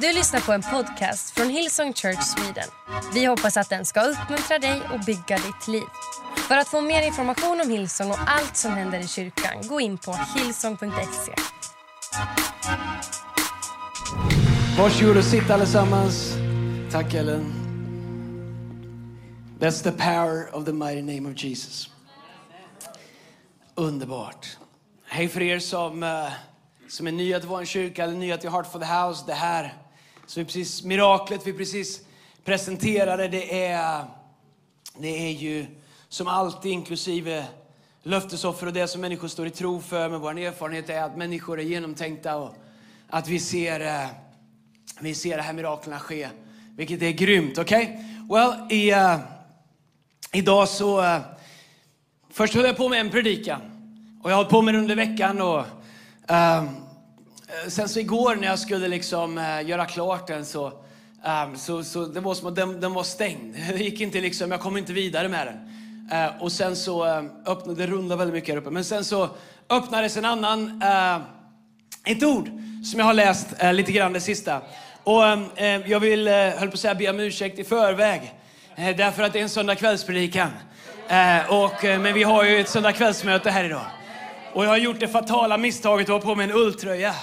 Du 0.00 0.12
lyssnar 0.12 0.40
på 0.40 0.52
en 0.52 0.62
podcast 0.62 1.30
från 1.30 1.50
Hillsong 1.50 1.92
Church 1.92 2.22
Sweden. 2.22 2.68
Vi 3.14 3.24
hoppas 3.24 3.56
att 3.56 3.68
den 3.68 3.84
ska 3.84 4.00
uppmuntra 4.00 4.58
dig 4.58 4.82
och 4.92 5.00
bygga 5.00 5.36
ditt 5.36 5.68
liv. 5.68 5.84
För 6.36 6.56
att 6.56 6.68
få 6.68 6.80
mer 6.80 7.02
information 7.02 7.60
om 7.60 7.70
Hillsong 7.70 8.10
och 8.10 8.18
allt 8.26 8.56
som 8.56 8.72
händer 8.72 9.00
i 9.00 9.08
kyrkan, 9.08 9.68
gå 9.68 9.80
in 9.80 9.98
på 9.98 10.18
hillsong.se. 10.36 11.32
Varsågod 14.78 15.16
och 15.16 15.24
sitt 15.24 15.50
allesammans. 15.50 16.34
Tack 16.92 17.14
Ellen. 17.14 17.52
That's 19.58 19.82
the 19.82 19.92
power 19.92 20.54
of 20.54 20.64
the 20.64 20.72
mighty 20.72 21.02
name 21.02 21.30
of 21.30 21.44
Jesus. 21.44 21.90
Underbart. 23.74 24.56
Hej 25.06 25.28
för 25.28 25.42
er 25.42 25.58
som, 25.58 26.02
eh, 26.02 26.32
som 26.88 27.06
är 27.06 27.12
nya 27.12 27.40
till 27.40 27.48
vår 27.48 27.64
kyrka 27.64 28.04
eller 28.04 28.14
nya 28.14 28.38
till 28.38 28.50
Heart 28.50 28.72
for 28.72 28.78
the 28.78 28.84
House. 28.84 29.24
Det 29.26 29.34
här 29.34 29.74
så 30.26 30.44
precis 30.44 30.84
miraklet 30.84 31.46
vi 31.46 31.52
precis 31.52 32.00
presenterade. 32.44 33.28
Det 33.28 33.64
är, 33.64 34.04
det 34.98 35.26
är 35.28 35.30
ju 35.30 35.66
som 36.08 36.28
alltid 36.28 36.72
inklusive 36.72 37.44
löftesoffer 38.02 38.66
och 38.66 38.72
det 38.72 38.88
som 38.88 39.00
människor 39.00 39.28
står 39.28 39.46
i 39.46 39.50
tro 39.50 39.80
för. 39.80 40.08
Men 40.08 40.20
vår 40.20 40.38
erfarenhet 40.38 40.90
är 40.90 41.02
att 41.02 41.16
människor 41.16 41.60
är 41.60 41.64
genomtänkta 41.64 42.36
och 42.36 42.54
att 43.08 43.28
vi 43.28 43.40
ser, 43.40 43.80
eh, 43.80 44.08
vi 45.00 45.14
ser 45.14 45.36
det 45.36 45.42
här 45.42 45.52
miraklerna 45.52 45.98
ske. 45.98 46.28
Vilket 46.76 47.02
är 47.02 47.10
grymt. 47.10 47.58
Okej? 47.58 47.84
Okay? 47.84 48.38
Well, 48.38 48.72
i, 48.72 48.94
uh, 48.94 49.18
idag 50.32 50.68
så... 50.68 51.00
Uh, 51.00 51.18
först 52.30 52.54
höll 52.54 52.64
jag 52.64 52.76
på 52.76 52.88
med 52.88 53.00
en 53.00 53.10
predikan. 53.10 53.60
Och 54.22 54.30
jag 54.30 54.34
har 54.34 54.42
hållit 54.42 54.50
på 54.50 54.62
med 54.62 54.74
den 54.74 54.82
under 54.82 54.96
veckan. 54.96 55.40
Och, 55.40 55.64
Um, 56.28 56.68
sen 57.68 57.88
så 57.88 58.00
igår 58.00 58.36
när 58.36 58.46
jag 58.46 58.58
skulle 58.58 58.88
liksom 58.88 59.38
uh, 59.38 59.68
göra 59.68 59.86
klart 59.86 60.26
den 60.26 60.44
så, 60.44 60.66
um, 60.66 61.56
så, 61.56 61.84
så 61.84 62.04
det 62.04 62.20
var 62.20 62.34
som 62.34 62.48
att 62.48 62.56
den, 62.56 62.80
den 62.80 62.92
var 62.92 63.02
stängd. 63.02 63.56
Jag 63.70 63.80
gick 63.80 64.00
inte 64.00 64.20
liksom, 64.20 64.50
jag 64.50 64.60
kom 64.60 64.76
inte 64.76 64.92
vidare 64.92 65.28
med 65.28 65.46
den. 65.46 65.56
Uh, 66.18 66.42
och 66.42 66.52
sen 66.52 66.76
så 66.76 67.06
uh, 67.06 67.24
öppnade, 67.46 67.86
det 67.86 67.86
rundade 67.86 68.18
väldigt 68.18 68.34
mycket 68.34 68.54
här 68.54 68.60
uppe. 68.60 68.70
Men 68.70 68.84
sen 68.84 69.04
så 69.04 69.28
öppnades 69.68 70.16
en 70.16 70.24
annan, 70.24 70.82
ett 72.06 72.22
ord 72.22 72.50
som 72.84 73.00
jag 73.00 73.06
har 73.06 73.14
läst 73.14 73.46
lite 73.72 73.92
grann 73.92 74.12
det 74.12 74.20
sista. 74.20 74.60
Och 75.02 75.22
jag 75.86 76.00
vill, 76.00 76.28
höll 76.28 76.68
på 76.68 76.74
att 76.74 76.80
säga, 76.80 76.94
be 76.94 77.10
om 77.10 77.20
ursäkt 77.20 77.58
i 77.58 77.64
förväg. 77.64 78.34
därför 78.76 79.22
att 79.22 79.32
det 79.32 79.38
är 79.38 79.42
en 79.42 79.48
söndagkvällspredikan. 79.48 80.50
och, 81.48 81.84
men 81.84 82.14
vi 82.14 82.22
har 82.22 82.44
ju 82.44 82.60
ett 82.60 82.68
söndagkvällsmöte 82.68 83.50
här 83.50 83.64
idag. 83.64 83.86
Och 84.56 84.64
jag 84.64 84.68
har 84.68 84.76
gjort 84.76 85.00
det 85.00 85.08
fatala 85.08 85.58
misstaget 85.58 86.08
att 86.08 86.12
ha 86.12 86.30
på 86.30 86.34
mig 86.34 86.44
en 86.44 86.56
ulltröja. 86.56 87.14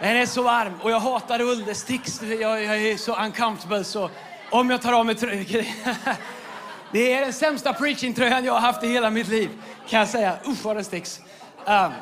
Den 0.00 0.16
är 0.16 0.26
så 0.26 0.42
varm 0.42 0.72
och 0.82 0.90
jag 0.90 1.00
hatar 1.00 1.40
ull, 1.40 1.64
det 1.64 1.74
sticks. 1.74 2.22
Jag, 2.22 2.62
jag 2.62 2.82
är 2.82 2.96
så 2.96 3.16
uncomfortable 3.16 3.84
så 3.84 4.10
om 4.50 4.70
jag 4.70 4.82
tar 4.82 4.92
av 4.92 5.06
mig 5.06 5.14
tröjan... 5.14 5.64
Det 6.92 7.12
är 7.12 7.20
den 7.20 7.32
sämsta 7.32 7.72
preaching-tröjan 7.72 8.44
jag 8.44 8.52
har 8.52 8.60
haft 8.60 8.84
i 8.84 8.88
hela 8.88 9.10
mitt 9.10 9.28
liv, 9.28 9.50
kan 9.88 9.98
jag 9.98 10.08
säga. 10.08 10.36
Usch 10.46 10.64
vad 10.64 10.76
den 10.76 10.84
sticks. 10.84 11.20
Um, 11.66 11.92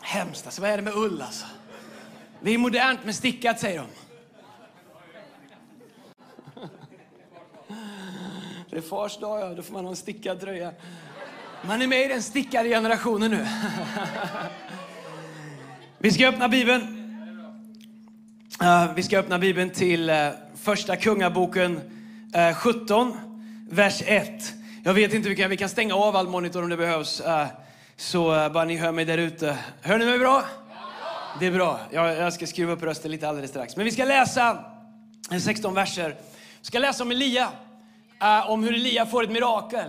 hemskt 0.00 0.46
alltså, 0.46 0.62
vad 0.62 0.70
är 0.70 0.76
det 0.76 0.82
med 0.82 0.94
ull 0.94 1.22
alltså? 1.22 1.46
Det 2.40 2.50
är 2.50 2.58
modernt 2.58 3.04
med 3.04 3.14
stickat 3.14 3.60
säger 3.60 3.78
de. 3.78 3.86
Det 8.70 8.76
är 8.76 8.80
fars 8.80 9.18
dag, 9.18 9.40
ja. 9.40 9.54
Då 9.54 9.62
får 9.62 9.72
man 9.72 9.84
ha 9.84 9.90
en 9.90 9.96
stickad 9.96 10.40
tröja. 10.40 10.72
Man 11.64 11.82
är 11.82 11.86
med 11.86 12.04
i 12.04 12.08
den 12.08 12.22
stickade 12.22 12.68
generationen 12.68 13.30
nu. 13.30 13.46
Vi 15.98 16.10
ska 16.10 16.28
öppna 16.28 16.48
Bibeln. 16.48 16.82
Eh, 18.62 18.94
vi 18.94 19.02
ska 19.02 19.18
öppna 19.18 19.38
Bibeln 19.38 19.70
till 19.70 20.10
eh, 20.10 20.28
Första 20.62 20.96
Kungaboken 20.96 21.80
eh, 22.34 22.54
17, 22.54 23.16
vers 23.70 24.02
1. 24.06 24.52
Jag 24.84 24.94
vet 24.94 25.14
inte, 25.14 25.28
vi 25.28 25.36
kan, 25.36 25.50
vi 25.50 25.56
kan 25.56 25.68
stänga 25.68 25.94
av 25.94 26.16
all 26.16 26.28
monitor 26.28 26.62
om 26.62 26.68
det 26.68 26.76
behövs. 26.76 27.22
så 27.96 28.50
bara 28.54 28.64
ni 28.64 28.76
hör 28.76 28.92
mig 28.92 29.04
där 29.04 29.18
ute. 29.18 29.58
Hör 29.80 29.98
ni 29.98 30.04
mig 30.04 30.18
bra? 30.18 30.44
Det 31.40 31.46
är 31.46 31.52
bra. 31.52 31.80
Jag, 31.90 32.16
jag 32.16 32.32
ska 32.32 32.46
skruva 32.46 32.72
upp 32.72 32.82
rösten 32.82 33.10
lite 33.10 33.28
alldeles 33.28 33.50
strax. 33.50 33.76
Men 33.76 33.84
vi 33.84 33.90
ska 33.90 34.04
läsa 34.04 34.64
16 35.40 35.74
verser. 35.74 36.16
Vi 36.60 36.66
ska 36.66 36.78
läsa 36.78 37.02
om 37.02 37.10
Elia. 37.10 37.48
om 38.46 38.64
hur 38.64 38.74
Elia 38.74 39.06
får 39.06 39.24
ett 39.24 39.30
mirakel. 39.30 39.88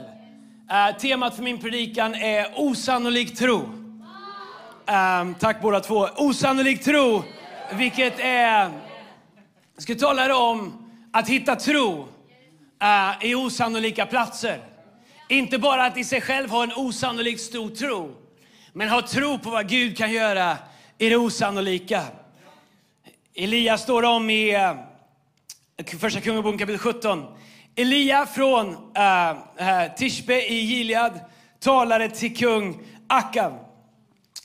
Uh, 0.72 0.98
temat 0.98 1.36
för 1.36 1.44
min 1.44 1.58
predikan 1.58 2.16
är 2.16 2.48
osannolik 2.56 3.38
tro. 3.38 3.56
Um, 3.56 5.36
tack 5.40 5.62
båda 5.62 5.80
två. 5.80 6.08
Osannolik 6.16 6.84
tro, 6.84 7.24
vilket 7.74 8.20
är... 8.20 8.72
Jag 9.76 9.84
ska 9.84 9.96
tala 9.96 10.38
om 10.38 10.88
att 11.12 11.30
hitta 11.30 11.56
tro 11.56 12.08
uh, 12.84 13.26
i 13.30 13.36
osannolika 13.36 14.06
platser. 14.06 14.60
Inte 15.30 15.58
bara 15.58 15.86
att 15.86 15.98
i 15.98 16.04
sig 16.04 16.22
själv 16.22 16.50
ha 16.50 16.64
en 16.64 16.74
osannolikt 16.76 17.42
stor 17.42 17.70
tro, 17.70 18.16
men 18.74 18.90
ha 18.90 19.02
tro 19.02 19.40
på 19.40 19.50
vad 19.50 19.70
Gud 19.70 19.98
kan 19.98 20.12
göra 20.12 20.58
i 20.98 21.10
det 21.10 21.18
osannolika. 21.18 22.04
Elias 23.36 23.84
står 23.84 24.04
om 24.04 24.30
i 24.30 24.56
uh, 24.56 26.00
Första 26.00 26.22
Kungaboken 26.22 26.60
kapitel 26.60 26.80
17. 26.80 27.26
Elia 27.76 28.26
från 28.26 28.70
äh, 28.70 29.96
Tishbe 29.98 30.52
i 30.52 30.56
Gilead 30.56 31.20
talade 31.60 32.10
till 32.10 32.38
kung 32.38 32.80
Akav. 33.08 33.60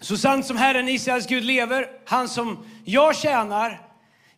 Så 0.00 0.16
sant 0.16 0.46
som 0.46 0.56
Herren 0.56 0.88
Israels 0.88 1.26
Gud 1.26 1.44
lever, 1.44 1.86
han 2.04 2.28
som 2.28 2.66
jag 2.84 3.16
tjänar. 3.16 3.80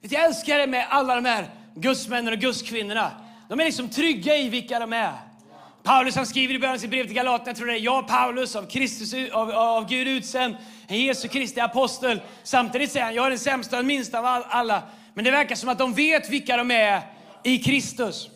Jag 0.00 0.24
älskar 0.24 0.58
det 0.58 0.66
med 0.66 0.86
alla 0.90 1.14
de 1.14 1.24
här 1.24 1.46
gudsmännen 1.74 2.34
och 2.34 2.40
gudskvinnorna. 2.40 3.10
De 3.48 3.60
är 3.60 3.64
liksom 3.64 3.88
trygga 3.88 4.36
i 4.36 4.48
vilka 4.48 4.78
de 4.78 4.92
är. 4.92 5.12
Paulus 5.82 6.16
han 6.16 6.26
skriver 6.26 6.54
i 6.54 6.58
början 6.58 6.74
av 6.74 6.78
sitt 6.78 6.90
brev 6.90 7.04
till 7.04 7.14
Galaterna, 7.14 7.48
jag 7.48 7.56
tror 7.56 7.66
det 7.66 7.72
är 7.72 7.80
jag 7.80 8.08
Paulus, 8.08 8.56
av, 8.56 8.66
Kristus, 8.66 9.32
av, 9.32 9.50
av 9.50 9.88
Gud 9.88 10.08
utsänd, 10.08 10.56
en 10.88 11.00
Jesu 11.00 11.28
Kristi 11.28 11.60
apostel. 11.60 12.20
Samtidigt 12.42 12.92
säger 12.92 13.06
han, 13.06 13.14
jag 13.14 13.26
är 13.26 13.30
den 13.30 13.38
sämsta 13.38 13.78
och 13.78 13.84
minsta 13.84 14.18
av 14.18 14.44
alla. 14.48 14.82
Men 15.14 15.24
det 15.24 15.30
verkar 15.30 15.54
som 15.54 15.68
att 15.68 15.78
de 15.78 15.94
vet 15.94 16.30
vilka 16.30 16.56
de 16.56 16.70
är 16.70 17.00
i 17.42 17.58
Kristus. 17.58 18.30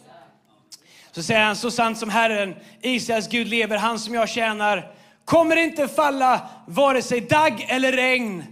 Så 1.15 1.23
säger 1.23 1.45
han, 1.45 1.57
så 1.57 1.71
sant 1.71 1.99
som 1.99 2.11
Herren, 2.11 2.55
Israels 2.81 3.29
Gud 3.29 3.49
lever, 3.49 3.77
han 3.77 3.99
som 3.99 4.15
jag 4.15 4.29
tjänar, 4.29 4.93
kommer 5.25 5.57
inte 5.57 5.89
falla 5.89 6.41
vare 6.67 7.03
sig 7.03 7.21
dagg 7.21 7.67
eller 7.69 7.93
regn 7.93 8.45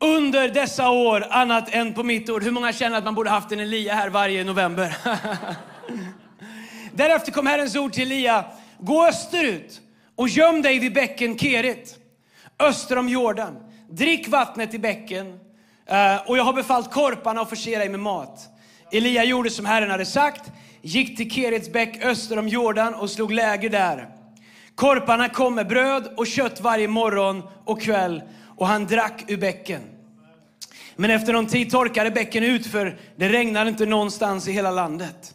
under 0.00 0.48
dessa 0.48 0.90
år 0.90 1.26
annat 1.30 1.74
än 1.74 1.94
på 1.94 2.02
mitt 2.02 2.30
ord. 2.30 2.42
Hur 2.42 2.50
många 2.50 2.72
känner 2.72 2.98
att 2.98 3.04
man 3.04 3.14
borde 3.14 3.30
haft 3.30 3.52
en 3.52 3.60
Elia 3.60 3.94
här 3.94 4.08
varje 4.08 4.44
november? 4.44 4.96
Därefter 6.92 7.32
kom 7.32 7.46
Herrens 7.46 7.76
ord 7.76 7.92
till 7.92 8.02
Elia. 8.02 8.44
Gå 8.78 9.06
österut 9.06 9.80
och 10.16 10.28
göm 10.28 10.62
dig 10.62 10.78
vid 10.78 10.94
bäcken 10.94 11.38
Kerit, 11.38 11.96
öster 12.58 12.98
om 12.98 13.08
Jordan. 13.08 13.56
Drick 13.90 14.28
vattnet 14.28 14.74
i 14.74 14.78
bäcken 14.78 15.40
eh, 15.86 16.16
och 16.26 16.38
jag 16.38 16.44
har 16.44 16.52
befallt 16.52 16.92
korparna 16.92 17.40
att 17.40 17.48
förse 17.48 17.78
dig 17.78 17.88
med 17.88 18.00
mat. 18.00 18.48
Elia 18.92 19.24
gjorde 19.24 19.50
som 19.50 19.64
Herren 19.64 19.90
hade 19.90 20.06
sagt 20.06 20.52
gick 20.82 21.16
till 21.16 21.30
Kerets 21.30 21.72
bäck 21.72 22.04
öster 22.04 22.38
om 22.38 22.48
Jordan 22.48 22.94
och 22.94 23.10
slog 23.10 23.32
läger 23.32 23.70
där. 23.70 24.08
Korparna 24.74 25.28
kom 25.28 25.54
med 25.54 25.68
bröd 25.68 26.08
och 26.16 26.26
kött 26.26 26.60
varje 26.60 26.88
morgon 26.88 27.42
och 27.64 27.82
kväll 27.82 28.22
och 28.56 28.66
han 28.66 28.86
drack 28.86 29.24
ur 29.28 29.36
bäcken. 29.36 29.80
Men 30.96 31.10
efter 31.10 31.32
någon 31.32 31.46
tid 31.46 31.70
torkade 31.70 32.10
bäcken 32.10 32.44
ut 32.44 32.66
för 32.66 32.98
det 33.16 33.28
regnade 33.28 33.70
inte 33.70 33.86
någonstans 33.86 34.48
i 34.48 34.52
hela 34.52 34.70
landet. 34.70 35.34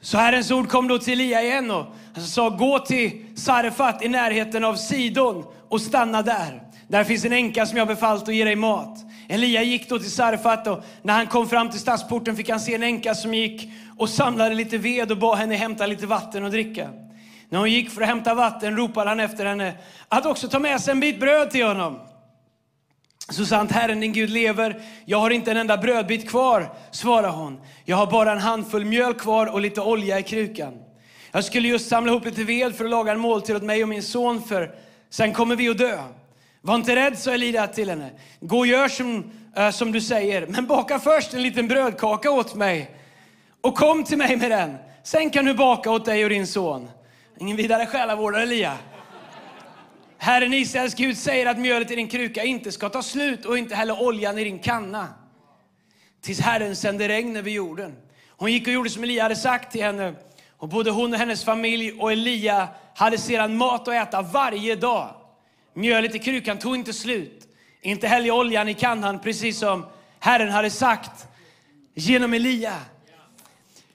Så 0.00 0.18
Herrens 0.18 0.50
ord 0.50 0.68
kom 0.68 0.88
då 0.88 0.98
till 0.98 1.12
Elia 1.12 1.42
igen 1.42 1.70
och 1.70 1.86
han 2.14 2.24
sa 2.24 2.48
gå 2.48 2.78
till 2.78 3.26
Sarefat 3.36 4.02
i 4.02 4.08
närheten 4.08 4.64
av 4.64 4.74
Sidon 4.74 5.44
och 5.68 5.80
stanna 5.80 6.22
där. 6.22 6.62
Där 6.88 7.04
finns 7.04 7.24
en 7.24 7.32
änka 7.32 7.66
som 7.66 7.78
jag 7.78 7.88
befallt 7.88 8.28
att 8.28 8.34
ge 8.34 8.44
dig 8.44 8.56
mat. 8.56 8.98
Elia 9.28 9.62
gick 9.62 9.88
då 9.88 9.98
till 9.98 10.10
Sarfat 10.10 10.66
och 10.66 10.84
när 11.02 11.14
han 11.14 11.26
kom 11.26 11.48
fram 11.48 11.70
till 11.70 11.80
stadsporten 11.80 12.36
fick 12.36 12.50
han 12.50 12.60
se 12.60 12.74
en 12.74 12.82
änka 12.82 13.14
som 13.14 13.34
gick 13.34 13.70
och 13.96 14.08
samlade 14.08 14.54
lite 14.54 14.78
ved 14.78 15.10
och 15.10 15.18
bad 15.18 15.38
henne 15.38 15.54
hämta 15.54 15.86
lite 15.86 16.06
vatten 16.06 16.44
och 16.44 16.50
dricka. 16.50 16.90
När 17.48 17.58
hon 17.58 17.70
gick 17.70 17.90
för 17.90 18.02
att 18.02 18.08
hämta 18.08 18.34
vatten 18.34 18.76
ropade 18.76 19.08
han 19.08 19.20
efter 19.20 19.46
henne 19.46 19.74
att 20.08 20.26
också 20.26 20.48
ta 20.48 20.58
med 20.58 20.80
sig 20.80 20.92
en 20.92 21.00
bit 21.00 21.20
bröd 21.20 21.50
till 21.50 21.66
honom. 21.66 21.98
Så 23.28 23.46
sant 23.46 23.72
Herren 23.72 24.00
din 24.00 24.12
Gud 24.12 24.30
lever, 24.30 24.82
jag 25.04 25.18
har 25.18 25.30
inte 25.30 25.50
en 25.50 25.56
enda 25.56 25.76
brödbit 25.76 26.28
kvar, 26.28 26.72
svarade 26.90 27.28
hon. 27.28 27.60
Jag 27.84 27.96
har 27.96 28.06
bara 28.06 28.32
en 28.32 28.38
handfull 28.38 28.84
mjöl 28.84 29.14
kvar 29.14 29.46
och 29.46 29.60
lite 29.60 29.80
olja 29.80 30.18
i 30.18 30.22
krukan. 30.22 30.74
Jag 31.32 31.44
skulle 31.44 31.68
just 31.68 31.88
samla 31.88 32.12
ihop 32.12 32.24
lite 32.24 32.44
ved 32.44 32.76
för 32.76 32.84
att 32.84 32.90
laga 32.90 33.12
en 33.12 33.20
måltid 33.20 33.56
åt 33.56 33.62
mig 33.62 33.82
och 33.82 33.88
min 33.88 34.02
son, 34.02 34.42
för 34.42 34.74
sen 35.10 35.32
kommer 35.32 35.56
vi 35.56 35.68
att 35.68 35.78
dö. 35.78 35.98
Var 36.66 36.74
inte 36.74 36.96
rädd, 36.96 37.18
sa 37.18 37.34
Elida 37.34 37.66
till 37.66 37.88
henne. 37.88 38.10
Gå 38.40 38.58
och 38.58 38.66
gör 38.66 38.88
som, 38.88 39.30
äh, 39.56 39.70
som 39.70 39.92
du 39.92 40.00
säger, 40.00 40.46
men 40.46 40.66
baka 40.66 40.98
först 40.98 41.34
en 41.34 41.42
liten 41.42 41.68
brödkaka 41.68 42.30
åt 42.30 42.54
mig 42.54 42.90
och 43.60 43.74
kom 43.74 44.04
till 44.04 44.18
mig 44.18 44.36
med 44.36 44.50
den. 44.50 44.76
Sen 45.02 45.30
kan 45.30 45.44
du 45.44 45.54
baka 45.54 45.90
åt 45.90 46.04
dig 46.04 46.24
och 46.24 46.30
din 46.30 46.46
son. 46.46 46.88
Ingen 47.40 47.56
vidare 47.56 47.86
själavårdare, 47.86 48.42
Elia. 48.42 48.78
Herren 50.18 50.54
Israels 50.54 50.94
Gud 50.94 51.18
säger 51.18 51.46
att 51.46 51.58
mjölet 51.58 51.90
i 51.90 51.96
din 51.96 52.08
kruka 52.08 52.44
inte 52.44 52.72
ska 52.72 52.88
ta 52.88 53.02
slut 53.02 53.44
och 53.44 53.58
inte 53.58 53.74
heller 53.74 54.02
oljan 54.02 54.38
i 54.38 54.44
din 54.44 54.58
kanna. 54.58 55.08
tills 56.22 56.40
Herren 56.40 56.76
sände 56.76 57.08
regn 57.08 57.36
över 57.36 57.50
jorden. 57.50 57.96
Hon 58.28 58.52
gick 58.52 58.66
och 58.66 58.72
gjorde 58.72 58.90
som 58.90 59.02
Elia 59.02 59.22
hade 59.22 59.36
sagt 59.36 59.72
till 59.72 59.82
henne. 59.82 60.14
Och 60.56 60.68
både 60.68 60.90
hon 60.90 61.12
och 61.12 61.18
hennes 61.18 61.44
familj 61.44 61.92
och 62.00 62.12
Elia 62.12 62.68
hade 62.94 63.18
sedan 63.18 63.56
mat 63.56 63.88
att 63.88 63.94
äta 63.94 64.22
varje 64.22 64.76
dag. 64.76 65.14
Mjölet 65.76 66.14
i 66.14 66.18
krukan 66.18 66.58
tog 66.58 66.74
inte 66.74 66.92
slut. 66.92 67.48
Inte 67.82 68.08
heller 68.08 68.30
oljan 68.30 68.68
i 68.68 68.74
kannan, 68.74 69.18
precis 69.18 69.58
som 69.58 69.86
Herren 70.18 70.50
hade 70.50 70.70
sagt 70.70 71.26
genom 71.94 72.34
Elia. 72.34 72.80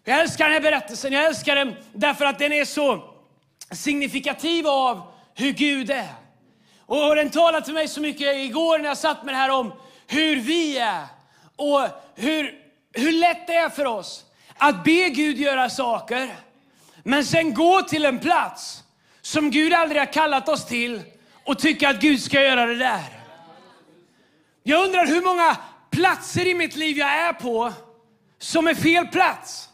Jag 0.03 0.19
älskar 0.19 0.45
den 0.45 0.53
här 0.53 0.61
berättelsen. 0.61 1.13
Jag 1.13 1.25
älskar 1.25 1.55
den 1.55 1.75
därför 1.93 2.25
att 2.25 2.39
den 2.39 2.51
är 2.51 2.65
så 2.65 3.03
signifikativ 3.71 4.67
av 4.67 5.01
hur 5.35 5.51
Gud 5.51 5.89
är. 5.89 6.13
Och 6.85 7.15
den 7.15 7.29
talade 7.29 7.65
till 7.65 7.73
mig 7.73 7.87
så 7.87 8.01
mycket 8.01 8.35
igår 8.35 8.77
när 8.79 8.85
jag 8.85 8.97
satt 8.97 9.25
med 9.25 9.33
det 9.33 9.37
här 9.37 9.51
om 9.51 9.73
hur 10.07 10.35
vi 10.35 10.77
är 10.77 11.05
och 11.55 11.87
hur, 12.15 12.55
hur 12.93 13.11
lätt 13.11 13.47
det 13.47 13.55
är 13.55 13.69
för 13.69 13.85
oss 13.85 14.25
att 14.57 14.83
be 14.83 15.09
Gud 15.09 15.37
göra 15.37 15.69
saker, 15.69 16.35
men 17.03 17.25
sen 17.25 17.53
gå 17.53 17.81
till 17.81 18.05
en 18.05 18.19
plats 18.19 18.83
som 19.21 19.51
Gud 19.51 19.73
aldrig 19.73 20.01
har 20.01 20.13
kallat 20.13 20.49
oss 20.49 20.65
till 20.65 21.01
och 21.45 21.59
tycka 21.59 21.89
att 21.89 22.01
Gud 22.01 22.21
ska 22.21 22.41
göra 22.41 22.65
det 22.65 22.75
där. 22.75 23.21
Jag 24.63 24.85
undrar 24.85 25.05
hur 25.05 25.21
många 25.21 25.57
platser 25.89 26.47
i 26.47 26.53
mitt 26.53 26.75
liv 26.75 26.97
jag 26.97 27.09
är 27.09 27.33
på 27.33 27.73
som 28.39 28.67
är 28.67 28.75
fel 28.75 29.07
plats. 29.07 29.69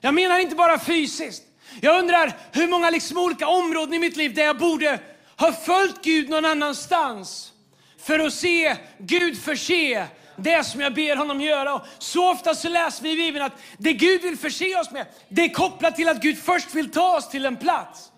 Jag 0.00 0.14
menar 0.14 0.38
inte 0.38 0.56
bara 0.56 0.78
fysiskt. 0.78 1.42
Jag 1.80 1.98
undrar 1.98 2.36
hur 2.52 2.68
många 2.68 2.90
liksom 2.90 3.18
olika 3.18 3.48
områden 3.48 3.94
i 3.94 3.98
mitt 3.98 4.16
liv 4.16 4.34
där 4.34 4.44
jag 4.44 4.58
borde 4.58 5.00
ha 5.36 5.52
följt 5.52 6.04
Gud 6.04 6.30
någon 6.30 6.44
annanstans 6.44 7.52
för 7.98 8.18
att 8.18 8.32
se 8.32 8.76
Gud 8.98 9.42
förse 9.42 10.06
det 10.36 10.64
som 10.64 10.80
jag 10.80 10.94
ber 10.94 11.16
honom 11.16 11.40
göra. 11.40 11.74
Och 11.74 11.86
så 11.98 12.30
ofta 12.30 12.54
så 12.54 12.68
läser 12.68 13.02
vi 13.02 13.12
i 13.12 13.16
Bibeln 13.16 13.44
att 13.44 13.60
det 13.78 13.92
Gud 13.92 14.22
vill 14.22 14.38
förse 14.38 14.80
oss 14.80 14.90
med, 14.90 15.06
det 15.28 15.42
är 15.42 15.48
kopplat 15.48 15.96
till 15.96 16.08
att 16.08 16.22
Gud 16.22 16.38
först 16.38 16.74
vill 16.74 16.90
ta 16.90 17.16
oss 17.16 17.30
till 17.30 17.46
en 17.46 17.56
plats. 17.56 18.12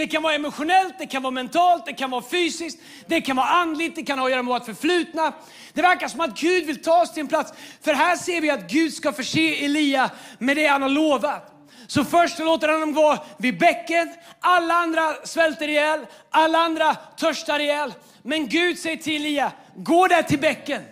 Det 0.00 0.06
kan 0.06 0.22
vara 0.22 0.34
emotionellt, 0.34 0.94
det 0.98 1.06
kan 1.06 1.22
vara 1.22 1.30
mentalt, 1.30 1.86
det 1.86 1.92
kan 1.92 2.10
vara 2.10 2.22
fysiskt, 2.22 2.78
det 3.06 3.20
kan 3.20 3.36
vara 3.36 3.46
andligt, 3.46 3.96
det 3.96 4.02
kan 4.02 4.18
ha 4.18 4.26
att 4.26 4.30
göra 4.30 4.42
med 4.42 4.54
vårt 4.54 4.64
förflutna. 4.64 5.32
Det 5.72 5.82
verkar 5.82 6.08
som 6.08 6.20
att 6.20 6.40
Gud 6.40 6.66
vill 6.66 6.82
ta 6.82 7.02
oss 7.02 7.12
till 7.12 7.20
en 7.20 7.28
plats. 7.28 7.52
För 7.84 7.92
här 7.92 8.16
ser 8.16 8.40
vi 8.40 8.50
att 8.50 8.70
Gud 8.70 8.94
ska 8.94 9.12
förse 9.12 9.64
Elia 9.64 10.10
med 10.38 10.56
det 10.56 10.66
han 10.66 10.82
har 10.82 10.88
lovat. 10.88 11.52
Så 11.86 12.04
först 12.04 12.38
låter 12.38 12.68
han 12.68 12.80
dem 12.80 12.92
gå 12.92 13.18
vid 13.38 13.58
bäcken, 13.58 14.14
alla 14.40 14.74
andra 14.74 15.14
svälter 15.24 15.68
ihjäl, 15.68 16.06
alla 16.30 16.58
andra 16.58 16.94
törstar 16.94 17.58
ihjäl. 17.58 17.94
Men 18.22 18.48
Gud 18.48 18.78
säger 18.78 18.96
till 18.96 19.16
Elia, 19.16 19.52
gå 19.76 20.06
där 20.06 20.22
till 20.22 20.38
bäcken. 20.38 20.82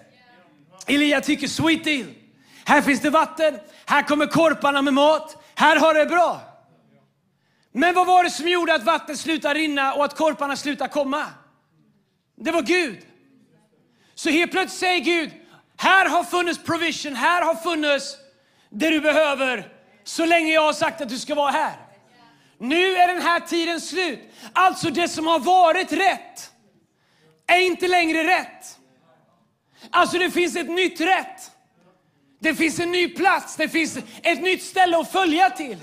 Elia 0.87 1.21
tycker 1.21 1.49
sweet 1.49 1.85
deal. 1.85 2.07
Här 2.65 2.83
finns 2.83 3.01
det 3.01 3.11
vatten, 3.11 3.59
här 3.87 4.03
kommer 4.03 4.27
korparna 4.27 4.83
med 4.83 4.95
mat, 4.95 5.45
här 5.55 5.77
har 5.77 5.95
det 5.95 6.07
bra. 6.07 6.48
Men 7.79 7.95
vad 7.95 8.07
var 8.07 8.25
det 8.25 8.31
som 8.31 8.49
gjorde 8.49 8.75
att 8.75 8.83
vattnet 8.83 9.19
slutade 9.19 9.61
rinna 9.61 9.95
och 9.95 10.05
att 10.05 10.17
korparna 10.17 10.57
slutade 10.57 10.91
komma? 10.91 11.27
Det 12.37 12.51
var 12.51 12.63
Gud. 12.63 12.99
Så 14.15 14.31
helt 14.31 14.51
plötsligt 14.51 14.81
säger 14.81 15.01
Gud, 15.01 15.31
här 15.77 16.09
har 16.09 16.25
funnits 16.25 16.59
provision, 16.59 17.15
här 17.15 17.43
har 17.43 17.55
funnits 17.55 18.17
det 18.71 18.91
du 18.91 19.01
behöver 19.01 19.73
så 20.05 20.27
länge 20.27 20.53
jag 20.53 20.63
har 20.63 20.73
sagt 20.73 21.01
att 21.01 21.09
du 21.09 21.19
ska 21.19 21.35
vara 21.35 21.51
här. 21.51 21.77
Nu 22.59 22.97
är 22.97 23.15
den 23.15 23.23
här 23.23 23.41
tiden 23.41 23.81
slut. 23.81 24.21
Alltså 24.53 24.91
det 24.91 25.09
som 25.09 25.27
har 25.27 25.39
varit 25.39 25.93
rätt 25.93 26.53
är 27.47 27.61
inte 27.61 27.89
längre 27.89 28.25
rätt. 28.25 28.79
Alltså 29.91 30.19
det 30.19 30.31
finns 30.31 30.57
ett 30.57 30.71
nytt 30.71 31.01
rätt. 31.01 31.51
Det 32.41 32.55
finns 32.55 32.81
en 32.81 32.93
ny 32.93 33.09
plats, 33.09 33.57
det 33.57 33.69
finns 33.69 33.99
ett 34.23 34.43
nytt 34.43 34.63
ställe 34.63 34.99
att 34.99 35.13
följa 35.13 35.51
till. 35.51 35.79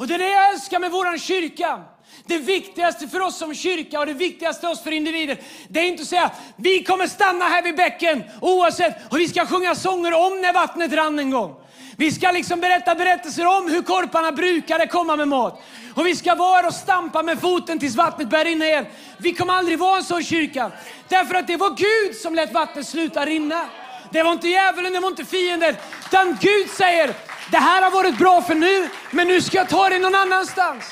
Och 0.00 0.06
det 0.06 0.14
är 0.14 0.18
det 0.18 0.28
jag 0.28 0.52
älskar 0.52 0.78
med 0.78 0.90
vår 0.90 1.18
kyrka. 1.18 1.80
Det 2.24 2.38
viktigaste 2.38 3.08
för 3.08 3.20
oss 3.20 3.38
som 3.38 3.54
kyrka 3.54 4.00
och 4.00 4.06
det 4.06 4.12
viktigaste 4.12 4.60
för 4.60 4.72
oss 4.72 4.82
för 4.82 4.92
individer, 4.92 5.40
det 5.68 5.80
är 5.80 5.84
inte 5.84 6.02
att 6.02 6.08
säga 6.08 6.30
vi 6.56 6.84
kommer 6.84 7.06
stanna 7.06 7.44
här 7.44 7.62
vid 7.62 7.76
bäcken 7.76 8.22
oavsett 8.40 9.12
och 9.12 9.20
vi 9.20 9.28
ska 9.28 9.46
sjunga 9.46 9.74
sånger 9.74 10.12
om 10.12 10.40
när 10.40 10.52
vattnet 10.52 10.92
rann 10.92 11.18
en 11.18 11.30
gång. 11.30 11.56
Vi 11.96 12.12
ska 12.12 12.30
liksom 12.30 12.60
berätta 12.60 12.94
berättelser 12.94 13.46
om 13.46 13.70
hur 13.70 13.82
korparna 13.82 14.32
brukade 14.32 14.86
komma 14.86 15.16
med 15.16 15.28
mat. 15.28 15.62
Och 15.94 16.06
vi 16.06 16.16
ska 16.16 16.34
vara 16.34 16.66
och 16.66 16.74
stampa 16.74 17.22
med 17.22 17.40
foten 17.40 17.78
tills 17.78 17.96
vattnet 17.96 18.30
börjar 18.30 18.44
rinna 18.44 18.64
igen. 18.64 18.86
Vi 19.18 19.34
kommer 19.34 19.54
aldrig 19.54 19.78
vara 19.78 19.96
en 19.96 20.04
sån 20.04 20.22
kyrka. 20.22 20.70
Därför 21.08 21.34
att 21.34 21.46
det 21.46 21.56
var 21.56 21.70
Gud 21.70 22.16
som 22.16 22.34
lät 22.34 22.52
vattnet 22.52 22.86
sluta 22.86 23.26
rinna. 23.26 23.68
Det 24.12 24.22
var 24.22 24.32
inte 24.32 24.48
djävulen, 24.48 24.92
det 24.92 25.00
var 25.00 25.08
inte 25.08 25.24
fienden. 25.24 25.76
Utan 26.06 26.38
Gud 26.40 26.70
säger, 26.70 27.14
det 27.50 27.58
här 27.58 27.82
har 27.82 27.90
varit 27.90 28.18
bra 28.18 28.42
för 28.42 28.54
nu, 28.54 28.88
men 29.10 29.28
nu 29.28 29.42
ska 29.42 29.56
jag 29.56 29.68
ta 29.68 29.88
det 29.88 29.98
någon 29.98 30.14
annanstans. 30.14 30.84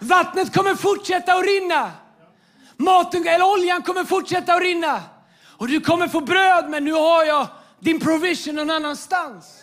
Vattnet 0.00 0.54
kommer 0.54 0.74
fortsätta 0.74 1.34
att 1.34 1.44
rinna. 1.44 1.92
Maten, 2.76 3.26
eller 3.26 3.52
oljan 3.52 3.82
kommer 3.82 4.04
fortsätta 4.04 4.54
att 4.54 4.62
rinna. 4.62 5.02
Och 5.56 5.68
du 5.68 5.80
kommer 5.80 6.08
få 6.08 6.20
bröd, 6.20 6.70
men 6.70 6.84
nu 6.84 6.92
har 6.92 7.24
jag 7.24 7.46
din 7.80 8.00
provision 8.00 8.54
någon 8.54 8.70
annanstans. 8.70 9.62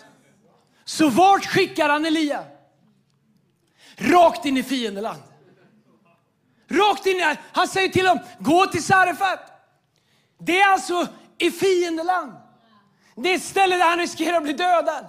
Så 0.85 1.09
vart 1.09 1.45
skickar 1.45 1.89
han 1.89 2.05
Elia? 2.05 2.43
Rakt 3.95 4.45
in 4.45 4.57
i 4.57 4.63
fiendeland. 4.63 5.21
Rakt 6.69 7.05
in 7.05 7.17
i, 7.17 7.35
han 7.51 7.67
säger 7.67 7.89
till 7.89 8.05
dem, 8.05 8.19
gå 8.39 8.65
till 8.65 8.83
Sarefat. 8.83 9.39
Det 10.39 10.61
är 10.61 10.71
alltså 10.71 11.07
i 11.37 11.51
fiendeland. 11.51 12.33
Det 13.15 13.31
är 13.31 13.35
ett 13.35 13.43
ställe 13.43 13.75
där 13.75 13.89
han 13.89 13.97
riskerar 13.97 14.37
att 14.37 14.43
bli 14.43 14.53
dödad. 14.53 15.05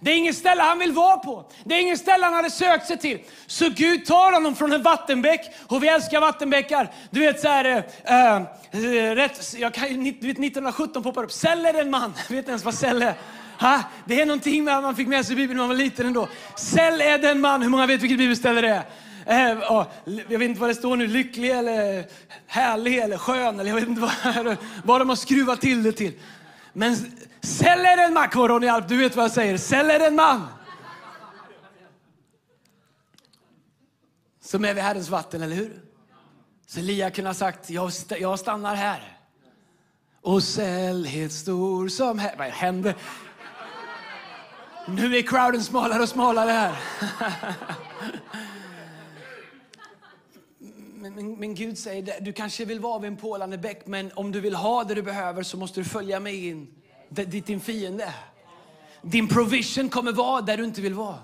Det 0.00 0.10
är 0.10 0.16
inget 0.16 0.36
ställe 0.36 0.62
han 0.62 0.78
vill 0.78 0.92
vara 0.92 1.16
på. 1.16 1.44
Det 1.64 1.74
är 1.74 1.80
inget 1.80 1.98
ställe 1.98 2.24
han 2.24 2.34
hade 2.34 2.50
sökt 2.50 2.86
sig 2.86 2.98
till. 2.98 3.18
Så 3.46 3.68
Gud 3.70 4.06
tar 4.06 4.32
honom 4.32 4.54
från 4.56 4.72
en 4.72 4.82
vattenbäck. 4.82 5.40
Och 5.66 5.82
vi 5.82 5.88
älskar 5.88 6.20
vattenbäckar. 6.20 6.92
Du 7.10 7.20
vet 7.20 7.40
så 7.40 7.48
här, 7.48 7.84
äh, 8.04 9.14
rätt, 9.14 9.54
jag 9.58 9.74
kan, 9.74 9.88
du 9.88 10.10
vet 10.10 10.22
1917 10.22 11.02
poppar 11.02 11.24
upp. 11.24 11.32
Säll 11.32 11.66
är 11.66 11.74
en 11.74 11.90
man. 11.90 12.14
Jag 12.28 12.36
vet 12.36 12.48
ens 12.48 12.64
vad 12.64 12.74
säll 12.74 13.02
är. 13.02 13.14
Ha? 13.60 13.82
Det 14.04 14.20
är 14.20 14.26
någonting 14.26 14.64
med 14.64 14.82
man 14.82 14.96
fick 14.96 15.08
med 15.08 15.26
sig 15.26 15.32
i 15.32 15.36
Bibeln 15.36 15.56
när 15.56 15.62
man 15.62 15.68
var 15.68 15.76
liten 15.76 16.06
ändå. 16.06 16.28
Säll 16.56 17.00
är 17.00 17.18
den 17.18 17.40
man. 17.40 17.62
Hur 17.62 17.68
många 17.68 17.86
vet 17.86 18.02
vilket 18.02 18.18
bibelställe 18.18 18.60
det 18.60 18.68
är? 18.68 18.84
Eh, 19.50 19.72
oh, 19.72 19.86
jag 20.28 20.38
vet 20.38 20.48
inte 20.48 20.60
vad 20.60 20.70
det 20.70 20.74
står 20.74 20.96
nu. 20.96 21.06
Lycklig 21.06 21.50
eller 21.50 22.04
härlig 22.46 22.98
eller 22.98 23.18
skön. 23.18 23.60
Eller 23.60 23.70
jag 23.70 23.74
vet 23.74 23.88
inte 23.88 24.00
vad, 24.00 24.56
vad 24.84 25.00
de 25.00 25.08
har 25.08 25.16
skruvat 25.16 25.60
till 25.60 25.82
det 25.82 25.92
till. 25.92 26.12
Men 26.78 26.96
säljer 27.40 27.98
är 27.98 28.06
en 28.06 28.14
man. 28.14 28.28
Ronny 28.30 28.68
Alp, 28.68 28.88
du 28.88 28.96
vet 28.96 29.16
vad 29.16 29.24
jag 29.24 29.32
säger. 29.32 29.58
Säljer 29.58 30.00
är 30.00 30.06
en 30.06 30.14
man. 30.14 30.46
Som 34.40 34.64
är 34.64 34.74
vid 34.74 34.84
Herrens 34.84 35.08
vatten, 35.08 35.42
eller 35.42 35.56
hur? 35.56 35.80
Så 36.66 36.80
Elia 36.80 37.10
kunde 37.10 37.28
ha 37.28 37.34
sagt, 37.34 37.70
jag, 37.70 37.92
jag 38.08 38.38
stannar 38.38 38.74
här. 38.74 39.18
Och 40.22 40.42
sällhet 40.42 41.32
stor 41.32 41.88
som 41.88 42.18
här. 42.18 42.34
Vad 42.38 42.46
händer? 42.46 42.94
Nu 44.86 45.16
är 45.16 45.22
crowden 45.22 45.64
smalare 45.64 46.02
och 46.02 46.08
smalare 46.08 46.50
här. 46.50 46.76
Men, 51.14 51.38
men, 51.38 51.54
Gud 51.54 51.78
säger, 51.78 52.20
du 52.20 52.32
kanske 52.32 52.64
vill 52.64 52.80
vara 52.80 52.98
vid 52.98 53.08
en 53.08 53.16
pålande 53.16 53.58
bäck, 53.58 53.86
men 53.86 54.10
om 54.14 54.32
du 54.32 54.40
vill 54.40 54.54
ha 54.54 54.84
det 54.84 54.94
du 54.94 55.02
behöver 55.02 55.42
så 55.42 55.56
måste 55.56 55.80
du 55.80 55.84
följa 55.84 56.20
med 56.20 56.34
in 56.34 56.68
dit 57.08 57.46
din 57.46 57.60
fiende. 57.60 58.14
Din 59.02 59.28
provision 59.28 59.88
kommer 59.88 60.12
vara 60.12 60.40
där 60.40 60.56
du 60.56 60.64
inte 60.64 60.80
vill 60.80 60.94
vara. 60.94 61.18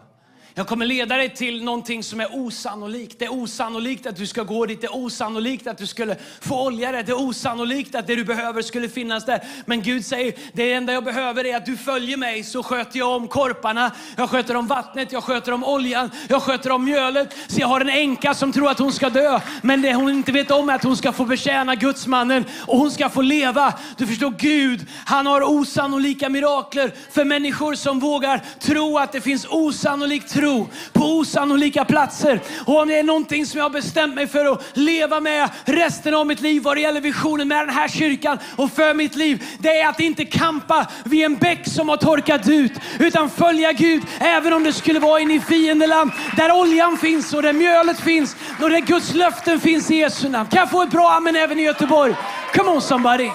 Jag 0.56 0.66
kommer 0.66 0.86
leda 0.86 1.16
dig 1.16 1.34
till 1.34 1.64
någonting 1.64 2.02
som 2.02 2.20
är 2.20 2.28
osannolikt. 2.32 3.18
Det 3.18 3.24
är 3.24 3.32
osannolikt 3.32 4.06
att 4.06 4.16
du 4.16 4.26
ska 4.26 4.42
gå 4.42 4.66
dit. 4.66 4.80
Det 4.80 4.86
är 4.86 4.96
osannolikt 4.96 5.66
att 5.66 5.78
du 5.78 5.86
skulle 5.86 6.16
få 6.40 6.66
olja 6.66 6.92
där. 6.92 7.02
Det 7.02 7.12
är 7.12 7.20
osannolikt 7.20 7.94
att 7.94 8.06
det 8.06 8.16
du 8.16 8.24
behöver 8.24 8.62
skulle 8.62 8.88
finnas 8.88 9.24
där. 9.24 9.40
Men 9.66 9.82
Gud 9.82 10.06
säger, 10.06 10.34
det 10.52 10.72
enda 10.72 10.92
jag 10.92 11.04
behöver 11.04 11.46
är 11.46 11.56
att 11.56 11.66
du 11.66 11.76
följer 11.76 12.16
mig 12.16 12.44
så 12.44 12.62
sköter 12.62 12.98
jag 12.98 13.16
om 13.16 13.28
korparna. 13.28 13.90
Jag 14.16 14.30
sköter 14.30 14.56
om 14.56 14.66
vattnet, 14.66 15.12
jag 15.12 15.24
sköter 15.24 15.52
om 15.52 15.64
oljan, 15.64 16.10
jag 16.28 16.42
sköter 16.42 16.72
om 16.72 16.84
mjölet. 16.84 17.36
Så 17.46 17.60
jag 17.60 17.68
har 17.68 17.80
en 17.80 17.88
änka 17.88 18.34
som 18.34 18.52
tror 18.52 18.70
att 18.70 18.78
hon 18.78 18.92
ska 18.92 19.10
dö. 19.10 19.40
Men 19.62 19.82
det 19.82 19.94
hon 19.94 20.10
inte 20.10 20.32
vet 20.32 20.50
om 20.50 20.68
är 20.68 20.74
att 20.74 20.84
hon 20.84 20.96
ska 20.96 21.12
få 21.12 21.24
betjäna 21.24 21.74
gudsmannen 21.74 22.44
och 22.66 22.78
hon 22.78 22.90
ska 22.90 23.08
få 23.08 23.22
leva. 23.22 23.74
Du 23.96 24.06
förstår, 24.06 24.34
Gud, 24.38 24.86
han 25.06 25.26
har 25.26 25.42
osannolika 25.42 26.28
mirakler 26.28 26.94
för 27.10 27.24
människor 27.24 27.74
som 27.74 28.00
vågar 28.00 28.40
tro 28.60 28.98
att 28.98 29.12
det 29.12 29.20
finns 29.20 29.46
osannolik 29.50 30.28
tro 30.28 30.43
tro 30.44 30.68
på 30.92 31.04
osannolika 31.04 31.84
platser. 31.84 32.40
Och 32.66 32.80
om 32.80 32.88
det 32.88 32.98
är 32.98 33.02
någonting 33.02 33.46
som 33.46 33.58
jag 33.58 33.64
har 33.64 33.70
bestämt 33.70 34.14
mig 34.14 34.26
för 34.26 34.52
att 34.52 34.62
leva 34.74 35.20
med 35.20 35.50
resten 35.64 36.14
av 36.14 36.26
mitt 36.26 36.40
liv 36.40 36.62
vad 36.62 36.76
det 36.76 36.80
gäller 36.80 37.00
visionen 37.00 37.48
med 37.48 37.58
den 37.58 37.74
här 37.74 37.88
kyrkan 37.88 38.38
och 38.56 38.70
för 38.70 38.94
mitt 38.94 39.16
liv. 39.16 39.44
Det 39.58 39.80
är 39.80 39.88
att 39.88 40.00
inte 40.00 40.24
kampa 40.24 40.86
vid 41.04 41.24
en 41.24 41.36
bäck 41.36 41.68
som 41.68 41.88
har 41.88 41.96
torkat 41.96 42.48
ut. 42.48 42.72
Utan 42.98 43.30
följa 43.30 43.72
Gud 43.72 44.02
även 44.20 44.52
om 44.52 44.64
det 44.64 44.72
skulle 44.72 45.00
vara 45.00 45.20
inne 45.20 45.34
i 45.34 45.40
fiendeland. 45.40 46.10
Där 46.36 46.52
oljan 46.52 46.96
finns 46.96 47.34
och 47.34 47.42
där 47.42 47.52
mjölet 47.52 48.00
finns 48.00 48.36
och 48.62 48.70
där 48.70 48.80
Guds 48.80 49.14
löften 49.14 49.60
finns 49.60 49.90
i 49.90 49.96
Jesu 49.96 50.28
namn. 50.28 50.50
Kan 50.50 50.58
jag 50.58 50.70
få 50.70 50.82
ett 50.82 50.90
bra 50.90 51.10
amen 51.10 51.36
även 51.36 51.58
i 51.58 51.62
Göteborg? 51.62 52.14
Come 52.54 52.70
on 52.70 52.82
somebody. 52.82 53.30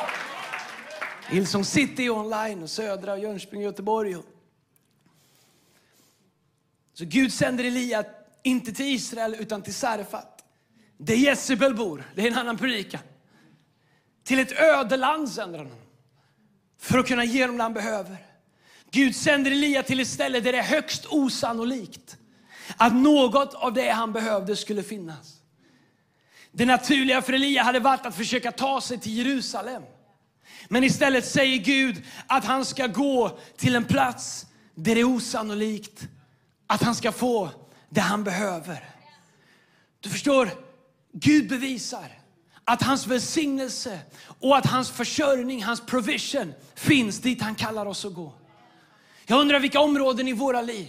Hillsong 1.27 1.65
City 1.65 2.09
online 2.09 2.63
och 2.63 2.69
Södra 2.69 3.13
och 3.13 3.19
Jönköping 3.19 3.59
och 3.59 3.65
Göteborg. 3.65 4.15
Så 6.99 7.05
Gud 7.05 7.33
sänder 7.33 7.63
Elia 7.63 8.03
inte 8.43 8.71
till 8.71 8.85
Israel 8.85 9.35
utan 9.39 9.61
till 9.61 9.73
Sarfat. 9.73 10.43
Där 10.97 11.15
Jezebel 11.15 11.75
bor, 11.75 12.03
det 12.15 12.21
är 12.21 12.27
en 12.27 12.37
annan 12.37 12.57
predikan. 12.57 13.01
Till 14.23 14.39
ett 14.39 14.51
ödeland 14.51 15.29
sänder 15.29 15.57
han 15.57 15.67
honom. 15.67 15.83
För 16.79 16.99
att 16.99 17.07
kunna 17.07 17.23
ge 17.23 17.47
dem 17.47 17.57
det 17.57 17.63
han 17.63 17.73
behöver. 17.73 18.17
Gud 18.91 19.15
sänder 19.15 19.51
Elia 19.51 19.83
till 19.83 19.99
ett 19.99 20.07
ställe 20.07 20.39
där 20.39 20.51
det 20.51 20.57
är 20.57 20.63
högst 20.63 21.05
osannolikt 21.05 22.17
att 22.77 22.93
något 22.95 23.53
av 23.53 23.73
det 23.73 23.89
han 23.89 24.13
behövde 24.13 24.55
skulle 24.55 24.83
finnas. 24.83 25.35
Det 26.51 26.65
naturliga 26.65 27.21
för 27.21 27.33
Elia 27.33 27.63
hade 27.63 27.79
varit 27.79 28.05
att 28.05 28.15
försöka 28.15 28.51
ta 28.51 28.81
sig 28.81 28.99
till 28.99 29.17
Jerusalem. 29.17 29.83
Men 30.69 30.83
istället 30.83 31.25
säger 31.25 31.57
Gud 31.57 32.03
att 32.27 32.45
han 32.45 32.65
ska 32.65 32.87
gå 32.87 33.39
till 33.57 33.75
en 33.75 33.85
plats 33.85 34.45
där 34.75 34.95
det 34.95 35.01
är 35.01 35.15
osannolikt 35.15 36.07
att 36.69 36.83
han 36.83 36.95
ska 36.95 37.11
få 37.11 37.49
det 37.89 38.01
han 38.01 38.23
behöver. 38.23 38.89
Du 39.99 40.09
förstår, 40.09 40.49
Gud 41.11 41.49
bevisar 41.49 42.19
att 42.63 42.81
hans 42.81 43.07
välsignelse 43.07 43.99
och 44.39 44.57
att 44.57 44.65
hans 44.65 44.91
försörjning, 44.91 45.63
hans 45.63 45.85
provision 45.85 46.53
finns 46.75 47.19
dit 47.19 47.41
han 47.41 47.55
kallar 47.55 47.85
oss 47.85 48.05
att 48.05 48.13
gå. 48.13 48.33
Jag 49.25 49.39
undrar 49.39 49.59
vilka 49.59 49.79
områden 49.79 50.27
i 50.27 50.33
våra 50.33 50.61
liv 50.61 50.87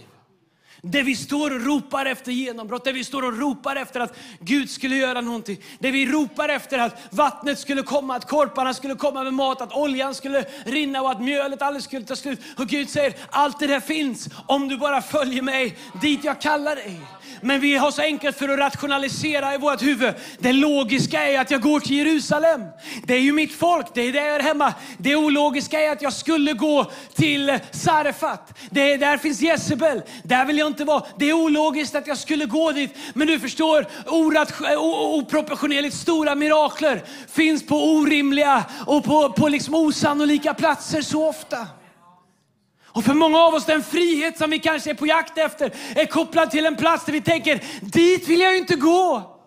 där 0.81 1.03
vi 1.03 1.15
står 1.15 1.51
och 1.55 1.65
ropar 1.65 2.05
efter 2.05 2.31
genombrott, 2.31 2.83
där 2.83 2.93
vi 2.93 3.03
står 3.03 3.23
och 3.23 3.37
ropar 3.37 3.75
efter 3.75 3.99
att 3.99 4.17
Gud 4.39 4.69
skulle 4.69 4.95
göra 4.95 5.21
någonting. 5.21 5.57
Där 5.79 5.91
vi 5.91 6.05
ropar 6.05 6.49
efter 6.49 6.79
att 6.79 6.97
vattnet 7.09 7.59
skulle 7.59 7.81
komma, 7.83 8.15
att 8.15 8.27
korparna 8.27 8.73
skulle 8.73 8.95
komma 8.95 9.23
med 9.23 9.33
mat, 9.33 9.61
att 9.61 9.73
oljan 9.73 10.15
skulle 10.15 10.45
rinna 10.65 11.01
och 11.01 11.11
att 11.11 11.21
mjölet 11.21 11.61
aldrig 11.61 11.83
skulle 11.83 12.05
ta 12.05 12.15
slut. 12.15 12.39
Och 12.57 12.67
Gud 12.67 12.89
säger, 12.89 13.13
allt 13.29 13.59
det 13.59 13.67
där 13.67 13.79
finns 13.79 14.29
om 14.47 14.67
du 14.67 14.77
bara 14.77 15.01
följer 15.01 15.41
mig 15.41 15.77
dit 16.01 16.23
jag 16.23 16.41
kallar 16.41 16.75
dig. 16.75 16.99
Men 17.41 17.59
vi 17.59 17.75
har 17.75 17.91
så 17.91 18.01
enkelt 18.01 18.37
för 18.37 18.49
att 18.49 18.59
rationalisera 18.59 19.55
i 19.55 19.57
vårt 19.57 19.81
huvud. 19.81 20.13
Det 20.39 20.53
logiska 20.53 21.27
är 21.27 21.39
att 21.39 21.51
jag 21.51 21.61
går 21.61 21.79
till 21.79 21.97
Jerusalem. 21.97 22.61
Det 23.03 23.13
är 23.13 23.19
ju 23.19 23.31
mitt 23.31 23.53
folk, 23.53 23.87
det 23.93 24.01
är 24.01 24.13
där 24.13 24.21
jag 24.21 24.35
är 24.35 24.43
hemma. 24.43 24.73
Det 24.97 25.15
ologiska 25.15 25.79
är 25.79 25.91
att 25.91 26.01
jag 26.01 26.13
skulle 26.13 26.53
gå 26.53 26.91
till 27.15 27.59
Sarefat. 27.71 28.57
Det 28.69 28.93
är, 28.93 28.97
där 28.97 29.17
finns 29.17 29.41
Jezebel, 29.41 30.01
där 30.23 30.45
vill 30.45 30.57
jag 30.57 30.67
inte 30.67 30.83
vara. 30.83 31.03
Det 31.17 31.29
är 31.29 31.33
ologiskt 31.33 31.95
att 31.95 32.07
jag 32.07 32.17
skulle 32.17 32.45
gå 32.45 32.71
dit. 32.71 32.97
Men 33.13 33.27
du 33.27 33.39
förstår, 33.39 33.85
oproportionerligt 35.17 35.95
stora 35.95 36.35
mirakler 36.35 37.03
finns 37.31 37.65
på 37.65 37.91
orimliga 37.91 38.63
och 38.87 39.03
på, 39.03 39.31
på 39.31 39.47
liksom 39.47 39.75
osannolika 39.75 40.53
platser 40.53 41.01
så 41.01 41.29
ofta. 41.29 41.67
Och 42.93 43.03
för 43.03 43.13
många 43.13 43.39
av 43.39 43.53
oss, 43.53 43.65
den 43.65 43.83
frihet 43.83 44.37
som 44.37 44.49
vi 44.49 44.59
kanske 44.59 44.89
är 44.89 44.93
på 44.93 45.07
jakt 45.07 45.37
efter 45.37 45.75
är 45.95 46.05
kopplad 46.05 46.51
till 46.51 46.65
en 46.65 46.75
plats 46.75 47.05
där 47.05 47.13
vi 47.13 47.21
tänker, 47.21 47.63
dit 47.81 48.27
vill 48.27 48.39
jag 48.39 48.57
inte 48.57 48.75
gå. 48.75 49.37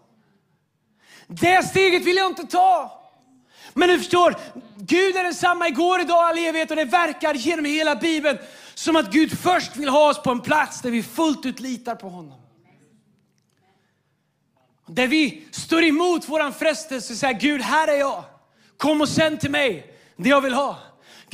Det 1.26 1.62
steget 1.62 2.04
vill 2.04 2.16
jag 2.16 2.26
inte 2.26 2.46
ta. 2.46 3.00
Men 3.74 3.88
du 3.88 3.98
förstår, 3.98 4.36
Gud 4.76 5.16
är 5.16 5.24
densamma 5.24 5.68
igår, 5.68 6.00
idag, 6.00 6.24
all 6.24 6.38
evighet 6.38 6.70
och 6.70 6.76
det 6.76 6.84
verkar 6.84 7.34
genom 7.34 7.64
hela 7.64 7.96
Bibeln 7.96 8.38
som 8.74 8.96
att 8.96 9.12
Gud 9.12 9.38
först 9.38 9.76
vill 9.76 9.88
ha 9.88 10.10
oss 10.10 10.22
på 10.22 10.30
en 10.30 10.40
plats 10.40 10.80
där 10.80 10.90
vi 10.90 11.02
fullt 11.02 11.46
ut 11.46 11.60
litar 11.60 11.94
på 11.94 12.08
honom. 12.08 12.38
Där 14.86 15.06
vi 15.06 15.48
står 15.50 15.84
emot 15.84 16.28
våran 16.28 16.52
frestelse 16.52 17.12
och 17.12 17.18
säger, 17.18 17.40
Gud 17.40 17.60
här 17.60 17.88
är 17.88 17.96
jag. 17.96 18.24
Kom 18.76 19.00
och 19.00 19.08
sänd 19.08 19.40
till 19.40 19.50
mig 19.50 19.96
det 20.16 20.28
jag 20.28 20.40
vill 20.40 20.54
ha. 20.54 20.78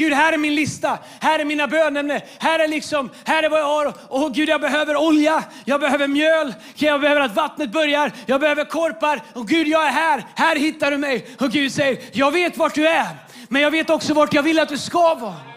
Gud, 0.00 0.12
här 0.12 0.32
är 0.32 0.38
min 0.38 0.54
lista, 0.54 0.98
här 1.20 1.38
är 1.38 1.44
mina 1.44 1.66
bönämnen, 1.68 2.20
här 2.38 2.58
är 2.58 2.68
liksom, 2.68 3.10
här 3.24 3.42
är 3.42 3.48
vad 3.48 3.60
jag 3.60 3.64
har. 3.64 3.94
Och 4.08 4.34
Gud, 4.34 4.48
jag 4.48 4.60
behöver 4.60 4.96
olja, 4.96 5.44
jag 5.64 5.80
behöver 5.80 6.08
mjöl, 6.08 6.54
jag 6.74 7.00
behöver 7.00 7.20
att 7.20 7.34
vattnet 7.34 7.72
börjar, 7.72 8.12
jag 8.26 8.40
behöver 8.40 8.64
korpar. 8.64 9.22
Och 9.32 9.48
Gud, 9.48 9.68
jag 9.68 9.86
är 9.86 9.90
här, 9.90 10.24
här 10.34 10.56
hittar 10.56 10.90
du 10.90 10.96
mig. 10.96 11.26
Och 11.40 11.50
Gud 11.50 11.72
säger, 11.72 11.98
jag 12.12 12.30
vet 12.30 12.56
vart 12.56 12.74
du 12.74 12.88
är, 12.88 13.06
men 13.48 13.62
jag 13.62 13.70
vet 13.70 13.90
också 13.90 14.14
vart 14.14 14.34
jag 14.34 14.42
vill 14.42 14.58
att 14.58 14.68
du 14.68 14.78
ska 14.78 15.14
vara. 15.14 15.49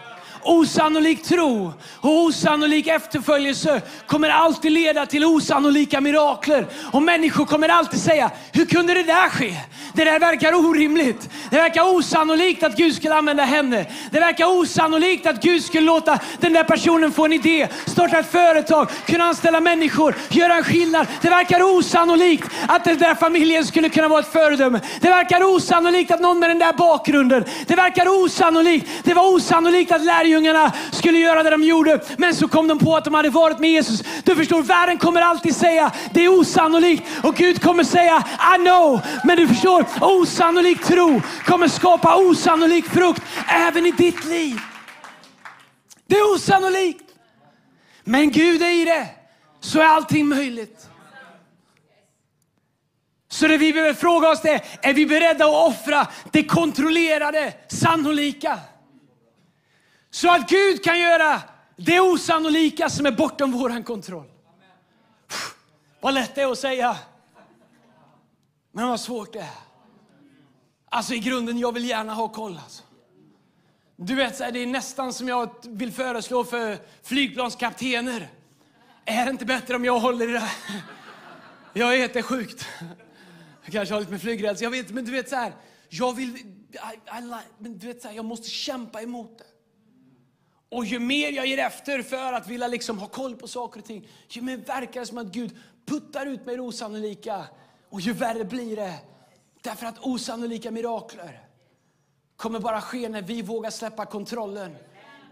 Osannolik 0.46 1.24
tro 1.24 1.74
och 2.02 2.24
osannolik 2.24 2.88
efterföljelse 2.88 3.82
kommer 4.08 4.30
alltid 4.30 4.72
leda 4.72 5.06
till 5.06 5.26
osannolika 5.26 6.02
mirakler. 6.02 6.68
Och 6.92 7.04
människor 7.04 7.46
kommer 7.46 7.70
alltid 7.70 8.02
säga, 8.02 8.32
hur 8.52 8.66
kunde 8.66 8.94
det 8.94 9.04
där 9.04 9.30
ske? 9.30 9.56
Det 9.94 10.04
där 10.04 10.20
verkar 10.20 10.54
orimligt. 10.54 11.30
Det 11.50 11.58
verkar 11.58 11.96
osannolikt 11.96 12.64
att 12.64 12.76
Gud 12.76 12.96
skulle 12.96 13.16
använda 13.16 13.44
henne. 13.44 13.86
Det 14.12 14.20
verkar 14.20 14.46
osannolikt 14.46 15.26
att 15.26 15.42
Gud 15.42 15.64
skulle 15.64 15.86
låta 15.86 16.20
den 16.40 16.54
där 16.54 16.64
personen 16.64 17.12
få 17.12 17.26
en 17.26 17.34
idé, 17.34 17.68
starta 17.86 18.20
ett 18.20 18.32
företag, 18.32 18.90
kunna 19.06 19.24
anställa 19.24 19.60
människor, 19.60 20.16
göra 20.30 20.54
en 20.54 20.64
skillnad. 20.64 21.08
Det 21.22 21.30
verkar 21.30 21.78
osannolikt 21.78 22.50
att 22.68 22.84
den 22.84 22.98
där 22.98 23.16
familjen 23.16 23.66
skulle 23.66 23.90
kunna 23.90 24.08
vara 24.08 24.20
ett 24.20 24.32
föredöme. 24.32 24.80
Det 25.02 25.10
verkar 25.10 25.44
osannolikt 25.56 26.12
att 26.12 26.22
någon 26.22 26.40
med 26.40 26.50
den 26.50 26.60
där 26.60 26.74
bakgrunden. 26.74 27.46
Det 27.68 27.76
verkar 27.76 28.24
osannolikt. 28.24 28.88
Det 29.04 29.14
var 29.14 29.34
osannolikt 29.34 29.92
att 29.92 30.06
lärjungarna 30.06 30.33
Lärjungarna 30.34 30.72
skulle 30.92 31.18
göra 31.18 31.44
det 31.44 31.50
de 31.50 31.63
gjorde. 31.63 32.00
Men 32.18 32.36
så 32.36 32.48
kom 32.48 32.68
de 32.68 32.80
på 32.80 32.96
att 32.96 33.06
de 33.06 33.13
hade 33.13 33.30
varit 33.30 33.60
med 33.60 33.72
Jesus. 33.72 34.04
Du 34.24 34.36
förstår, 34.36 34.63
världen 34.63 34.98
kommer 34.98 35.22
alltid 35.22 35.56
säga 35.56 35.92
det 36.13 36.25
är 36.25 36.40
osannolikt 36.40 37.04
och 37.24 37.36
Gud 37.36 37.62
kommer 37.62 37.84
säga 37.84 38.24
I 38.56 38.58
know. 38.58 39.02
Men 39.24 39.38
du 39.38 39.48
förstår, 39.48 39.86
osannolik 40.02 40.84
tro 40.84 41.22
kommer 41.46 41.68
skapa 41.68 42.16
osannolik 42.16 42.86
frukt 42.86 43.22
även 43.48 43.86
i 43.86 43.92
ditt 43.92 44.25
liv. 44.25 44.60
Det 46.08 46.16
är 46.16 46.36
osannolikt. 46.36 47.10
Men 48.04 48.32
Gud 48.32 48.62
är 48.62 48.82
i 48.82 48.86
det, 48.86 49.08
så 49.60 49.80
är 49.80 49.86
allting 49.86 50.28
möjligt. 50.28 50.88
Så 53.30 53.48
det 53.48 53.58
vi 53.58 53.74
behöver 53.74 53.94
fråga 53.94 54.30
oss 54.30 54.46
är, 54.46 54.62
är 54.82 54.94
vi 54.94 55.06
beredda 55.06 55.46
att 55.46 55.70
offra 55.70 56.08
det 56.32 56.44
kontrollerade, 56.44 57.54
sannolika? 57.68 58.60
Så 60.13 60.32
att 60.32 60.50
Gud 60.50 60.84
kan 60.84 61.00
göra 61.00 61.41
det 61.75 62.00
osannolika 62.00 62.89
som 62.89 63.05
är 63.05 63.12
bortom 63.12 63.51
vår 63.51 63.84
kontroll. 63.84 64.32
Vad 66.00 66.13
lätt 66.13 66.36
det 66.36 66.41
är 66.41 66.51
att 66.51 66.60
säga. 66.60 66.98
Men 68.72 68.88
vad 68.88 69.00
svårt 69.00 69.34
det 69.34 69.39
är. 69.39 69.50
Alltså 70.89 71.13
i 71.13 71.20
grunden, 71.20 71.60
jag 71.60 71.72
vill 71.72 71.86
gärna 71.86 72.13
ha 72.13 72.27
koll. 72.27 72.60
Alltså. 72.63 72.84
Du 73.96 74.15
vet, 74.15 74.38
det 74.38 74.60
är 74.60 74.67
nästan 74.67 75.13
som 75.13 75.27
jag 75.27 75.50
vill 75.63 75.91
föreslå 75.91 76.43
för 76.43 76.77
flygplanskaptener. 77.03 78.29
Är 79.05 79.25
det 79.25 79.32
inte 79.32 79.46
bättre 79.46 79.75
om 79.75 79.86
jag 79.86 80.00
håller 80.00 80.29
i 80.29 80.32
det 80.32 80.39
här? 80.39 80.82
Jag 81.74 82.00
är 82.00 82.22
sjukt. 82.22 82.65
Jag 83.63 83.74
kanske 83.74 83.93
har 83.93 84.00
lite 84.00 84.12
med 84.12 84.22
flygrädsla, 84.22 84.63
jag 84.63 84.72
vet, 84.72 84.89
men 84.89 85.05
du 85.05 85.12
vet 85.12 85.29
så 85.29 85.36
här. 85.36 85.53
Jag 85.89 86.13
vill, 86.13 86.38
I, 86.38 86.39
I, 87.17 87.41
men 87.58 87.77
du 87.77 87.88
vet 87.88 88.01
så 88.01 88.08
här, 88.08 88.15
jag 88.15 88.25
måste 88.25 88.50
kämpa 88.50 89.01
emot 89.01 89.38
det. 89.38 89.52
Och 90.74 90.86
ju 90.86 91.00
mer 91.00 91.32
jag 91.32 91.48
ger 91.48 91.58
efter 91.58 92.01
för 92.01 92.34
att 92.34 92.48
vilja 92.48 92.68
liksom 92.68 93.00
ha 93.00 93.08
koll 93.08 93.36
på 93.36 93.48
saker 93.48 93.80
och 93.80 93.86
ting, 93.86 94.08
ju 94.30 94.42
mer 94.42 94.58
verkar 94.58 95.00
det 95.00 95.06
som 95.06 95.18
att 95.18 95.27
Gud 95.27 95.58
puttar 95.86 96.25
ut 96.25 96.46
mig 96.46 96.53
i 96.53 96.58
det 96.58 96.63
osannolika. 96.63 97.46
Och 97.89 98.01
ju 98.01 98.13
värre 98.13 98.46
blir 98.46 98.75
det. 98.75 98.94
Därför 99.62 99.86
att 99.86 100.00
osannolika 100.00 100.72
mirakler 100.72 101.39
kommer 102.36 102.60
bara 102.60 102.82
ske 102.82 103.10
när 103.10 103.22
vi 103.22 103.42
vågar 103.42 103.70
släppa 103.70 104.06
kontrollen 104.06 104.75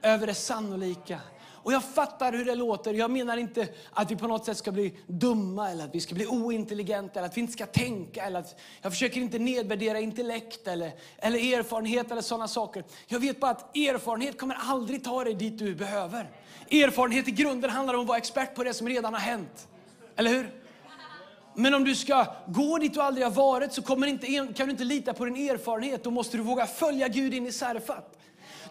över 0.01 0.27
det 0.27 0.33
sannolika. 0.33 1.19
Och 1.63 1.73
jag 1.73 1.83
fattar 1.83 2.31
hur 2.33 2.45
det 2.45 2.55
låter. 2.55 2.93
Jag 2.93 3.11
menar 3.11 3.37
inte 3.37 3.67
att 3.91 4.11
vi 4.11 4.15
på 4.15 4.27
något 4.27 4.45
sätt 4.45 4.57
ska 4.57 4.71
bli 4.71 4.97
dumma 5.07 5.69
eller 5.69 5.83
att 5.83 5.95
vi 5.95 5.99
ska 5.99 6.15
bli 6.15 6.27
ointelligenta 6.27 7.19
eller 7.19 7.29
att 7.29 7.37
vi 7.37 7.41
inte 7.41 7.53
ska 7.53 7.65
tänka. 7.65 8.25
Eller 8.25 8.39
att, 8.39 8.59
jag 8.81 8.91
försöker 8.91 9.21
inte 9.21 9.39
nedvärdera 9.39 9.99
intellekt 9.99 10.67
eller, 10.67 10.91
eller 11.17 11.57
erfarenhet 11.57 12.11
eller 12.11 12.21
sådana 12.21 12.47
saker. 12.47 12.83
Jag 13.07 13.19
vet 13.19 13.39
bara 13.39 13.51
att 13.51 13.77
erfarenhet 13.77 14.39
kommer 14.39 14.57
aldrig 14.59 15.03
ta 15.03 15.23
dig 15.23 15.33
dit 15.33 15.59
du 15.59 15.75
behöver. 15.75 16.29
Erfarenhet 16.71 17.27
i 17.27 17.31
grunden 17.31 17.69
handlar 17.69 17.93
om 17.93 18.01
att 18.01 18.07
vara 18.07 18.17
expert 18.17 18.55
på 18.55 18.63
det 18.63 18.73
som 18.73 18.89
redan 18.89 19.13
har 19.13 19.21
hänt. 19.21 19.67
Eller 20.15 20.29
hur? 20.29 20.61
Men 21.55 21.73
om 21.73 21.83
du 21.83 21.95
ska 21.95 22.25
gå 22.47 22.77
dit 22.77 22.93
du 22.93 23.01
aldrig 23.01 23.25
har 23.25 23.31
varit 23.31 23.73
så 23.73 23.81
kommer 23.81 24.07
inte, 24.07 24.27
kan 24.27 24.67
du 24.67 24.71
inte 24.71 24.83
lita 24.83 25.13
på 25.13 25.25
din 25.25 25.49
erfarenhet. 25.49 26.03
Då 26.03 26.11
måste 26.11 26.37
du 26.37 26.43
våga 26.43 26.67
följa 26.67 27.07
Gud 27.07 27.33
in 27.33 27.47
i 27.47 27.51
Sarfat. 27.51 28.17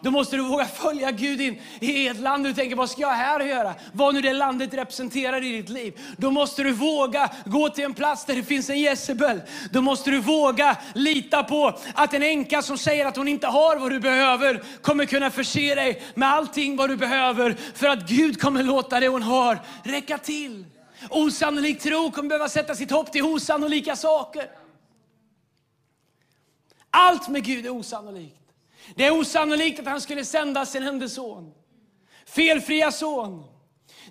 Då 0.01 0.11
måste 0.11 0.35
du 0.35 0.43
våga 0.43 0.65
följa 0.65 1.11
Gud 1.11 1.41
in 1.41 1.61
i 1.79 2.07
ett 2.07 2.19
land. 2.19 2.43
Du 2.43 2.53
tänker, 2.53 2.75
vad 2.75 2.89
ska 2.89 3.01
jag 3.01 3.09
här 3.09 3.39
göra? 3.39 3.73
Vad 3.93 4.13
nu 4.13 4.21
det 4.21 4.33
landet 4.33 4.73
representerar 4.73 5.43
i 5.43 5.51
ditt 5.51 5.69
liv. 5.69 5.99
Då 6.17 6.31
måste 6.31 6.63
du 6.63 6.71
våga 6.71 7.29
gå 7.45 7.69
till 7.69 7.83
en 7.83 7.93
plats 7.93 8.25
där 8.25 8.35
det 8.35 8.43
finns 8.43 8.69
en 8.69 8.79
Jezebel. 8.79 9.41
Då 9.71 9.81
måste 9.81 10.11
du 10.11 10.19
våga 10.19 10.77
lita 10.93 11.43
på 11.43 11.79
att 11.93 12.13
en 12.13 12.23
änka 12.23 12.61
som 12.61 12.77
säger 12.77 13.05
att 13.05 13.15
hon 13.15 13.27
inte 13.27 13.47
har 13.47 13.77
vad 13.77 13.91
du 13.91 13.99
behöver 13.99 14.63
kommer 14.81 15.05
kunna 15.05 15.29
förse 15.29 15.75
dig 15.75 16.03
med 16.15 16.29
allting 16.29 16.75
vad 16.75 16.89
du 16.89 16.97
behöver. 16.97 17.55
För 17.73 17.87
att 17.87 18.09
Gud 18.09 18.41
kommer 18.41 18.63
låta 18.63 18.99
det 18.99 19.07
hon 19.07 19.23
har 19.23 19.59
räcka 19.83 20.17
till. 20.17 20.65
Osannolik 21.09 21.79
tro 21.79 22.11
kommer 22.11 22.29
behöva 22.29 22.49
sätta 22.49 22.75
sitt 22.75 22.91
hopp 22.91 23.11
till 23.11 23.23
osannolika 23.23 23.95
saker. 23.95 24.45
Allt 26.89 27.29
med 27.29 27.43
Gud 27.43 27.65
är 27.65 27.69
osannolikt. 27.69 28.40
Det 28.95 29.05
är 29.05 29.19
osannolikt 29.19 29.79
att 29.79 29.85
han 29.85 30.01
skulle 30.01 30.25
sända 30.25 30.65
sin 30.65 30.83
enda 30.83 31.09
son. 31.09 31.53
Felfria 32.25 32.91
son. 32.91 33.43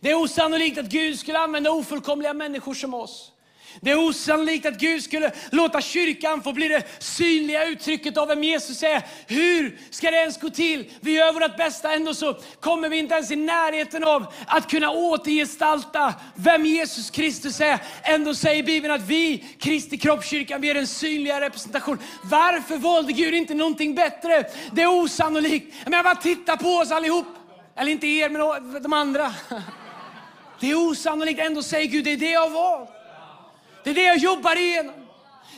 Det 0.01 0.11
är 0.11 0.15
osannolikt 0.15 0.79
att 0.79 0.87
Gud 0.87 1.19
skulle 1.19 1.39
använda 1.39 1.71
ofullkomliga 1.71 2.35
människor 2.35 2.75
som 2.75 2.95
oss. 2.95 3.33
Det 3.81 3.91
är 3.91 4.09
osannolikt 4.09 4.67
att 4.67 4.79
Gud 4.79 5.05
skulle 5.05 5.33
låta 5.51 5.81
kyrkan 5.81 6.43
få 6.43 6.53
bli 6.53 6.69
det 6.69 6.83
synliga 6.99 7.67
uttrycket 7.67 8.17
av 8.17 8.29
vem 8.29 8.45
Jesus 8.45 8.83
är. 8.83 9.03
Hur 9.27 9.79
ska 9.91 10.11
det 10.11 10.17
ens 10.17 10.41
gå 10.41 10.51
till? 10.51 10.91
Vi 11.01 11.13
gör 11.13 11.33
vårt 11.33 11.57
bästa, 11.57 11.95
ändå 11.95 12.15
så 12.15 12.39
kommer 12.61 12.89
vi 12.89 12.99
inte 12.99 13.15
ens 13.15 13.31
i 13.31 13.37
närheten 13.37 14.05
av 14.05 14.33
att 14.47 14.71
kunna 14.71 14.91
återgestalta 14.91 16.15
vem 16.35 16.67
Jesus 16.67 17.11
Kristus 17.11 17.61
är. 17.61 17.79
Ändå 18.03 18.35
säger 18.35 18.63
Bibeln 18.63 18.95
att 18.95 19.07
vi, 19.09 19.45
Kristi 19.59 19.99
kroppskyrkan, 19.99 20.61
vi 20.61 20.71
är 20.71 20.75
den 20.75 20.87
synliga 20.87 21.41
representation. 21.41 21.99
Varför 22.23 22.77
valde 22.77 23.13
Gud 23.13 23.35
inte 23.35 23.55
någonting 23.55 23.95
bättre? 23.95 24.45
Det 24.73 24.83
är 24.83 25.03
osannolikt. 25.03 25.75
Men 25.85 25.93
jag 25.93 26.05
bara 26.05 26.15
titta 26.15 26.57
på 26.57 26.69
oss 26.69 26.91
allihop. 26.91 27.27
Eller 27.77 27.93
inte 27.93 28.07
er, 28.07 28.31
men 28.31 28.83
de 28.83 28.93
andra. 28.93 29.35
Det 30.61 30.71
är 30.71 30.91
osannolikt. 30.91 31.41
Ändå 31.41 31.63
säger 31.63 31.87
Gud, 31.87 32.05
det 32.05 32.13
är 32.13 32.17
det 32.17 32.31
jag 32.31 32.41
har 32.41 32.51
valt. 32.51 33.00
Det 33.85 33.91
är 33.91 33.95
det 33.95 34.05
jag 34.05 34.17
jobbar 34.17 34.59
igenom. 34.59 34.95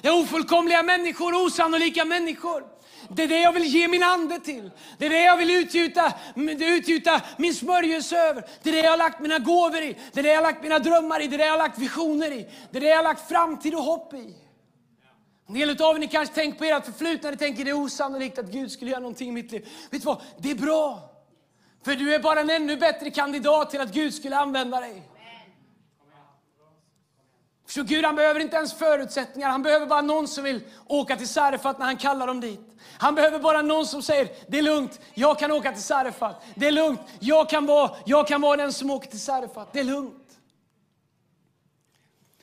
Det 0.03 0.09
är 0.09 0.21
ofullkomliga 0.21 0.83
människor, 0.83 1.47
osannolika 1.47 2.05
människor. 2.05 2.65
Det 3.09 3.23
är 3.23 3.29
det 3.29 3.41
jag 3.41 3.53
vill 3.53 3.65
ge 3.65 3.89
min 3.89 4.03
ande 4.03 4.41
till. 4.41 4.71
Det 4.99 5.07
är 5.07 5.11
det 5.11 5.23
jag 5.23 5.37
vill 5.37 5.51
utgjuta, 5.51 6.13
utgjuta 6.61 7.21
min 7.37 7.55
smörjelse 7.55 8.17
över. 8.17 8.45
Det 8.63 8.71
är 8.71 8.73
det 8.75 8.81
jag 8.81 8.91
har 8.91 8.97
lagt 8.97 9.21
mina 9.21 9.39
gåvor 9.39 9.83
i. 9.83 9.97
Det 10.13 10.21
är 10.21 10.23
det 10.23 10.29
jag 10.29 10.37
har 10.37 10.43
lagt 10.43 10.63
mina 10.63 10.79
drömmar 10.79 11.21
i. 11.21 11.27
Det 11.27 11.37
är 11.37 11.39
det 11.39 11.45
jag 11.45 11.53
har 11.53 11.59
lagt 11.59 11.79
visioner 11.79 12.31
i. 12.31 12.49
Det 12.71 12.79
är 12.79 12.81
det 12.81 12.89
jag 12.89 12.97
har 12.97 13.03
lagt 13.03 13.29
framtid 13.29 13.75
och 13.75 13.83
hopp 13.83 14.15
i. 14.15 14.37
En 15.49 15.55
del 15.55 15.83
av 15.83 15.97
er 15.97 15.99
ni 15.99 16.09
kanske 16.09 16.35
tänker 16.35 16.59
på 16.59 16.65
ert 16.65 16.85
förflutna. 16.85 17.31
Ni 17.31 17.37
tänker 17.37 17.65
det 17.65 17.71
är 17.71 17.85
osannolikt 17.85 18.39
att 18.39 18.47
Gud 18.47 18.73
skulle 18.73 18.91
göra 18.91 19.01
någonting 19.01 19.29
i 19.29 19.33
mitt 19.33 19.53
liv. 19.53 19.69
Vet 19.91 20.03
du 20.03 20.07
vad? 20.07 20.21
Det 20.39 20.51
är 20.51 20.55
bra. 20.55 21.11
För 21.85 21.95
du 21.95 22.15
är 22.15 22.19
bara 22.19 22.41
en 22.41 22.51
ännu 22.51 22.77
bättre 22.77 23.11
kandidat 23.11 23.71
till 23.71 23.81
att 23.81 23.93
Gud 23.93 24.15
skulle 24.15 24.37
använda 24.37 24.81
dig. 24.81 25.03
För 27.67 27.83
Gud 27.83 28.05
han 28.05 28.17
behöver 28.17 28.41
inte 28.41 28.57
ens 28.57 28.75
förutsättningar, 28.75 29.49
han 29.49 29.63
behöver 29.63 29.87
bara 29.87 30.01
någon 30.01 30.29
som 30.29 30.45
vill 30.45 30.61
åka 30.87 31.17
till 31.17 31.29
Sarefat 31.29 31.79
när 31.79 31.87
han 31.87 31.97
kallar 31.97 32.27
dem 32.27 32.41
dit. 32.41 32.61
Han 32.99 33.15
behöver 33.15 33.39
bara 33.39 33.63
någon 33.63 33.87
som 33.87 34.03
säger, 34.03 34.29
det 34.49 34.59
är 34.59 34.63
lugnt, 34.63 35.01
jag 35.15 35.39
kan 35.39 35.53
åka 35.53 35.73
till 35.73 35.83
Sarefat. 35.83 36.43
Det 36.55 36.67
är 36.67 36.73
lugnt, 36.73 37.01
jag 37.21 37.51
kan 37.51 37.67
vara, 37.67 37.97
jag 38.07 38.29
kan 38.29 38.41
vara 38.41 38.57
den 38.57 38.73
som 38.73 38.91
åker 38.91 39.11
till 39.11 39.21
Sarefat. 39.21 39.73
Det 39.73 39.81
är 39.81 39.85
lugnt. 39.85 40.39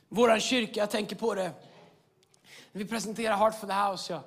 Vår 0.10 0.40
kyrka, 0.40 0.80
jag 0.80 0.90
tänker 0.90 1.16
på 1.16 1.36
det. 1.36 1.52
När 2.72 2.80
vi 2.84 2.86
presenterar 2.86 3.38
Heart 3.38 3.60
for 3.60 3.68
the 3.68 3.74
House, 3.74 4.14
jag, 4.14 4.22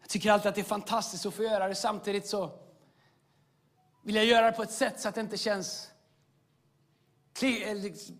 jag 0.00 0.08
tycker 0.08 0.30
alltid 0.30 0.48
att 0.48 0.54
det 0.54 0.60
är 0.60 0.64
fantastiskt 0.64 1.26
att 1.26 1.34
få 1.34 1.42
göra 1.42 1.68
det. 1.68 1.74
Samtidigt 1.74 2.26
så 2.26 2.50
vill 4.02 4.14
jag 4.14 4.24
göra 4.24 4.46
det 4.46 4.52
på 4.52 4.62
ett 4.62 4.72
sätt 4.72 5.00
så 5.00 5.08
att 5.08 5.14
det 5.14 5.20
inte 5.20 5.38
känns 5.38 5.88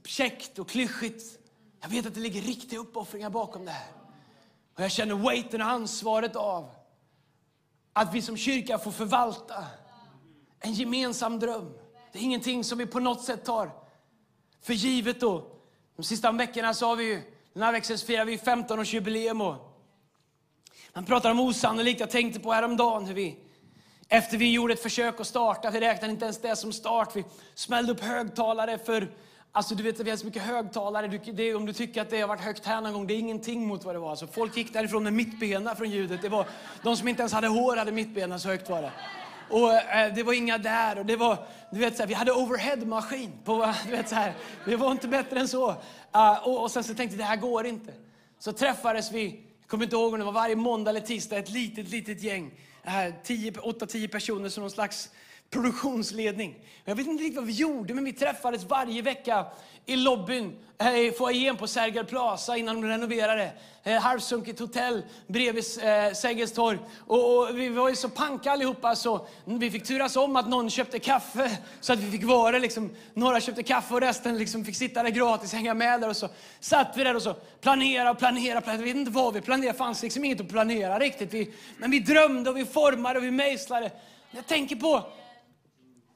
käckt 0.04 0.58
och 0.58 0.68
klyschigt. 0.68 1.41
Jag 1.82 1.88
vet 1.88 2.06
att 2.06 2.14
det 2.14 2.20
ligger 2.20 2.42
riktiga 2.42 2.78
uppoffringar 2.78 3.30
bakom 3.30 3.64
det 3.64 3.70
här. 3.70 3.92
Och 4.74 4.80
jag 4.80 4.90
känner 4.90 5.14
weighten 5.14 5.62
och 5.62 5.68
ansvaret 5.68 6.36
av 6.36 6.70
att 7.92 8.14
vi 8.14 8.22
som 8.22 8.36
kyrka 8.36 8.78
får 8.78 8.90
förvalta 8.90 9.64
en 10.60 10.72
gemensam 10.72 11.38
dröm. 11.38 11.72
Det 12.12 12.18
är 12.18 12.22
ingenting 12.22 12.64
som 12.64 12.78
vi 12.78 12.86
på 12.86 13.00
något 13.00 13.24
sätt 13.24 13.44
tar 13.44 13.70
för 14.60 14.72
givet. 14.72 15.20
Då. 15.20 15.46
De 15.96 16.02
sista 16.02 16.32
veckorna 16.32 16.74
så 16.74 16.86
har 16.86 16.96
vi 16.96 17.04
ju, 17.04 17.22
den 17.52 17.62
här 17.62 17.72
veckan 17.72 17.98
firar 17.98 18.24
vi 18.24 18.36
15-årsjubileum. 18.36 19.56
Man 20.94 21.04
pratar 21.04 21.30
om 21.30 21.40
osannolikt. 21.40 22.00
Jag 22.00 22.10
tänkte 22.10 22.40
på 22.40 22.52
häromdagen 22.52 23.06
hur 23.06 23.14
vi, 23.14 23.38
efter 24.08 24.36
vi 24.36 24.52
gjorde 24.52 24.72
ett 24.74 24.82
försök 24.82 25.20
att 25.20 25.26
starta, 25.26 25.70
vi 25.70 25.80
räknade 25.80 26.12
inte 26.12 26.24
ens 26.24 26.40
det 26.40 26.56
som 26.56 26.72
start. 26.72 27.16
Vi 27.16 27.24
smällde 27.54 27.92
upp 27.92 28.00
högtalare 28.00 28.78
för 28.78 29.14
Alltså 29.54 29.74
du 29.74 29.82
vet, 29.82 30.00
vi 30.00 30.10
har 30.10 30.16
så 30.16 30.26
mycket 30.26 30.42
högtalare. 30.42 31.08
Du, 31.08 31.18
det, 31.32 31.54
om 31.54 31.66
du 31.66 31.72
tycker 31.72 32.02
att 32.02 32.10
det 32.10 32.20
har 32.20 32.28
varit 32.28 32.40
högt 32.40 32.66
här 32.66 32.80
någon 32.80 32.92
gång, 32.92 33.06
det 33.06 33.14
är 33.14 33.18
ingenting 33.18 33.66
mot 33.66 33.84
vad 33.84 33.94
det 33.94 33.98
var. 33.98 34.10
Alltså, 34.10 34.26
folk 34.26 34.56
gick 34.56 34.72
därifrån 34.72 35.02
med 35.02 35.12
mittbena 35.12 35.74
från 35.74 35.90
ljudet. 35.90 36.22
Det 36.22 36.28
var, 36.28 36.46
de 36.82 36.96
som 36.96 37.08
inte 37.08 37.22
ens 37.22 37.32
hade 37.32 37.48
hår 37.48 37.76
hade 37.76 37.92
mittbena, 37.92 38.38
så 38.38 38.48
högt 38.48 38.70
var 38.70 38.82
det. 38.82 38.92
Och 39.50 39.72
eh, 39.72 40.14
det 40.14 40.22
var 40.22 40.32
inga 40.32 40.58
där. 40.58 40.98
Och 40.98 41.06
det 41.06 41.16
var, 41.16 41.38
du 41.70 41.78
vet, 41.78 41.96
så 41.96 42.02
här, 42.02 42.08
vi 42.08 42.14
hade 42.14 42.32
overheadmaskin. 42.32 43.32
På, 43.44 43.74
du 43.84 43.90
vet, 43.90 44.08
så 44.08 44.14
här, 44.14 44.34
det 44.64 44.76
var 44.76 44.92
inte 44.92 45.08
bättre 45.08 45.40
än 45.40 45.48
så. 45.48 45.70
Uh, 45.70 46.48
och, 46.48 46.62
och 46.62 46.70
sen 46.70 46.84
så 46.84 46.94
tänkte 46.94 47.16
jag, 47.16 47.24
det 47.24 47.28
här 47.28 47.36
går 47.36 47.66
inte. 47.66 47.92
Så 48.38 48.52
träffades 48.52 49.12
vi, 49.12 49.44
jag 49.60 49.68
kommer 49.68 49.84
inte 49.84 49.96
ihåg 49.96 50.12
om 50.12 50.18
det 50.18 50.24
var 50.24 50.32
varje 50.32 50.56
måndag 50.56 50.90
eller 50.90 51.00
tisdag, 51.00 51.36
ett 51.38 51.50
litet, 51.50 51.88
litet 51.88 52.22
gäng. 52.22 52.54
Eh, 52.84 52.90
8-10 52.90 54.02
uh, 54.02 54.08
personer 54.08 54.48
som 54.48 54.60
någon 54.60 54.70
slags 54.70 55.10
produktionsledning. 55.52 56.54
Jag 56.84 56.94
vet 56.94 57.06
inte 57.06 57.22
riktigt 57.22 57.36
vad 57.36 57.46
vi 57.46 57.52
gjorde, 57.52 57.94
men 57.94 58.04
vi 58.04 58.12
träffades 58.12 58.64
varje 58.64 59.02
vecka 59.02 59.46
i 59.86 59.96
lobbyn, 59.96 60.56
eh, 60.78 60.96
i 60.96 61.12
foajén 61.18 61.56
på 61.56 61.66
Sergel 61.66 62.04
Plaza 62.04 62.56
innan 62.56 62.80
de 62.80 62.88
renoverade. 62.88 63.52
Eh, 63.82 64.00
halvsunkigt 64.00 64.60
hotell 64.60 65.02
bredvid 65.26 65.64
eh, 65.64 66.12
Sergels 66.12 66.52
torg. 66.52 66.78
Och, 67.06 67.38
och, 67.38 67.58
vi 67.58 67.68
var 67.68 67.88
ju 67.88 67.96
så 67.96 68.08
panka 68.08 68.52
allihopa 68.52 68.96
så 68.96 69.26
vi 69.44 69.70
fick 69.70 69.84
turas 69.84 70.16
om 70.16 70.36
att 70.36 70.48
någon 70.48 70.70
köpte 70.70 70.98
kaffe 70.98 71.58
så 71.80 71.92
att 71.92 71.98
vi 71.98 72.10
fick 72.10 72.24
vara 72.24 72.58
liksom, 72.58 72.90
Några 73.14 73.40
köpte 73.40 73.62
kaffe 73.62 73.94
och 73.94 74.00
resten 74.00 74.38
liksom 74.38 74.64
fick 74.64 74.76
sitta 74.76 75.02
där 75.02 75.10
gratis, 75.10 75.52
hänga 75.52 75.74
med 75.74 76.00
där. 76.00 76.08
Och 76.08 76.16
så 76.16 76.28
satt 76.60 76.96
vi 76.96 77.04
där 77.04 77.16
och 77.16 77.22
så 77.22 77.34
planera 77.60 78.10
och 78.10 78.18
planera. 78.18 78.62
Jag 78.66 78.78
vet 78.78 78.96
inte 78.96 79.10
vad 79.10 79.34
vi 79.34 79.40
planerade, 79.40 79.72
det 79.72 79.78
fanns 79.78 80.02
liksom 80.02 80.24
inget 80.24 80.40
att 80.40 80.48
planera 80.48 80.98
riktigt. 80.98 81.34
Vi, 81.34 81.54
men 81.78 81.90
vi 81.90 82.00
drömde 82.00 82.50
och 82.50 82.56
vi 82.56 82.64
formade 82.64 83.18
och 83.18 83.24
vi 83.24 83.30
mejslade. 83.30 83.90
Jag 84.30 84.46
tänker 84.46 84.76
på 84.76 85.04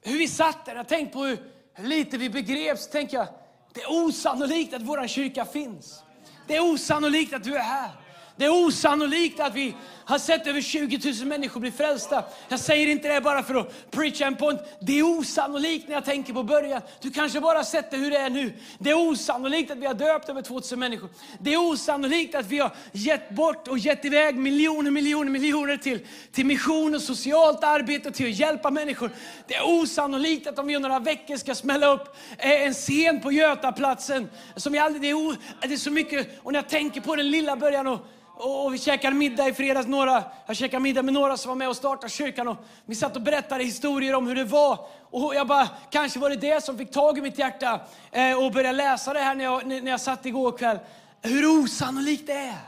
hur 0.07 0.19
vi 0.19 0.29
satt 0.29 0.65
där, 0.65 0.77
jag 0.77 0.89
tänkte 0.89 1.13
på 1.13 1.25
hur 1.25 1.39
lite 1.77 2.19
vi 2.19 2.31
begreps, 2.31 2.89
tänker 2.89 3.17
jag, 3.17 3.29
det 3.75 3.83
är 3.83 4.07
osannolikt 4.07 4.75
att 4.75 4.83
vår 4.83 5.07
kyrka 5.07 5.45
finns. 5.45 6.03
Det 6.47 6.57
är 6.57 6.73
osannolikt 6.73 7.35
att 7.35 7.45
du 7.45 7.57
är 7.57 7.63
här. 7.63 7.91
Det 8.37 8.45
är 8.45 8.67
osannolikt 8.67 9.41
att 9.41 9.55
vi 9.55 9.75
har 10.05 10.19
sett 10.19 10.47
över 10.47 10.61
20 10.61 11.13
000 11.13 11.27
människor 11.27 11.61
bli 11.61 11.71
frälsta. 11.71 12.25
Jag 12.49 12.61
säger 12.61 12.87
inte 12.87 13.15
det 13.15 13.21
bara 13.21 13.43
för 13.43 13.55
att 13.55 13.91
preacha 13.91 14.27
en 14.27 14.37
point. 14.37 14.61
Det 14.81 14.99
är 14.99 15.03
osannolikt 15.03 15.89
när 15.89 15.95
jag 15.95 16.05
tänker 16.05 16.33
på 16.33 16.43
början. 16.43 16.83
Du 17.01 17.11
kanske 17.11 17.41
bara 17.41 17.59
har 17.59 17.65
sett 17.65 17.91
det 17.91 17.97
hur 17.97 18.11
det 18.11 18.17
är 18.17 18.31
nu. 18.31 18.53
Det 18.79 18.91
är 18.91 19.09
osannolikt 19.09 19.71
att 19.71 19.79
vi 19.79 19.87
har 19.87 19.95
döpt 19.95 20.29
över 20.29 20.43
2 20.43 20.61
000 20.71 20.79
människor. 20.79 21.09
Det 21.39 21.55
är 21.55 21.71
osannolikt 21.71 22.35
att 22.35 22.47
vi 22.47 22.59
har 22.59 22.71
gett 22.93 23.31
bort 23.31 23.69
och 23.69 23.79
gett 23.79 24.05
iväg 24.05 24.37
miljoner, 24.37 24.91
miljoner, 24.91 25.31
miljoner 25.31 25.77
till, 25.77 26.07
till 26.33 26.47
mission 26.47 26.95
och 26.95 27.03
socialt 27.03 27.65
arbete 27.65 28.09
och 28.09 28.15
till 28.15 28.27
att 28.27 28.39
hjälpa 28.39 28.71
människor. 28.71 29.11
Det 29.47 29.55
är 29.55 29.69
osannolikt 29.81 30.47
att 30.47 30.59
om 30.59 30.67
vi 30.67 30.77
om 30.77 30.83
några 30.83 30.99
veckor 30.99 31.37
ska 31.37 31.55
smälla 31.55 31.93
upp 31.93 32.17
eh, 32.39 32.63
en 32.63 32.75
scen 32.75 33.21
på 33.21 33.33
Götaplatsen. 33.33 34.29
Som 34.57 34.75
jag 34.75 34.85
aldrig, 34.85 35.03
det, 35.03 35.11
är, 35.11 35.37
det 35.69 35.75
är 35.75 35.79
så 35.79 35.91
mycket, 35.91 36.29
och 36.43 36.53
när 36.53 36.59
jag 36.59 36.69
tänker 36.69 37.01
på 37.01 37.17
den 37.17 37.31
lilla 37.31 37.57
början 37.57 37.87
och 37.87 38.07
och 38.39 38.75
vi 38.75 38.79
käkade 38.79 39.17
middag 39.17 39.49
i 39.49 39.53
fredags. 39.53 39.87
Några, 39.87 40.25
jag 40.47 40.57
käkade 40.57 40.83
middag 40.83 41.03
med 41.03 41.15
några 41.15 41.37
som 41.37 41.49
var 41.49 41.57
med 41.57 41.69
och 41.69 41.77
startade 41.77 42.13
kyrkan. 42.13 42.49
Och 42.49 42.57
vi 42.87 42.95
satt 42.95 43.17
och 43.17 43.23
berättade 43.23 43.65
historier 43.65 44.15
om 44.15 44.27
hur 44.27 44.35
det 44.35 44.45
var. 44.45 44.79
Och 45.11 45.35
jag 45.35 45.47
bara, 45.47 45.69
kanske 45.91 46.19
var 46.19 46.31
det 46.31 46.37
det 46.37 46.65
som 46.65 46.79
fick 46.79 46.91
tag 46.91 47.19
i 47.19 47.21
mitt 47.21 47.39
hjärta. 47.39 47.81
Eh, 48.13 48.45
och 48.45 48.53
började 48.53 48.77
läsa 48.77 49.13
det 49.13 49.21
här 49.21 49.35
när 49.35 49.45
jag, 49.45 49.67
när 49.67 49.91
jag 49.91 50.01
satt 50.01 50.27
igår 50.27 50.59
kväll. 50.59 50.79
Hur 51.23 51.63
osannolikt 51.63 52.27
det 52.27 52.33
är. 52.33 52.59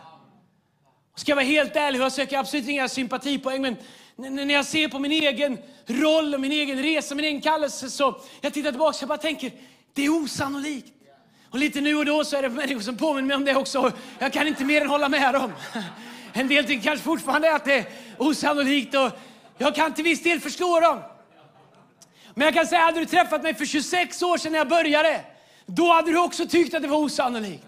Ska 1.17 1.31
jag 1.31 1.37
vara 1.37 1.47
helt 1.47 1.77
ärlig, 1.77 2.01
jag 2.01 2.13
söker 2.13 2.39
absolut 2.39 2.69
inga 2.69 2.89
sympatipoäng. 2.89 3.63
Men 3.63 3.77
när 4.17 4.55
jag 4.55 4.67
ser 4.67 4.89
på 4.89 4.99
min 4.99 5.13
egen 5.13 5.59
roll 5.87 6.35
och 6.35 6.41
min 6.41 6.53
egen 6.53 6.83
resa, 6.83 7.15
min 7.15 7.25
egen 7.25 7.41
kallelse. 7.41 7.91
Så 7.91 8.21
jag 8.41 8.55
tittar 8.55 8.71
tillbaka 8.71 8.99
och 9.05 9.09
bara 9.09 9.19
tänker, 9.19 9.53
det 9.95 10.05
är 10.05 10.23
osannolikt. 10.23 10.98
Och 11.51 11.59
lite 11.59 11.81
nu 11.81 11.95
och 11.95 12.05
då 12.05 12.25
så 12.25 12.37
är 12.37 12.43
det 12.43 12.49
människor 12.49 12.81
som 12.81 12.97
påminner 12.97 13.27
mig 13.27 13.37
om 13.37 13.45
det 13.45 13.55
också. 13.55 13.93
Jag 14.19 14.33
kan 14.33 14.47
inte 14.47 14.65
mer 14.65 14.81
än 14.81 14.89
hålla 14.89 15.09
med 15.09 15.35
dem. 15.35 15.53
En 16.33 16.49
del 16.49 16.65
tycker 16.65 16.83
kanske 16.83 17.05
fortfarande 17.05 17.55
att 17.55 17.65
det 17.65 17.75
är 17.75 17.85
osannolikt 18.19 18.95
och 18.95 19.11
jag 19.59 19.75
kan 19.75 19.95
till 19.95 20.05
viss 20.05 20.23
del 20.23 20.41
förstå 20.41 20.81
dem. 20.81 21.01
Men 22.35 22.45
jag 22.45 22.55
kan 22.55 22.67
säga, 22.67 22.81
hade 22.81 23.01
du 23.01 23.07
träffat 23.07 23.43
mig 23.43 23.55
för 23.55 23.65
26 23.65 24.23
år 24.23 24.39
sedan 24.39 24.53
när 24.53 24.59
jag 24.59 24.69
började, 24.69 25.21
då 25.67 25.93
hade 25.93 26.11
du 26.11 26.19
också 26.19 26.47
tyckt 26.47 26.75
att 26.75 26.83
det 26.83 26.89
var 26.89 26.99
osannolikt. 26.99 27.65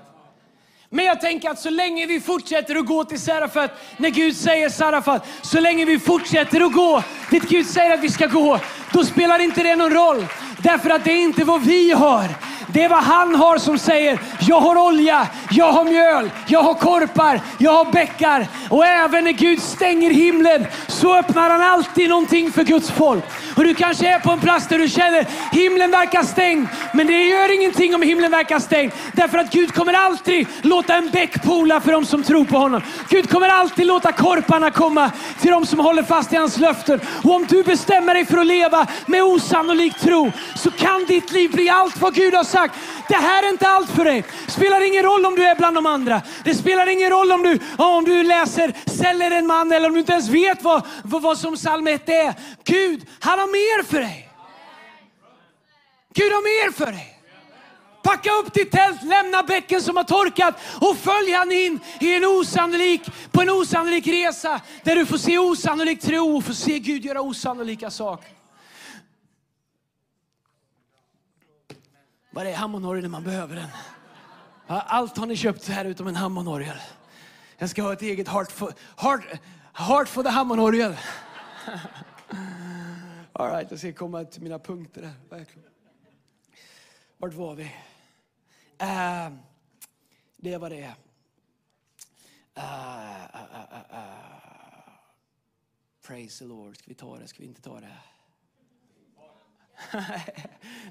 Men 0.92 1.04
jag 1.04 1.20
tänker 1.20 1.50
att 1.50 1.60
så 1.60 1.70
länge 1.70 2.06
vi 2.06 2.20
fortsätter 2.20 2.76
att 2.76 2.86
gå 2.86 3.04
till 3.04 3.20
Sarafat, 3.20 3.70
när 3.96 4.10
Gud 4.10 4.36
säger 4.36 4.68
Sarafat, 4.68 5.26
så 5.42 5.60
länge 5.60 5.84
vi 5.84 5.98
fortsätter 5.98 6.60
att 6.60 6.72
gå 6.72 7.02
dit 7.30 7.42
Gud 7.42 7.66
säger 7.66 7.94
att 7.94 8.00
vi 8.00 8.08
ska 8.08 8.26
gå, 8.26 8.60
då 8.92 9.04
spelar 9.04 9.38
inte 9.38 9.62
det 9.62 9.76
någon 9.76 9.92
roll. 9.92 10.26
Därför 10.62 10.90
att 10.90 11.04
det 11.04 11.12
är 11.12 11.22
inte 11.22 11.44
vad 11.44 11.62
vi 11.62 11.92
har, 11.92 12.28
det 12.72 12.84
är 12.84 12.88
vad 12.88 13.02
han 13.02 13.34
har 13.34 13.58
som 13.58 13.78
säger, 13.78 14.20
jag 14.40 14.60
har 14.60 14.76
olja, 14.76 15.28
jag 15.50 15.72
har 15.72 15.84
mjöl, 15.84 16.30
jag 16.46 16.62
har 16.62 16.74
korpar, 16.74 17.40
jag 17.58 17.72
har 17.72 17.92
bäckar. 17.92 18.46
Och 18.68 18.86
även 18.86 19.24
när 19.24 19.32
Gud 19.32 19.62
stänger 19.62 20.10
himlen 20.10 20.66
så 20.88 21.16
öppnar 21.16 21.50
han 21.50 21.62
alltid 21.62 22.08
någonting 22.08 22.52
för 22.52 22.64
Guds 22.64 22.90
folk. 22.90 23.24
Och 23.56 23.64
du 23.64 23.74
kanske 23.74 24.08
är 24.08 24.18
på 24.18 24.30
en 24.30 24.40
plats 24.40 24.68
där 24.68 24.78
du 24.78 24.88
känner 24.88 25.26
himlen 25.52 25.90
verkar 25.90 26.22
stängd. 26.22 26.68
Men 26.94 27.06
det 27.06 27.24
gör 27.24 27.54
ingenting 27.54 27.94
om 27.94 28.02
himlen 28.02 28.30
verkar 28.30 28.58
stängd. 28.58 28.92
Därför 29.12 29.38
att 29.38 29.50
Gud 29.50 29.74
kommer 29.74 29.92
alltid 29.92 30.46
låta 30.62 30.94
en 30.94 31.10
bäck 31.10 31.42
pola 31.42 31.80
för 31.80 31.92
de 31.92 32.04
som 32.04 32.22
tror 32.22 32.44
på 32.44 32.58
honom. 32.58 32.82
Gud 33.08 33.30
kommer 33.30 33.48
alltid 33.48 33.86
låta 33.86 34.12
korparna 34.12 34.70
komma 34.70 35.10
till 35.40 35.50
de 35.50 35.66
som 35.66 35.78
håller 35.78 36.02
fast 36.02 36.32
i 36.32 36.36
hans 36.36 36.56
löften. 36.58 37.00
Och 37.24 37.34
om 37.34 37.46
du 37.46 37.62
bestämmer 37.62 38.14
dig 38.14 38.26
för 38.26 38.38
att 38.38 38.46
leva 38.46 38.86
med 39.06 39.22
osannolik 39.22 39.98
tro 39.98 40.32
så 40.54 40.70
kan 40.70 41.04
ditt 41.08 41.32
liv 41.32 41.50
bli 41.50 41.68
allt 41.68 42.00
vad 42.00 42.14
Gud 42.14 42.34
har 42.34 42.44
sagt. 42.44 42.74
Det 43.08 43.16
här 43.16 43.42
är 43.42 43.48
inte 43.48 43.68
allt 43.68 43.90
för 43.90 44.04
dig. 44.04 44.24
Det 44.46 44.52
spelar 44.52 44.86
ingen 44.86 45.02
roll 45.02 45.26
om 45.26 45.34
du 45.34 45.46
är 45.46 45.54
bland 45.54 45.76
de 45.76 45.86
andra. 45.86 46.22
Det 46.44 46.54
spelar 46.54 46.86
ingen 46.86 47.10
roll 47.10 47.32
om 47.32 47.42
du, 47.42 47.58
om 47.78 48.04
du 48.04 48.22
läser 48.22 48.74
Säljer 48.86 49.30
en 49.30 49.46
man 49.46 49.72
eller 49.72 49.88
om 49.88 49.92
du 49.92 50.00
inte 50.00 50.12
ens 50.12 50.28
vet 50.28 50.62
vad, 50.62 50.86
vad, 51.04 51.22
vad 51.22 51.38
som 51.38 51.54
psalm 51.56 51.86
1 51.86 52.08
är. 52.08 52.34
Gud, 52.64 53.06
han 53.20 53.38
har 53.38 53.46
mer 53.46 53.82
för 53.82 54.00
dig. 54.00 54.28
Gud 56.14 56.32
har 56.32 56.42
mer 56.42 56.72
för 56.72 56.92
dig. 56.92 57.16
Packa 58.02 58.30
upp 58.30 58.54
ditt 58.54 58.70
tält, 58.70 59.02
lämna 59.02 59.42
bäcken 59.42 59.82
som 59.82 59.96
har 59.96 60.04
torkat 60.04 60.54
och 60.80 60.96
följ 60.96 61.32
han 61.32 61.52
in 61.52 61.80
i 62.00 62.14
en 62.14 62.24
osannolik, 62.24 63.02
på 63.30 63.42
en 63.42 63.50
osannolik 63.50 64.06
resa 64.06 64.60
där 64.82 64.96
du 64.96 65.06
får 65.06 65.18
se 65.18 65.38
osannolik 65.38 66.00
tro 66.00 66.36
och 66.36 66.44
får 66.44 66.52
se 66.52 66.78
Gud 66.78 67.04
göra 67.04 67.20
osannolika 67.20 67.90
saker. 67.90 68.30
Var 72.30 72.44
är 72.44 72.54
hammonorgeln 72.54 73.02
när 73.02 73.10
man 73.10 73.24
behöver 73.24 73.56
den? 73.56 73.68
Allt 74.72 75.16
har 75.16 75.26
ni 75.26 75.36
köpt 75.36 75.68
här 75.68 75.84
utom 75.84 76.06
en 76.06 76.16
hammonorgel. 76.16 76.76
Jag 77.58 77.70
ska 77.70 77.82
ha 77.82 77.92
ett 77.92 78.02
eget 78.02 78.28
heart 78.28 78.52
for, 78.52 78.72
heart, 78.96 79.24
heart 79.72 80.08
for 80.08 80.22
the 80.22 80.28
hammonorgel. 80.28 80.96
All 83.32 83.50
right, 83.50 83.70
jag 83.70 83.78
ska 83.78 83.92
komma 83.92 84.24
till 84.24 84.42
mina 84.42 84.58
punkter. 84.58 85.10
Verkligen. 85.28 85.68
Vart 87.18 87.34
var 87.34 87.54
vi? 87.54 87.62
Uh, 87.62 89.38
det 90.36 90.56
var 90.58 90.70
det 90.70 90.94
uh, 92.58 92.64
uh, 93.76 94.04
Praise 96.06 96.38
the 96.38 96.44
Lord. 96.44 96.76
Ska 96.76 96.84
vi 96.86 96.94
ta 96.94 97.18
det? 97.18 97.28
Ska 97.28 97.38
vi 97.42 97.48
inte 97.48 97.62
ta 97.62 97.80
det? 97.80 97.96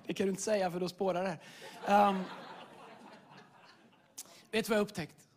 det 0.05 0.13
kan 0.13 0.25
du 0.25 0.29
inte 0.29 0.41
säga 0.41 0.71
för 0.71 0.79
då 0.79 0.89
spårar 0.89 1.23
det. 1.23 1.37
Um, 1.93 2.23
vet 4.51 4.65
du 4.65 4.69
vad 4.69 4.77
jag 4.77 4.83
upptäckt? 4.83 5.29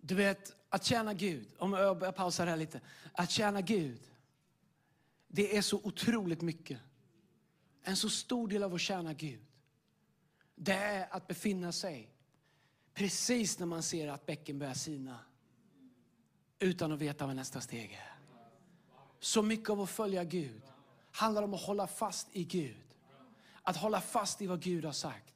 Du 0.00 0.14
vet, 0.14 0.56
att 0.68 0.84
tjäna 0.84 1.14
Gud, 1.14 1.46
om 1.58 1.72
jag 1.72 2.16
pausar 2.16 2.46
här 2.46 2.56
lite. 2.56 2.80
Att 3.12 3.30
tjäna 3.30 3.60
Gud, 3.60 4.00
det 5.28 5.56
är 5.56 5.62
så 5.62 5.80
otroligt 5.84 6.42
mycket. 6.42 6.80
En 7.82 7.96
så 7.96 8.10
stor 8.10 8.48
del 8.48 8.62
av 8.62 8.74
att 8.74 8.80
tjäna 8.80 9.14
Gud, 9.14 9.46
det 10.54 10.72
är 10.72 11.14
att 11.14 11.26
befinna 11.26 11.72
sig 11.72 12.10
precis 12.94 13.58
när 13.58 13.66
man 13.66 13.82
ser 13.82 14.08
att 14.08 14.26
bäcken 14.26 14.58
börjar 14.58 14.74
sina. 14.74 15.18
Utan 16.58 16.92
att 16.92 16.98
veta 16.98 17.26
vad 17.26 17.36
nästa 17.36 17.60
steg 17.60 17.92
är. 17.92 18.12
Så 19.20 19.42
mycket 19.42 19.70
av 19.70 19.80
att 19.80 19.90
följa 19.90 20.24
Gud 20.24 20.62
handlar 21.12 21.42
om 21.42 21.54
att 21.54 21.62
hålla 21.62 21.86
fast 21.86 22.28
i 22.32 22.44
Gud. 22.44 22.76
Att 23.62 23.76
hålla 23.76 24.00
fast 24.00 24.42
i 24.42 24.46
vad 24.46 24.62
Gud 24.62 24.84
har 24.84 24.92
sagt. 24.92 25.34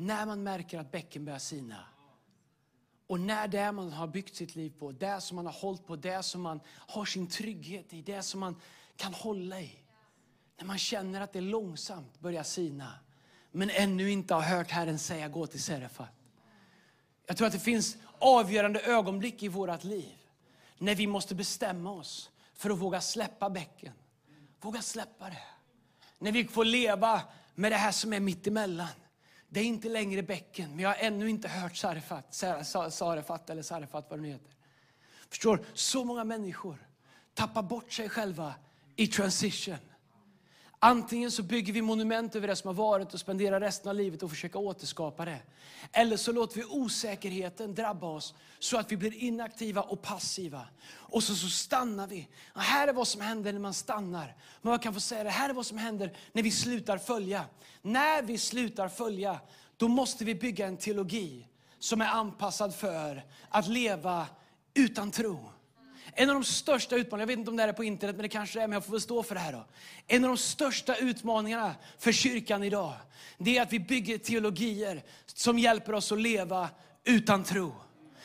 När 0.00 0.26
man 0.26 0.42
märker 0.42 0.78
att 0.78 0.90
bäcken 0.90 1.24
börjar 1.24 1.38
sina. 1.38 1.84
Och 3.06 3.20
när 3.20 3.48
det 3.48 3.72
man 3.72 3.92
har 3.92 4.06
byggt 4.06 4.36
sitt 4.36 4.56
liv 4.56 4.72
på, 4.78 4.92
det 4.92 5.20
som 5.20 5.36
man 5.36 5.46
har 5.46 5.52
hållit 5.52 5.86
på, 5.86 5.96
det 5.96 6.22
som 6.22 6.42
man 6.42 6.60
har 6.68 7.04
sin 7.04 7.26
trygghet 7.26 7.92
i, 7.92 8.02
det 8.02 8.22
som 8.22 8.40
man 8.40 8.60
kan 8.96 9.14
hålla 9.14 9.60
i. 9.60 9.78
När 10.58 10.66
man 10.66 10.78
känner 10.78 11.20
att 11.20 11.32
det 11.32 11.40
långsamt 11.40 12.20
börjar 12.20 12.42
sina, 12.42 12.92
men 13.52 13.70
ännu 13.70 14.10
inte 14.10 14.34
har 14.34 14.42
hört 14.42 14.70
Herren 14.70 14.98
säga 14.98 15.28
gå 15.28 15.46
till 15.46 15.62
Serefat. 15.62 16.08
Jag 17.26 17.36
tror 17.36 17.46
att 17.46 17.52
det 17.52 17.58
finns 17.58 17.96
avgörande 18.18 18.80
ögonblick 18.80 19.42
i 19.42 19.48
vårt 19.48 19.84
liv 19.84 20.16
när 20.78 20.94
vi 20.94 21.06
måste 21.06 21.34
bestämma 21.34 21.90
oss 21.90 22.30
för 22.54 22.70
att 22.70 22.78
våga 22.78 23.00
släppa 23.00 23.50
bäcken. 23.50 23.92
Våga 24.60 24.82
släppa 24.82 25.30
det. 25.30 25.42
När 26.18 26.32
vi 26.32 26.44
får 26.44 26.64
leva 26.64 27.22
med 27.54 27.72
det 27.72 27.76
här 27.76 27.92
som 27.92 28.12
är 28.12 28.20
mitt 28.20 28.46
emellan. 28.46 28.88
Det 29.48 29.60
är 29.60 29.64
inte 29.64 29.88
längre 29.88 30.22
bäcken, 30.22 30.70
men 30.70 30.78
jag 30.78 30.88
har 30.88 30.96
ännu 30.96 31.30
inte 31.30 31.48
hört 31.48 31.76
Sarefat, 31.76 32.34
Sarefat 32.90 33.50
eller 33.50 33.62
Sarefat 33.62 34.06
vad 34.10 34.22
det 34.22 34.28
heter. 34.28 34.52
Förstår, 35.28 35.60
så 35.74 36.04
många 36.04 36.24
människor 36.24 36.86
tappar 37.34 37.62
bort 37.62 37.92
sig 37.92 38.08
själva 38.08 38.54
i 38.96 39.06
transition. 39.06 39.76
Antingen 40.80 41.30
så 41.30 41.42
bygger 41.42 41.72
vi 41.72 41.82
monument 41.82 42.36
över 42.36 42.48
det 42.48 42.56
som 42.56 42.68
har 42.68 42.74
varit 42.74 43.14
och 43.14 43.20
spenderar 43.20 43.60
resten 43.60 43.88
av 43.90 43.94
livet 43.94 44.22
och 44.22 44.30
försöker 44.30 44.58
återskapa 44.58 45.24
det. 45.24 45.38
Eller 45.92 46.16
så 46.16 46.32
låter 46.32 46.56
vi 46.56 46.64
osäkerheten 46.64 47.74
drabba 47.74 48.06
oss 48.06 48.34
så 48.58 48.78
att 48.78 48.92
vi 48.92 48.96
blir 48.96 49.14
inaktiva 49.14 49.82
och 49.82 50.02
passiva. 50.02 50.66
Och 50.90 51.22
så, 51.22 51.34
så 51.34 51.48
stannar 51.48 52.06
vi. 52.06 52.28
Och 52.52 52.60
här 52.60 52.88
är 52.88 52.92
vad 52.92 53.08
som 53.08 53.20
händer 53.20 53.52
när 53.52 53.60
man 53.60 53.74
stannar. 53.74 54.36
Men 54.62 54.70
jag 54.70 54.82
kan 54.82 54.94
få 54.94 55.00
säga 55.00 55.24
det 55.24 55.30
här 55.30 55.48
är 55.48 55.54
vad 55.54 55.66
som 55.66 55.78
händer 55.78 56.16
när 56.32 56.42
vi 56.42 56.50
slutar 56.50 56.98
följa. 56.98 57.44
När 57.82 58.22
vi 58.22 58.38
slutar 58.38 58.88
följa, 58.88 59.40
då 59.76 59.88
måste 59.88 60.24
vi 60.24 60.34
bygga 60.34 60.66
en 60.66 60.76
teologi 60.76 61.46
som 61.78 62.00
är 62.00 62.08
anpassad 62.08 62.74
för 62.74 63.24
att 63.48 63.68
leva 63.68 64.26
utan 64.74 65.10
tro. 65.10 65.52
En 66.14 66.30
av 66.30 66.34
de 66.34 66.44
största 66.44 66.96
utmaningarna, 66.96 67.22
jag 67.22 67.26
vet 67.26 67.38
inte 67.38 67.50
om 67.50 67.56
det 67.56 67.62
här 67.62 67.68
är 67.68 67.72
på 67.72 67.84
internet, 67.84 68.16
men 68.16 68.22
det 68.22 68.28
kanske 68.28 68.62
är, 68.62 68.66
men 68.66 68.72
jag 68.72 68.84
får 68.84 68.92
väl 68.92 69.00
stå 69.00 69.22
för 69.22 69.34
det 69.34 69.40
här 69.40 69.52
då. 69.52 69.64
En 70.06 70.24
av 70.24 70.28
de 70.28 70.36
största 70.36 70.96
utmaningarna 70.96 71.74
för 71.98 72.12
kyrkan 72.12 72.62
idag, 72.62 72.92
det 73.38 73.58
är 73.58 73.62
att 73.62 73.72
vi 73.72 73.80
bygger 73.80 74.18
teologier 74.18 75.02
som 75.26 75.58
hjälper 75.58 75.92
oss 75.92 76.12
att 76.12 76.20
leva 76.20 76.68
utan 77.04 77.44
tro. 77.44 77.74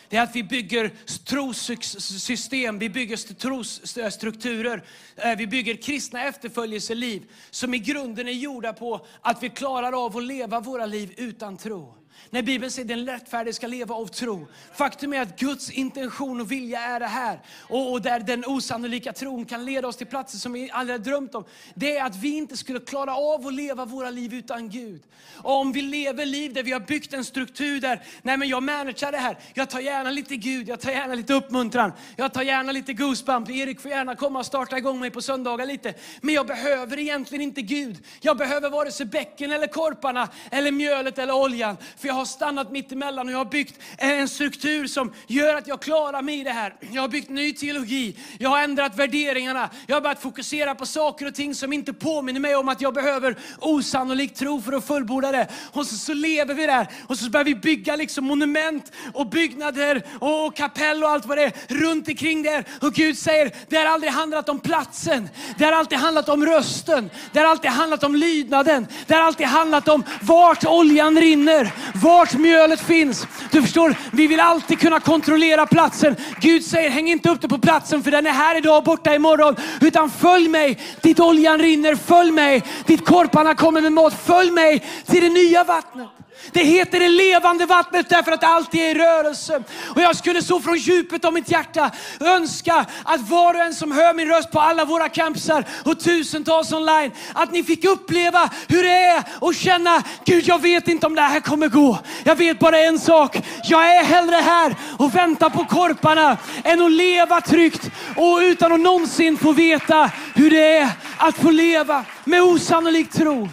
Det 0.10 0.18
är 0.18 0.24
att 0.24 0.36
vi 0.36 0.44
bygger 0.44 0.92
trossystem, 1.26 2.80
vi 2.80 2.90
bygger 2.90 3.34
trosstrukturer, 3.34 4.84
eh, 5.16 5.38
vi 5.38 5.48
bygger 5.48 5.76
kristna 5.76 6.24
efterföljelseliv 6.24 7.32
som 7.52 7.74
i 7.74 7.80
grunden 7.80 8.28
är 8.28 8.32
gjorda 8.32 8.74
på 8.74 9.06
att 9.22 9.44
vi 9.44 9.50
klarar 9.50 10.06
av 10.06 10.18
att 10.18 10.24
leva 10.24 10.60
våra 10.60 10.86
liv 10.86 11.14
utan 11.18 11.58
tro. 11.58 12.03
När 12.30 12.42
Bibeln 12.42 12.72
säger 12.72 12.86
att 12.86 12.98
den 12.98 13.06
rättfärdige 13.06 13.54
ska 13.54 13.68
leva 13.68 13.96
av 13.96 14.08
tro. 14.08 14.48
Faktum 14.74 15.14
är 15.14 15.22
att 15.22 15.40
Guds 15.40 15.70
intention 15.70 16.42
och 16.42 16.52
vilja 16.52 16.80
är 16.80 17.00
det 17.00 17.08
här. 17.08 17.40
Och, 17.60 17.92
och 17.92 18.02
där 18.02 18.20
den 18.20 18.46
osannolika 18.46 19.14
tron 19.14 19.46
kan 19.46 19.66
leda 19.66 19.88
oss 19.88 19.98
till 19.98 20.08
platser 20.08 20.38
som 20.38 20.54
vi 20.54 20.72
aldrig 20.72 21.00
har 21.00 21.06
drömt 21.06 21.36
om. 21.36 21.46
Det 21.76 21.98
är 21.98 22.06
att 22.06 22.16
vi 22.16 22.38
inte 22.38 22.58
skulle 22.58 22.80
klara 22.80 23.16
av 23.16 23.48
att 23.48 23.54
leva 23.54 23.86
våra 23.86 24.10
liv 24.10 24.34
utan 24.34 24.70
Gud. 24.70 25.02
Och 25.36 25.60
om 25.60 25.72
vi 25.72 25.82
lever 25.82 26.26
liv 26.26 26.54
där 26.54 26.64
vi 26.64 26.72
har 26.72 26.80
byggt 26.80 27.14
en 27.14 27.26
struktur 27.26 27.82
där, 27.82 28.04
nej 28.22 28.38
men 28.38 28.50
jag 28.50 28.64
managerar 28.64 29.12
det 29.12 29.18
här. 29.18 29.38
Jag 29.54 29.70
tar 29.70 29.80
gärna 29.80 30.12
lite 30.12 30.36
Gud, 30.36 30.70
jag 30.70 30.80
tar 30.80 30.92
gärna 30.92 31.16
lite 31.16 31.34
uppmuntran. 31.34 31.92
Jag 32.16 32.34
tar 32.34 32.42
gärna 32.42 32.72
lite 32.72 32.94
goosebump. 32.94 33.50
Erik 33.50 33.82
får 33.82 33.92
gärna 33.92 34.16
komma 34.16 34.40
och 34.40 34.46
starta 34.46 34.78
igång 34.78 35.00
mig 35.00 35.12
på 35.12 35.22
söndagar 35.22 35.66
lite. 35.66 35.94
Men 36.22 36.36
jag 36.36 36.48
behöver 36.48 37.00
egentligen 37.00 37.42
inte 37.42 37.62
Gud. 37.62 38.06
Jag 38.22 38.38
behöver 38.38 38.70
vare 38.70 38.92
sig 38.92 39.06
bäcken 39.06 39.52
eller 39.52 39.68
korparna 39.68 40.30
eller 40.52 40.72
mjölet 40.72 41.18
eller 41.18 41.36
oljan. 41.36 41.78
För 42.04 42.08
jag 42.08 42.16
har 42.16 42.26
stannat 42.26 42.72
mitt 42.72 42.92
emellan 42.92 43.28
och 43.28 43.34
jag 43.34 43.38
har 43.38 43.46
byggt 43.46 43.80
en 43.98 44.28
struktur 44.28 44.88
som 44.88 45.14
gör 45.28 45.56
att 45.56 45.68
jag 45.68 45.82
klarar 45.82 46.22
mig 46.22 46.40
i 46.40 46.44
det 46.44 46.52
här. 46.52 46.76
Jag 46.92 47.02
har 47.02 47.10
byggt 47.10 47.30
ny 47.30 47.54
teologi, 47.54 48.18
jag 48.40 48.50
har 48.50 48.64
ändrat 48.64 48.96
värderingarna, 49.00 49.70
jag 49.88 49.96
har 49.96 50.02
börjat 50.02 50.22
fokusera 50.22 50.76
på 50.76 50.86
saker 50.86 51.26
och 51.26 51.36
ting 51.36 51.56
som 51.56 51.74
inte 51.74 51.94
påminner 51.94 52.40
mig 52.40 52.56
om 52.56 52.70
att 52.70 52.82
jag 52.82 52.94
behöver 52.94 53.36
osannolik 53.60 54.36
tro 54.36 54.62
för 54.62 54.74
att 54.74 54.88
fullborda 54.88 55.32
det. 55.32 55.48
Och 55.72 55.88
så, 55.88 55.96
så 55.96 56.14
lever 56.14 56.54
vi 56.54 56.66
där. 56.66 56.88
Och 57.08 57.18
så 57.18 57.30
börjar 57.30 57.46
vi 57.46 57.56
bygga 57.56 57.96
liksom 57.96 58.26
monument 58.26 58.92
och 59.14 59.30
byggnader 59.30 60.04
och 60.20 60.56
kapell 60.56 61.04
och 61.04 61.10
allt 61.10 61.26
vad 61.26 61.38
det 61.38 61.44
är 61.44 61.54
runt 61.68 62.08
omkring 62.08 62.44
där. 62.44 62.66
Och 62.82 62.94
Gud 62.94 63.18
säger, 63.18 63.52
det 63.70 63.78
har 63.78 63.86
aldrig 63.86 64.12
handlat 64.12 64.50
om 64.50 64.60
platsen, 64.60 65.30
det 65.58 65.66
har 65.66 65.72
alltid 65.72 65.98
handlat 65.98 66.30
om 66.30 66.46
rösten, 66.46 67.10
det 67.32 67.40
har 67.40 67.46
alltid 67.46 67.72
handlat 67.72 68.04
om 68.04 68.16
lydnaden, 68.16 68.88
det 69.08 69.14
har 69.14 69.22
alltid 69.22 69.48
handlat 69.48 69.88
om 69.88 70.04
vart 70.22 70.66
oljan 70.66 71.18
rinner, 71.18 71.72
vart 71.94 72.34
mjölet 72.34 72.80
finns. 72.80 73.28
Du 73.52 73.62
förstår, 73.62 73.96
vi 74.12 74.28
vill 74.28 74.40
alltid 74.40 74.80
kunna 74.80 75.00
kontrollera 75.00 75.66
platsen. 75.66 76.16
Gud 76.42 76.66
säger, 76.66 76.90
häng 76.90 77.08
inte 77.08 77.30
upp 77.30 77.42
dig 77.42 77.50
på 77.50 77.58
platsen 77.58 78.04
för 78.04 78.12
den 78.12 78.28
är 78.28 78.32
här 78.32 78.58
idag 78.58 78.78
och 78.78 78.84
borta 78.84 79.16
imorgon. 79.16 79.56
Utan 79.82 80.10
följ 80.10 80.48
mig 80.48 80.80
dit 81.02 81.20
oljan 81.20 81.60
rinner, 81.60 81.96
följ 81.96 82.32
mig 82.32 82.64
dit 82.86 83.06
korparna 83.06 83.56
kommer 83.56 83.82
med 83.82 83.92
mat. 83.92 84.14
Följ 84.26 84.52
mig 84.52 84.86
till 85.06 85.24
det 85.24 85.30
nya 85.30 85.64
vattnet. 85.64 86.23
Det 86.52 86.64
heter 86.64 87.00
det 87.00 87.10
levande 87.10 87.66
vattnet 87.66 88.10
därför 88.10 88.32
att 88.32 88.42
det 88.42 88.48
alltid 88.48 88.82
är 88.82 88.90
i 88.90 88.94
rörelse. 88.94 89.64
Och 89.96 90.02
jag 90.02 90.16
skulle 90.16 90.42
så 90.42 90.60
från 90.60 90.78
djupet 90.78 91.26
av 91.26 91.34
mitt 91.34 91.52
hjärta 91.52 91.92
önska 92.20 92.86
att 93.04 93.30
var 93.30 93.54
och 93.54 93.62
en 93.62 93.74
som 93.74 93.92
hör 93.92 94.14
min 94.14 94.28
röst 94.28 94.52
på 94.52 94.60
alla 94.60 94.86
våra 94.86 95.10
campsar 95.10 95.66
och 95.86 96.00
tusentals 96.00 96.74
online, 96.74 97.12
att 97.34 97.52
ni 97.52 97.64
fick 97.64 97.86
uppleva 97.86 98.50
hur 98.68 98.84
det 98.84 99.04
är 99.04 99.24
och 99.40 99.56
känna, 99.56 100.04
Gud 100.26 100.48
jag 100.48 100.62
vet 100.62 100.88
inte 100.88 101.08
om 101.08 101.16
det 101.16 101.22
här 101.22 101.40
kommer 101.40 101.68
gå. 101.68 102.00
Jag 102.24 102.36
vet 102.36 102.60
bara 102.60 102.80
en 102.80 103.00
sak, 103.00 103.38
jag 103.64 103.96
är 103.96 104.04
hellre 104.04 104.36
här 104.36 104.76
och 104.98 105.16
väntar 105.16 105.50
på 105.50 105.66
korparna 105.66 106.38
än 106.64 106.82
att 106.82 106.92
leva 106.92 107.42
tryggt 107.42 107.90
och 108.16 108.38
utan 108.38 108.72
att 108.72 108.80
någonsin 108.80 109.38
få 109.38 109.52
veta 109.52 110.12
hur 110.36 110.50
det 110.50 110.78
är 110.78 110.90
att 111.18 111.36
få 111.36 111.52
leva 111.52 112.06
med 112.24 112.42
osannolik 112.42 113.12
tro. 113.12 113.50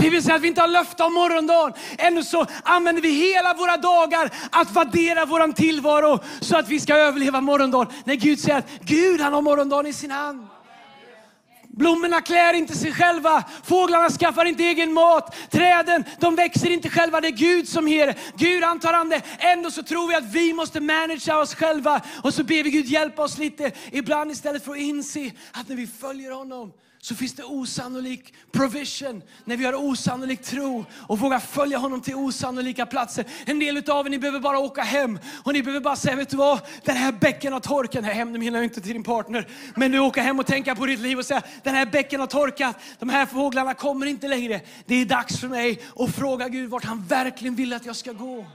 Bibeln 0.00 0.22
säger 0.22 0.36
att 0.36 0.42
vi 0.42 0.48
inte 0.48 0.60
har 0.60 0.68
löfte 0.68 1.02
om 1.04 1.14
morgondagen. 1.14 1.72
Ändå 1.98 2.22
så 2.22 2.46
använder 2.62 3.02
vi 3.02 3.10
hela 3.10 3.54
våra 3.54 3.76
dagar 3.76 4.30
att 4.50 4.76
värdera 4.76 5.24
vår 5.24 5.52
tillvaro 5.52 6.18
så 6.40 6.56
att 6.56 6.68
vi 6.68 6.80
ska 6.80 6.94
överleva 6.94 7.40
morgondagen. 7.40 7.92
När 8.04 8.14
Gud 8.14 8.40
säger 8.40 8.58
att 8.58 8.70
Gud 8.80 9.20
han 9.20 9.32
har 9.32 9.42
morgondagen 9.42 9.86
i 9.86 9.92
sin 9.92 10.10
hand. 10.10 10.46
Blommorna 11.72 12.20
klär 12.20 12.54
inte 12.54 12.76
sig 12.76 12.92
själva, 12.92 13.44
fåglarna 13.64 14.10
skaffar 14.10 14.44
inte 14.44 14.62
egen 14.62 14.92
mat, 14.92 15.36
träden 15.50 16.04
de 16.18 16.36
växer 16.36 16.70
inte 16.70 16.90
själva, 16.90 17.20
det 17.20 17.28
är 17.28 17.32
Gud 17.32 17.68
som 17.68 17.88
ger 17.88 18.06
det. 18.06 18.14
Gud 18.36 18.62
han 18.64 18.80
tar 18.80 18.92
an 18.92 19.08
det. 19.08 19.22
Ändå 19.38 19.70
så 19.70 19.82
tror 19.82 20.08
vi 20.08 20.14
att 20.14 20.32
vi 20.32 20.52
måste 20.52 20.80
managera 20.80 21.38
oss 21.38 21.54
själva 21.54 22.00
och 22.22 22.34
så 22.34 22.44
ber 22.44 22.62
vi 22.62 22.70
Gud 22.70 22.86
hjälpa 22.86 23.22
oss 23.22 23.38
lite 23.38 23.72
ibland 23.92 24.30
istället 24.30 24.64
för 24.64 24.72
att 24.72 24.78
inse 24.78 25.30
att 25.52 25.68
när 25.68 25.76
vi 25.76 25.86
följer 25.86 26.30
honom 26.30 26.72
så 27.02 27.14
finns 27.14 27.34
det 27.34 27.44
osannolik 27.44 28.34
provision 28.52 29.22
när 29.44 29.56
vi 29.56 29.64
har 29.64 29.74
osannolik 29.74 30.42
tro 30.42 30.84
och 30.92 31.18
vågar 31.18 31.38
följa 31.38 31.78
honom 31.78 32.00
till 32.00 32.14
osannolika 32.14 32.86
platser. 32.86 33.24
En 33.46 33.58
del 33.58 33.90
av 33.90 34.06
er 34.06 34.10
ni 34.10 34.18
behöver 34.18 34.40
bara 34.40 34.58
åka 34.58 34.82
hem 34.82 35.18
och 35.44 35.52
ni 35.52 35.62
behöver 35.62 35.80
bara 35.80 35.96
säga, 35.96 36.16
vet 36.16 36.30
du 36.30 36.36
vad? 36.36 36.60
Den 36.84 36.96
här 36.96 37.12
bäcken 37.12 37.52
har 37.52 37.60
torkat. 37.60 38.02
Nej, 38.02 38.14
hem 38.14 38.32
menar 38.32 38.58
jag 38.58 38.64
inte 38.64 38.80
till 38.80 38.92
din 38.92 39.02
partner. 39.02 39.48
Men 39.76 39.90
du 39.90 39.98
åker 39.98 40.22
hem 40.22 40.38
och 40.38 40.46
tänker 40.46 40.74
på 40.74 40.86
ditt 40.86 41.00
liv 41.00 41.18
och 41.18 41.26
säger, 41.26 41.42
den 41.62 41.74
här 41.74 41.86
bäcken 41.86 42.20
har 42.20 42.26
torkat. 42.26 42.76
De 42.98 43.08
här 43.08 43.26
fåglarna 43.26 43.74
kommer 43.74 44.06
inte 44.06 44.28
längre. 44.28 44.60
Det 44.86 44.94
är 44.94 45.04
dags 45.04 45.40
för 45.40 45.48
mig 45.48 45.82
att 45.96 46.14
fråga 46.14 46.48
Gud 46.48 46.70
vart 46.70 46.84
han 46.84 47.06
verkligen 47.06 47.54
vill 47.54 47.72
att 47.72 47.86
jag 47.86 47.96
ska 47.96 48.12
gå. 48.12 48.46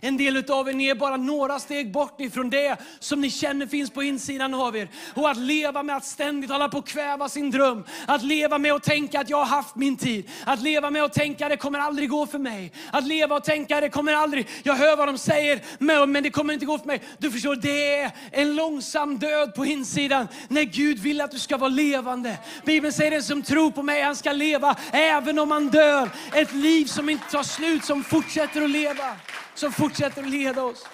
En 0.00 0.16
del 0.16 0.50
av 0.50 0.68
er, 0.68 0.72
ni 0.72 0.88
är 0.88 0.94
bara 0.94 1.16
några 1.16 1.58
steg 1.58 1.92
bort 1.92 2.20
ifrån 2.20 2.50
det 2.50 2.76
som 2.98 3.20
ni 3.20 3.30
känner 3.30 3.66
finns 3.66 3.90
på 3.90 4.02
insidan 4.02 4.54
av 4.54 4.76
er. 4.76 4.88
Och 5.14 5.30
att 5.30 5.36
leva 5.36 5.82
med 5.82 5.96
att 5.96 6.04
ständigt 6.04 6.50
hålla 6.50 6.68
på 6.68 6.78
att 6.78 6.88
kväva 6.88 7.28
sin 7.28 7.50
dröm. 7.50 7.84
Att 8.06 8.22
leva 8.22 8.58
med 8.58 8.72
att 8.72 8.82
tänka 8.82 9.20
att 9.20 9.30
jag 9.30 9.36
har 9.36 9.44
haft 9.44 9.76
min 9.76 9.96
tid. 9.96 10.30
Att 10.44 10.62
leva 10.62 10.90
med 10.90 11.02
att 11.02 11.12
tänka 11.12 11.46
att 11.46 11.50
det 11.50 11.56
kommer 11.56 11.78
aldrig 11.78 12.10
gå 12.10 12.26
för 12.26 12.38
mig. 12.38 12.72
Att 12.92 13.06
leva 13.06 13.36
och 13.36 13.44
tänka 13.44 13.76
att 13.76 13.82
det 13.82 13.88
kommer 13.88 14.12
aldrig, 14.12 14.48
jag 14.62 14.74
hör 14.74 14.96
vad 14.96 15.08
de 15.08 15.18
säger, 15.18 15.60
men 16.06 16.22
det 16.22 16.30
kommer 16.30 16.54
inte 16.54 16.66
gå 16.66 16.78
för 16.78 16.86
mig. 16.86 17.02
Du 17.18 17.30
förstår, 17.30 17.56
det 17.56 17.94
är 17.94 18.10
en 18.30 18.56
långsam 18.56 19.18
död 19.18 19.54
på 19.54 19.66
insidan 19.66 20.28
när 20.48 20.62
Gud 20.62 20.98
vill 20.98 21.20
att 21.20 21.30
du 21.30 21.38
ska 21.38 21.56
vara 21.56 21.68
levande. 21.68 22.38
Bibeln 22.64 22.92
säger 22.92 23.10
den 23.10 23.22
som 23.22 23.42
tror 23.42 23.70
på 23.70 23.82
mig, 23.82 24.02
han 24.02 24.16
ska 24.16 24.32
leva 24.32 24.76
även 24.92 25.38
om 25.38 25.50
han 25.50 25.68
dör. 25.68 26.10
Ett 26.34 26.54
liv 26.54 26.84
som 26.84 27.08
inte 27.08 27.30
tar 27.30 27.42
slut, 27.42 27.84
som 27.84 28.04
fortsätter 28.04 28.62
att 28.62 28.70
leva 28.70 29.16
som 29.54 29.72
fortsätter 29.82 30.22
att 30.22 30.30
leda 30.30 30.64
oss. 30.64 30.86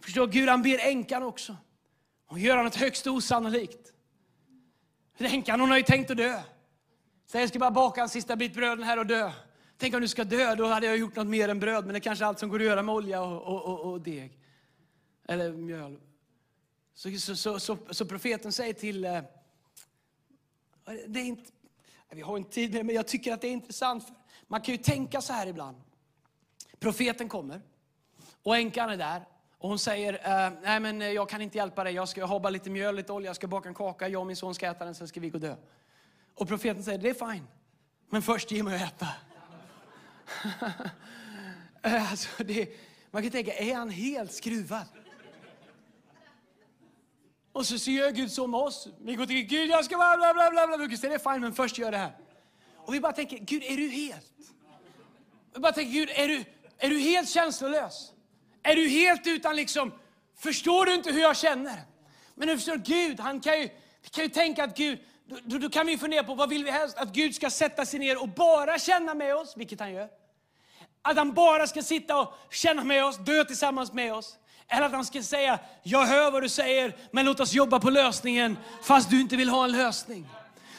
Förstår 0.00 0.26
Gud 0.26 0.48
han 0.48 0.62
ber 0.62 0.78
änkan 0.78 1.22
också. 1.22 1.56
Och 2.26 2.38
gör 2.38 2.62
något 2.62 2.74
högst 2.74 3.06
osannolikt. 3.06 3.92
änkan 5.18 5.60
hon 5.60 5.70
har 5.70 5.76
ju 5.76 5.82
tänkt 5.82 6.10
att 6.10 6.16
dö. 6.16 6.42
Så 7.26 7.38
jag 7.38 7.48
ska 7.48 7.58
bara 7.58 7.70
baka 7.70 8.02
en 8.02 8.08
sista 8.08 8.36
bit 8.36 8.54
bröd 8.54 8.80
här 8.80 8.98
och 8.98 9.06
dö. 9.06 9.32
Tänk 9.76 9.94
om 9.94 10.00
du 10.00 10.08
ska 10.08 10.24
dö, 10.24 10.54
då 10.54 10.66
hade 10.66 10.86
jag 10.86 10.96
gjort 10.96 11.16
något 11.16 11.26
mer 11.26 11.48
än 11.48 11.60
bröd. 11.60 11.84
Men 11.84 11.92
det 11.92 11.98
är 11.98 12.00
kanske 12.00 12.26
allt 12.26 12.38
som 12.38 12.48
går 12.48 12.58
att 12.58 12.66
göra 12.66 12.82
med 12.82 12.94
olja 12.94 13.22
och, 13.22 13.42
och, 13.42 13.64
och, 13.64 13.92
och 13.92 14.00
deg. 14.00 14.38
Eller 15.28 15.52
mjöl. 15.52 16.00
Så, 16.94 17.10
så, 17.10 17.36
så, 17.36 17.60
så, 17.60 17.78
så 17.90 18.04
profeten 18.04 18.52
säger 18.52 18.72
till... 18.72 19.04
Eh, 19.04 19.20
det 21.06 21.20
är 21.20 21.24
inte, 21.24 21.50
vi 22.10 22.20
har 22.20 22.36
inte 22.36 22.50
tid 22.50 22.74
med 22.74 22.86
men 22.86 22.94
jag 22.94 23.06
tycker 23.06 23.32
att 23.32 23.40
det 23.40 23.48
är 23.48 23.52
intressant. 23.52 24.06
För 24.06 24.21
man 24.52 24.60
kan 24.60 24.74
ju 24.74 24.78
tänka 24.78 25.20
så 25.20 25.32
här 25.32 25.46
ibland. 25.46 25.76
Profeten 26.78 27.28
kommer 27.28 27.60
och 28.42 28.56
änkan 28.56 28.90
är 28.90 28.96
där 28.96 29.24
och 29.58 29.68
hon 29.68 29.78
säger, 29.78 30.12
eh, 30.14 30.52
nej 30.62 30.80
men 30.80 31.02
eh, 31.02 31.08
jag 31.08 31.28
kan 31.28 31.42
inte 31.42 31.58
hjälpa 31.58 31.84
dig, 31.84 31.94
jag 31.94 32.08
ska 32.08 32.24
ha 32.24 32.38
bara 32.38 32.50
lite 32.50 32.70
mjöl, 32.70 32.96
lite 32.96 33.12
olja, 33.12 33.28
jag 33.28 33.36
ska 33.36 33.46
baka 33.46 33.68
en 33.68 33.74
kaka, 33.74 34.08
jag 34.08 34.20
och 34.20 34.26
min 34.26 34.36
son 34.36 34.54
ska 34.54 34.66
äta 34.66 34.84
den, 34.84 34.94
sen 34.94 35.08
ska 35.08 35.20
vi 35.20 35.30
gå 35.30 35.34
och 35.34 35.40
dö. 35.40 35.56
Och 36.34 36.48
profeten 36.48 36.84
säger, 36.84 36.98
det 36.98 37.08
är 37.08 37.32
fine, 37.32 37.46
men 38.10 38.22
först 38.22 38.50
ge 38.50 38.62
mig 38.62 38.82
att 38.82 38.92
äta. 38.92 39.08
Eh, 41.84 42.10
alltså 42.10 42.44
det, 42.44 42.68
man 43.10 43.22
kan 43.22 43.30
tänka, 43.30 43.52
är 43.52 43.74
han 43.74 43.90
helt 43.90 44.32
skruvad? 44.32 44.86
Och 47.52 47.66
så 47.66 47.90
gör 47.90 48.10
Gud 48.10 48.32
så 48.32 48.46
med 48.46 48.60
oss. 48.60 48.88
Vi 49.00 49.14
går 49.14 49.26
till 49.26 49.42
Gud, 49.42 49.70
jag 49.70 49.84
ska 49.84 49.96
bla 49.96 50.16
bla 50.16 50.34
bla 50.34 50.50
bla. 50.66 50.76
bla. 50.76 50.86
Gud 50.86 50.98
säger, 50.98 51.18
det 51.18 51.24
är 51.24 51.32
fine, 51.32 51.40
men 51.40 51.52
först 51.52 51.78
gör 51.78 51.90
det 51.90 51.98
här. 51.98 52.16
Och 52.84 52.94
vi 52.94 53.00
bara 53.00 53.12
tänker, 53.12 53.38
Gud 53.38 53.62
är 53.62 53.76
du 53.76 53.88
helt? 53.88 54.32
Vi 55.54 55.60
bara 55.60 55.72
tänker, 55.72 55.92
Gud 55.92 56.10
är 56.14 56.28
du, 56.28 56.44
är 56.78 56.90
du 56.90 56.98
helt 56.98 57.28
känslolös? 57.28 58.12
Är 58.62 58.76
du 58.76 58.88
helt 58.88 59.26
utan 59.26 59.56
liksom, 59.56 59.92
förstår 60.38 60.86
du 60.86 60.94
inte 60.94 61.12
hur 61.12 61.20
jag 61.20 61.36
känner? 61.36 61.80
Men 62.34 62.48
du 62.48 62.56
förstår, 62.56 62.76
Gud, 62.76 63.20
han 63.20 63.40
kan 63.40 63.60
ju, 63.60 63.68
vi 64.02 64.08
kan 64.08 64.24
ju 64.24 64.30
tänka 64.30 64.64
att 64.64 64.76
Gud, 64.76 64.98
då, 65.44 65.58
då 65.58 65.68
kan 65.68 65.86
vi 65.86 65.98
fundera 65.98 66.24
på 66.24 66.34
vad 66.34 66.48
vill 66.48 66.64
vi 66.64 66.70
helst? 66.70 66.96
Att 66.98 67.08
Gud 67.08 67.34
ska 67.34 67.50
sätta 67.50 67.86
sig 67.86 68.00
ner 68.00 68.22
och 68.22 68.28
bara 68.28 68.78
känna 68.78 69.14
med 69.14 69.36
oss, 69.36 69.56
vilket 69.56 69.80
han 69.80 69.92
gör. 69.92 70.08
Att 71.02 71.16
han 71.16 71.34
bara 71.34 71.66
ska 71.66 71.82
sitta 71.82 72.20
och 72.20 72.34
känna 72.50 72.84
med 72.84 73.04
oss, 73.04 73.16
dö 73.18 73.44
tillsammans 73.44 73.92
med 73.92 74.14
oss. 74.14 74.38
Eller 74.68 74.86
att 74.86 74.92
han 74.92 75.04
ska 75.04 75.22
säga, 75.22 75.58
jag 75.82 76.06
hör 76.06 76.30
vad 76.30 76.42
du 76.42 76.48
säger, 76.48 76.96
men 77.10 77.24
låt 77.26 77.40
oss 77.40 77.52
jobba 77.52 77.80
på 77.80 77.90
lösningen, 77.90 78.58
fast 78.82 79.10
du 79.10 79.20
inte 79.20 79.36
vill 79.36 79.48
ha 79.48 79.64
en 79.64 79.72
lösning. 79.72 80.28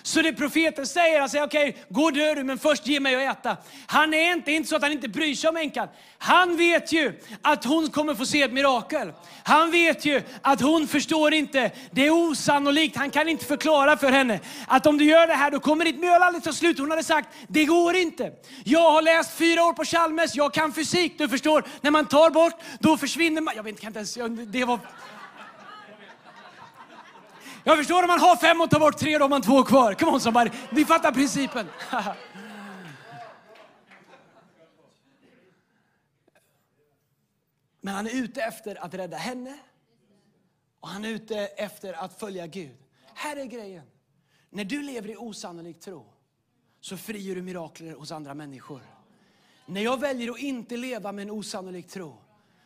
Så 0.05 0.21
det 0.21 0.33
profeten 0.33 0.87
säger, 0.87 1.19
han 1.19 1.29
säger 1.29 1.45
okej, 1.45 1.69
okay, 1.69 1.81
gå 1.89 2.03
och 2.03 2.13
dö 2.13 2.33
du, 2.35 2.43
men 2.43 2.59
först 2.59 2.87
ge 2.87 2.99
mig 2.99 3.27
att 3.27 3.39
äta. 3.39 3.57
Han 3.85 4.13
är 4.13 4.33
inte, 4.33 4.51
inte 4.51 4.69
så 4.69 4.75
att 4.75 4.81
han 4.81 4.91
inte 4.91 5.07
bryr 5.07 5.35
sig 5.35 5.49
om 5.49 5.57
änkan. 5.57 5.87
Han 6.17 6.57
vet 6.57 6.91
ju 6.91 7.19
att 7.41 7.65
hon 7.65 7.89
kommer 7.89 8.15
få 8.15 8.25
se 8.25 8.41
ett 8.41 8.53
mirakel. 8.53 9.13
Han 9.43 9.71
vet 9.71 10.05
ju 10.05 10.21
att 10.41 10.61
hon 10.61 10.87
förstår 10.87 11.33
inte, 11.33 11.71
det 11.91 12.05
är 12.05 12.11
osannolikt, 12.11 12.95
han 12.95 13.09
kan 13.09 13.29
inte 13.29 13.45
förklara 13.45 13.97
för 13.97 14.11
henne 14.11 14.39
att 14.67 14.85
om 14.85 14.97
du 14.97 15.05
gör 15.05 15.27
det 15.27 15.33
här 15.33 15.51
då 15.51 15.59
kommer 15.59 15.85
ditt 15.85 15.99
mjöl 15.99 16.21
aldrig 16.21 16.43
ta 16.43 16.53
slut. 16.53 16.79
Hon 16.79 16.89
hade 16.89 17.03
sagt, 17.03 17.29
det 17.47 17.65
går 17.65 17.95
inte. 17.95 18.31
Jag 18.63 18.91
har 18.91 19.01
läst 19.01 19.37
fyra 19.37 19.63
år 19.63 19.73
på 19.73 19.85
Chalmers, 19.85 20.35
jag 20.35 20.53
kan 20.53 20.73
fysik, 20.73 21.17
du 21.17 21.29
förstår. 21.29 21.63
När 21.81 21.91
man 21.91 22.05
tar 22.05 22.29
bort, 22.29 22.59
då 22.79 22.97
försvinner 22.97 23.41
man. 23.41 23.53
Jag 23.55 23.63
vet 23.63 23.83
inte, 23.83 23.99
ens, 23.99 24.17
det 24.47 24.65
var 24.65 24.79
jag 27.63 27.77
förstår 27.77 28.03
om 28.03 28.07
man 28.07 28.19
har 28.19 28.35
fem 28.35 28.61
och 28.61 28.69
tar 28.69 28.79
bort 28.79 28.97
tre, 28.97 29.17
då 29.17 29.23
har 29.23 29.29
man 29.29 29.41
två 29.41 29.63
kvar. 29.63 29.93
Come 29.93 30.11
on 30.11 30.21
somebody. 30.21 30.51
Ni 30.71 30.85
fattar 30.85 31.11
principen. 31.11 31.67
Men 37.81 37.93
han 37.93 38.07
är 38.07 38.23
ute 38.23 38.41
efter 38.41 38.83
att 38.83 38.93
rädda 38.93 39.17
henne 39.17 39.57
och 40.79 40.87
han 40.87 41.05
är 41.05 41.09
ute 41.09 41.37
efter 41.37 41.93
att 41.93 42.19
följa 42.19 42.47
Gud. 42.47 42.77
Här 43.13 43.37
är 43.37 43.45
grejen. 43.45 43.85
När 44.49 44.63
du 44.65 44.81
lever 44.81 45.09
i 45.09 45.15
osannolik 45.15 45.79
tro 45.79 46.05
så 46.81 46.97
frigör 46.97 47.35
du 47.35 47.41
mirakler 47.41 47.93
hos 47.93 48.11
andra 48.11 48.33
människor. 48.33 48.81
När 49.65 49.81
jag 49.81 49.99
väljer 49.99 50.31
att 50.31 50.39
inte 50.39 50.77
leva 50.77 51.11
med 51.11 51.23
en 51.23 51.31
osannolik 51.31 51.87
tro 51.87 52.17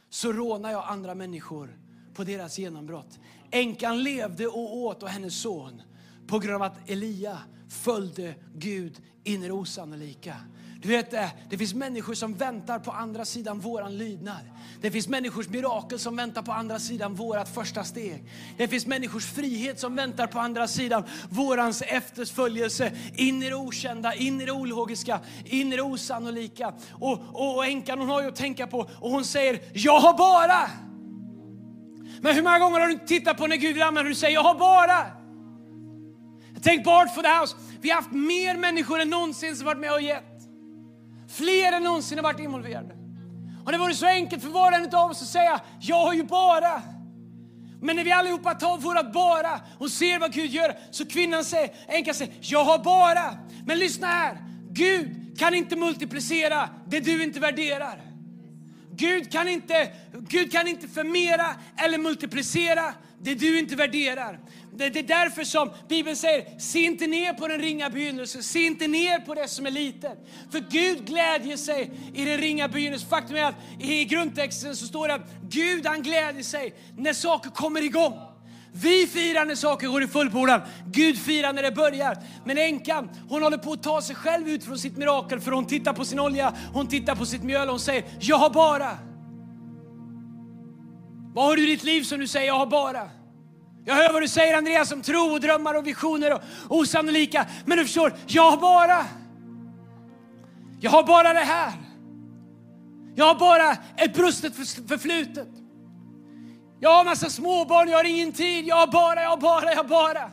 så 0.10 0.32
rånar 0.34 0.72
jag 0.72 0.84
andra 0.88 1.16
människor 1.16 1.80
på 2.18 2.24
deras 2.24 2.60
genombrott. 2.60 3.20
Änkan 3.52 4.04
levde 4.04 4.48
och 4.48 4.78
åt 4.78 5.04
och 5.04 5.10
hennes 5.10 5.42
son 5.42 5.82
på 6.28 6.40
grund 6.40 6.56
av 6.56 6.62
att 6.62 6.90
Elia 6.90 7.38
följde 7.70 8.36
Gud 8.56 9.02
in 9.24 9.44
i 9.44 9.48
det 9.48 9.54
osannolika. 9.54 10.36
Du 10.82 10.88
vet, 10.88 11.12
det, 11.12 11.32
det 11.50 11.58
finns 11.58 11.74
människor 11.74 12.14
som 12.14 12.34
väntar 12.34 12.80
på 12.80 12.92
andra 12.92 13.26
sidan 13.26 13.60
våran 13.60 13.98
lydnad. 13.98 14.50
Det 14.82 14.92
finns 14.92 15.08
människors 15.08 15.50
mirakel 15.50 16.00
som 16.00 16.16
väntar 16.16 16.42
på 16.42 16.52
andra 16.52 16.80
sidan 16.80 17.16
vårat 17.16 17.50
första 17.50 17.84
steg. 17.84 18.24
Det 18.58 18.68
finns 18.68 18.88
människors 18.88 19.26
frihet 19.26 19.80
som 19.80 19.96
väntar 19.96 20.28
på 20.28 20.40
andra 20.40 20.68
sidan 20.68 21.04
vårans 21.30 21.82
efterföljelse 21.82 22.92
in 23.16 23.44
i 23.44 23.50
det 23.50 23.56
okända, 23.56 24.14
in 24.14 24.42
i 24.42 24.46
det 24.46 24.52
ologiska, 24.52 25.20
in 25.46 25.74
i 25.74 25.76
det 25.76 25.82
osannolika. 25.82 26.74
Och, 26.92 27.20
och, 27.34 27.56
och 27.56 27.66
änkan 27.66 28.00
hon 28.00 28.10
har 28.10 28.22
ju 28.22 28.28
att 28.28 28.36
tänka 28.36 28.68
på 28.68 28.80
och 29.00 29.12
hon 29.12 29.26
säger, 29.26 29.62
jag 29.74 30.00
har 30.00 30.18
bara 30.18 30.70
men 32.22 32.36
hur 32.36 32.42
många 32.42 32.60
gånger 32.60 32.80
har 32.80 32.88
du 32.88 32.98
tittat 32.98 33.38
på 33.38 33.48
när 33.48 33.56
Gud 33.56 33.74
vill 33.74 33.84
använda 33.84 34.02
och 34.02 34.14
du 34.14 34.16
säger, 34.16 34.34
jag 34.34 34.44
har 34.44 34.56
bara. 34.56 35.06
Tänk 36.62 36.84
bort 36.84 37.16
for 37.16 37.22
the 37.22 37.40
house. 37.40 37.56
Vi 37.82 37.90
har 37.90 37.96
haft 37.96 38.12
mer 38.12 38.58
människor 38.58 39.00
än 39.00 39.10
någonsin 39.10 39.56
som 39.56 39.66
varit 39.66 39.80
med 39.80 39.94
och 39.94 40.02
gett. 40.02 40.42
Fler 41.30 41.72
än 41.72 41.84
någonsin 41.84 42.18
har 42.18 42.24
varit 42.24 42.40
involverade. 42.40 42.96
Och 43.66 43.72
det 43.72 43.78
vore 43.78 43.94
så 43.94 44.06
enkelt 44.06 44.44
för 44.44 44.50
var 44.50 44.72
och 44.72 44.78
en 44.78 44.96
av 44.96 45.12
oss 45.12 45.22
att 45.22 45.28
säga, 45.28 45.60
jag 45.80 46.06
har 46.06 46.14
ju 46.14 46.24
bara. 46.24 46.82
Men 47.82 47.96
när 47.96 48.04
vi 48.04 48.12
allihopa 48.12 48.54
tar 48.54 48.78
vårat 48.78 49.14
bara 49.14 49.62
och 49.78 49.92
ser 49.92 50.20
vad 50.20 50.34
Gud 50.34 50.52
gör, 50.52 50.78
så 50.92 51.06
kvinnan 51.06 51.44
säger, 51.44 51.70
änkan 51.88 52.14
säger, 52.14 52.34
jag 52.42 52.64
har 52.64 52.78
bara. 52.78 53.38
Men 53.66 53.80
lyssna 53.80 54.08
här, 54.08 54.38
Gud 54.70 55.40
kan 55.40 55.54
inte 55.54 55.76
multiplicera 55.76 56.70
det 56.88 57.00
du 57.00 57.24
inte 57.24 57.40
värderar. 57.40 58.07
Gud 58.98 59.32
kan 59.32 59.48
inte, 59.48 59.92
Gud 60.30 60.52
kan 60.52 60.68
inte 60.68 60.88
förmera 60.88 61.56
eller 61.78 61.98
multiplicera 61.98 62.94
det 63.22 63.36
du 63.36 63.60
inte 63.60 63.76
värderar. 63.76 64.40
Det, 64.74 64.90
det 64.90 65.00
är 65.00 65.04
därför 65.04 65.44
som 65.44 65.72
Bibeln 65.90 66.16
säger, 66.16 66.60
se 66.60 66.80
inte 66.80 67.08
ner 67.08 67.34
på 67.34 67.48
den 67.48 67.60
ringa 67.60 67.90
begynnelsen, 67.90 68.44
se 68.44 68.60
inte 68.60 68.88
ner 68.88 69.20
på 69.20 69.34
det 69.34 69.48
som 69.48 69.66
är 69.66 69.72
litet. 69.72 70.28
För 70.52 70.60
Gud 70.60 71.06
glädjer 71.06 71.58
sig 71.58 71.92
i 72.14 72.26
den 72.26 72.38
ringa 72.38 72.68
begynnelsen. 72.68 73.10
Faktum 73.10 73.36
är 73.36 73.44
att 73.44 73.56
i 73.80 74.06
grundtexten 74.06 74.76
så 74.76 74.86
står 74.86 75.08
det 75.08 75.14
att 75.14 75.30
Gud 75.50 75.86
han 75.86 76.02
glädjer 76.04 76.44
sig 76.44 76.74
när 76.98 77.14
saker 77.14 77.50
kommer 77.50 77.82
igång. 77.82 78.27
Vi 78.82 79.08
firar 79.08 79.46
när 79.46 79.56
saker 79.56 79.88
går 79.88 80.04
i 80.04 80.08
fullbordan. 80.08 80.62
Gud 80.86 81.20
firar 81.20 81.54
när 81.54 81.64
det 81.64 81.72
börjar. 81.72 82.18
Men 82.46 82.58
änkan, 82.58 83.10
hon 83.30 83.44
håller 83.44 83.58
på 83.58 83.74
att 83.74 83.84
ta 83.84 84.02
sig 84.02 84.16
själv 84.16 84.50
ut 84.50 84.64
från 84.64 84.80
sitt 84.80 84.98
mirakel 84.98 85.40
för 85.40 85.52
hon 85.52 85.66
tittar 85.66 85.94
på 85.94 86.06
sin 86.06 86.20
olja, 86.20 86.54
hon 86.74 86.88
tittar 86.88 87.16
på 87.16 87.26
sitt 87.26 87.44
mjöl 87.44 87.68
och 87.68 87.74
hon 87.74 87.80
säger, 87.80 88.04
jag 88.20 88.38
har 88.38 88.50
bara. 88.50 88.98
Vad 91.34 91.46
har 91.46 91.56
du 91.56 91.64
i 91.64 91.66
ditt 91.66 91.84
liv 91.84 92.04
som 92.04 92.20
du 92.20 92.28
säger, 92.28 92.48
jag 92.48 92.58
har 92.58 92.66
bara? 92.66 93.10
Jag 93.86 93.96
hör 93.96 94.14
vad 94.14 94.22
du 94.22 94.28
säger 94.28 94.58
Andreas 94.58 94.92
om 94.92 95.02
tro 95.02 95.20
och 95.20 95.42
drömmar 95.42 95.74
och 95.74 95.88
visioner 95.88 96.34
och 96.34 96.42
osannolika. 96.68 97.46
Men 97.66 97.78
du 97.78 97.84
förstår, 97.84 98.14
jag 98.28 98.52
har 98.52 98.58
bara. 98.58 99.06
Jag 100.80 100.92
har 100.92 101.04
bara 101.04 101.34
det 101.34 101.40
här. 101.40 101.74
Jag 103.16 103.26
har 103.26 103.36
bara 103.40 103.72
ett 103.96 104.14
brustet 104.14 104.56
förflutet. 104.88 105.57
Jag 106.80 106.90
har 106.90 107.06
massa 107.06 107.30
småbarn, 107.30 107.90
jag 107.90 107.98
har 107.98 108.04
ingen 108.04 108.32
tid, 108.32 108.66
jag 108.66 108.76
har 108.76 108.88
bara, 108.88 109.22
jag 109.22 109.30
har 109.30 109.38
bara, 109.38 109.70
jag 109.72 109.78
har 109.78 109.84
bara. 109.84 110.32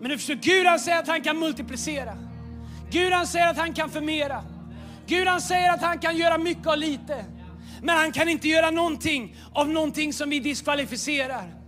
Men 0.00 0.10
du 0.10 0.18
förstår, 0.18 0.34
Gud 0.34 0.66
han 0.66 0.80
säger 0.80 0.98
att 0.98 1.08
han 1.08 1.22
kan 1.22 1.38
multiplicera. 1.38 2.18
Gud 2.90 3.12
han 3.12 3.26
säger 3.26 3.48
att 3.48 3.58
han 3.58 3.74
kan 3.74 3.90
förmera. 3.90 4.44
Gud 5.06 5.28
han 5.28 5.40
säger 5.40 5.72
att 5.72 5.82
han 5.82 5.98
kan 5.98 6.16
göra 6.16 6.38
mycket 6.38 6.66
av 6.66 6.78
lite. 6.78 7.24
Men 7.82 7.96
han 7.96 8.12
kan 8.12 8.28
inte 8.28 8.48
göra 8.48 8.70
någonting 8.70 9.36
av 9.52 9.68
någonting 9.68 10.12
som 10.12 10.30
vi 10.30 10.40
diskvalificerar. 10.40 11.59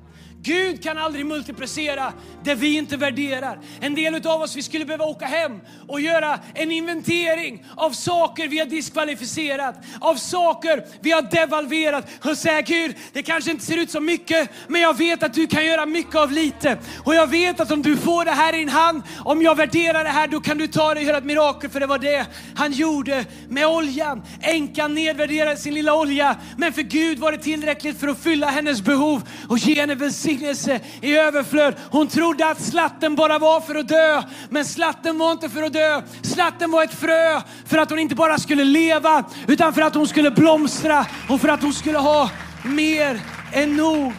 Gud 0.44 0.82
kan 0.82 0.98
aldrig 0.98 1.26
multiplicera 1.26 2.12
det 2.44 2.54
vi 2.54 2.76
inte 2.76 2.96
värderar. 2.96 3.58
En 3.80 3.94
del 3.94 4.26
av 4.26 4.42
oss 4.42 4.56
vi 4.56 4.62
skulle 4.62 4.84
behöva 4.84 5.04
åka 5.04 5.26
hem 5.26 5.60
och 5.88 6.00
göra 6.00 6.38
en 6.54 6.72
inventering 6.72 7.64
av 7.76 7.90
saker 7.90 8.48
vi 8.48 8.58
har 8.58 8.66
diskvalificerat, 8.66 9.76
av 10.00 10.14
saker 10.14 10.84
vi 11.00 11.10
har 11.10 11.22
devalverat 11.22 12.08
och 12.24 12.38
säga 12.38 12.60
Gud, 12.60 12.96
det 13.12 13.22
kanske 13.22 13.50
inte 13.50 13.64
ser 13.64 13.76
ut 13.76 13.90
så 13.90 14.00
mycket, 14.00 14.50
men 14.68 14.80
jag 14.80 14.98
vet 14.98 15.22
att 15.22 15.34
du 15.34 15.46
kan 15.46 15.66
göra 15.66 15.86
mycket 15.86 16.14
av 16.14 16.32
lite. 16.32 16.78
Och 17.04 17.14
jag 17.14 17.26
vet 17.26 17.60
att 17.60 17.70
om 17.70 17.82
du 17.82 17.96
får 17.96 18.24
det 18.24 18.30
här 18.30 18.54
i 18.54 18.58
din 18.58 18.68
hand, 18.68 19.02
om 19.24 19.42
jag 19.42 19.54
värderar 19.54 20.04
det 20.04 20.10
här, 20.10 20.28
då 20.28 20.40
kan 20.40 20.58
du 20.58 20.66
ta 20.66 20.94
det 20.94 21.00
och 21.00 21.06
göra 21.06 21.18
ett 21.18 21.24
mirakel, 21.24 21.70
för 21.70 21.80
det 21.80 21.86
var 21.86 21.98
det 21.98 22.26
han 22.56 22.72
gjorde 22.72 23.24
med 23.48 23.66
oljan. 23.66 24.22
Änkan 24.40 24.94
nedvärderade 24.94 25.56
sin 25.56 25.74
lilla 25.74 25.94
olja, 25.94 26.36
men 26.56 26.72
för 26.72 26.82
Gud 26.82 27.18
var 27.18 27.32
det 27.32 27.38
tillräckligt 27.38 28.00
för 28.00 28.08
att 28.08 28.22
fylla 28.22 28.46
hennes 28.46 28.82
behov 28.82 29.22
och 29.48 29.58
ge 29.58 29.80
henne 29.80 29.94
välsignelse 29.94 30.31
välsignelse 30.32 30.80
i 31.00 31.16
överflöd. 31.16 31.74
Hon 31.90 32.08
trodde 32.08 32.48
att 32.48 32.60
slatten 32.60 33.14
bara 33.16 33.38
var 33.38 33.60
för 33.60 33.74
att 33.74 33.88
dö, 33.88 34.22
men 34.50 34.64
slatten 34.64 35.18
var 35.18 35.32
inte 35.32 35.48
för 35.48 35.62
att 35.62 35.72
dö. 35.72 36.02
Slatten 36.22 36.70
var 36.70 36.84
ett 36.84 36.94
frö 36.94 37.40
för 37.66 37.78
att 37.78 37.90
hon 37.90 37.98
inte 37.98 38.14
bara 38.14 38.38
skulle 38.38 38.64
leva, 38.64 39.24
utan 39.48 39.74
för 39.74 39.82
att 39.82 39.94
hon 39.94 40.08
skulle 40.08 40.30
blomstra 40.30 41.06
och 41.28 41.40
för 41.40 41.48
att 41.48 41.62
hon 41.62 41.72
skulle 41.72 41.98
ha 41.98 42.30
mer 42.64 43.20
än 43.52 43.76
nog. 43.76 44.12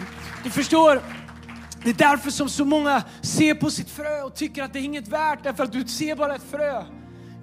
Du 0.43 0.49
förstår, 0.49 1.01
det 1.83 1.89
är 1.89 1.93
därför 1.93 2.31
som 2.31 2.49
så 2.49 2.65
många 2.65 3.03
ser 3.21 3.55
på 3.55 3.69
sitt 3.69 3.89
frö 3.89 4.21
och 4.21 4.35
tycker 4.35 4.63
att 4.63 4.73
det 4.73 4.79
är 4.79 4.83
inget 4.83 5.07
värt, 5.07 5.43
därför 5.43 5.63
att 5.63 5.71
du 5.71 5.87
ser 5.87 6.15
bara 6.15 6.35
ett 6.35 6.51
frö. 6.51 6.83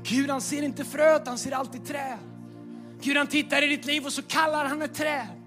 Gud 0.02 0.30
han 0.30 0.40
ser 0.40 0.62
inte 0.62 0.84
fröet, 0.84 1.22
han 1.26 1.38
ser 1.38 1.52
alltid 1.52 1.86
trä. 1.86 2.18
Gud 3.02 3.16
han 3.16 3.26
tittar 3.26 3.62
i 3.62 3.66
ditt 3.66 3.84
liv 3.84 4.04
och 4.04 4.12
så 4.12 4.22
kallar 4.22 4.64
han 4.64 4.82
ett 4.82 4.94
träd. 4.94 5.39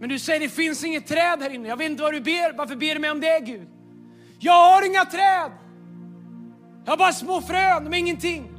Men 0.00 0.08
du 0.08 0.18
säger 0.18 0.40
det 0.40 0.48
finns 0.48 0.84
inget 0.84 1.06
träd 1.06 1.42
här 1.42 1.50
inne. 1.50 1.68
Jag 1.68 1.76
vet 1.76 1.90
inte 1.90 2.02
vad 2.02 2.14
du 2.14 2.20
ber. 2.20 2.56
Varför 2.56 2.76
ber 2.76 2.94
du 2.94 3.00
mig 3.00 3.10
om 3.10 3.20
det 3.20 3.40
Gud? 3.40 3.68
Jag 4.38 4.52
har 4.52 4.86
inga 4.86 5.04
träd. 5.04 5.52
Jag 6.84 6.92
har 6.92 6.96
bara 6.96 7.12
små 7.12 7.40
frön, 7.40 7.84
de 7.84 7.94
är 7.94 7.98
ingenting. 7.98 8.52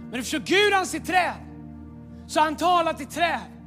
Men 0.00 0.10
du 0.10 0.22
förstår, 0.22 0.38
Gud 0.38 0.72
han 0.72 0.86
ser 0.86 1.00
träd. 1.00 1.34
Så 2.26 2.40
han 2.40 2.56
talar 2.56 2.92
till 2.92 3.06
träd. 3.06 3.59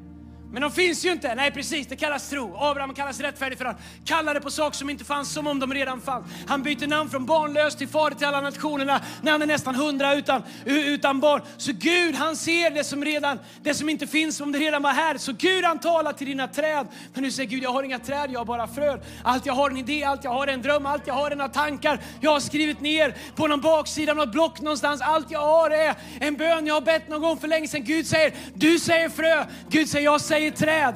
Men 0.53 0.61
de 0.61 0.71
finns 0.71 1.05
ju 1.05 1.11
inte. 1.11 1.35
Nej 1.35 1.51
precis, 1.51 1.87
det 1.87 1.95
kallas 1.95 2.29
tro. 2.29 2.57
Abraham 2.57 2.93
kallas 2.93 3.19
rättfärdig 3.19 3.57
för 3.57 3.65
han 3.65 3.75
kallade 4.05 4.41
på 4.41 4.51
saker 4.51 4.77
som 4.77 4.89
inte 4.89 5.05
fanns 5.05 5.33
som 5.33 5.47
om 5.47 5.59
de 5.59 5.73
redan 5.73 6.01
fanns. 6.01 6.25
Han 6.47 6.63
byter 6.63 6.87
namn 6.87 7.09
från 7.09 7.25
barnlös 7.25 7.75
till 7.75 7.87
fader 7.87 8.15
till 8.15 8.27
alla 8.27 8.41
nationerna 8.41 9.01
när 9.21 9.31
han 9.31 9.41
är 9.41 9.45
nästan 9.45 9.75
hundra 9.75 10.15
utan, 10.15 10.43
utan 10.65 11.19
barn. 11.19 11.41
Så 11.57 11.71
Gud 11.75 12.15
han 12.15 12.35
ser 12.35 12.71
det 12.71 12.83
som 12.83 13.05
redan, 13.05 13.39
det 13.63 13.73
som 13.73 13.89
inte 13.89 14.07
finns 14.07 14.41
om 14.41 14.51
det 14.51 14.59
redan 14.59 14.81
var 14.81 14.91
här. 14.91 15.17
Så 15.17 15.33
Gud 15.33 15.65
han 15.65 15.79
talar 15.79 16.13
till 16.13 16.27
dina 16.27 16.47
träd. 16.47 16.87
Men 17.13 17.23
du 17.23 17.31
säger 17.31 17.49
Gud 17.49 17.63
jag 17.63 17.71
har 17.71 17.83
inga 17.83 17.99
träd, 17.99 18.29
jag 18.31 18.39
har 18.39 18.45
bara 18.45 18.67
frön. 18.67 18.99
Allt 19.23 19.45
jag 19.45 19.53
har 19.53 19.69
en 19.69 19.77
idé, 19.77 20.03
allt 20.03 20.23
jag 20.23 20.31
har 20.31 20.47
en 20.47 20.61
dröm, 20.61 20.85
allt 20.85 21.07
jag 21.07 21.13
har 21.13 21.31
är 21.31 21.35
några 21.35 21.51
tankar. 21.51 21.99
Jag 22.21 22.31
har 22.31 22.39
skrivit 22.39 22.81
ner 22.81 23.15
på 23.35 23.47
någon 23.47 23.61
baksida 23.61 24.11
av 24.11 24.17
något 24.17 24.31
block 24.31 24.61
någonstans. 24.61 25.01
Allt 25.01 25.31
jag 25.31 25.41
har 25.41 25.69
är 25.69 25.95
en 26.19 26.35
bön 26.35 26.67
jag 26.67 26.73
har 26.73 26.81
bett 26.81 27.09
någon 27.09 27.21
gång 27.21 27.37
för 27.37 27.47
länge 27.47 27.67
sedan. 27.67 27.83
Gud 27.83 28.07
säger, 28.07 28.33
du 28.53 28.79
säger 28.79 29.09
frö. 29.09 29.45
Gud 29.69 29.89
säger, 29.89 30.05
jag 30.05 30.21
säger 30.21 30.42
träd. 30.51 30.95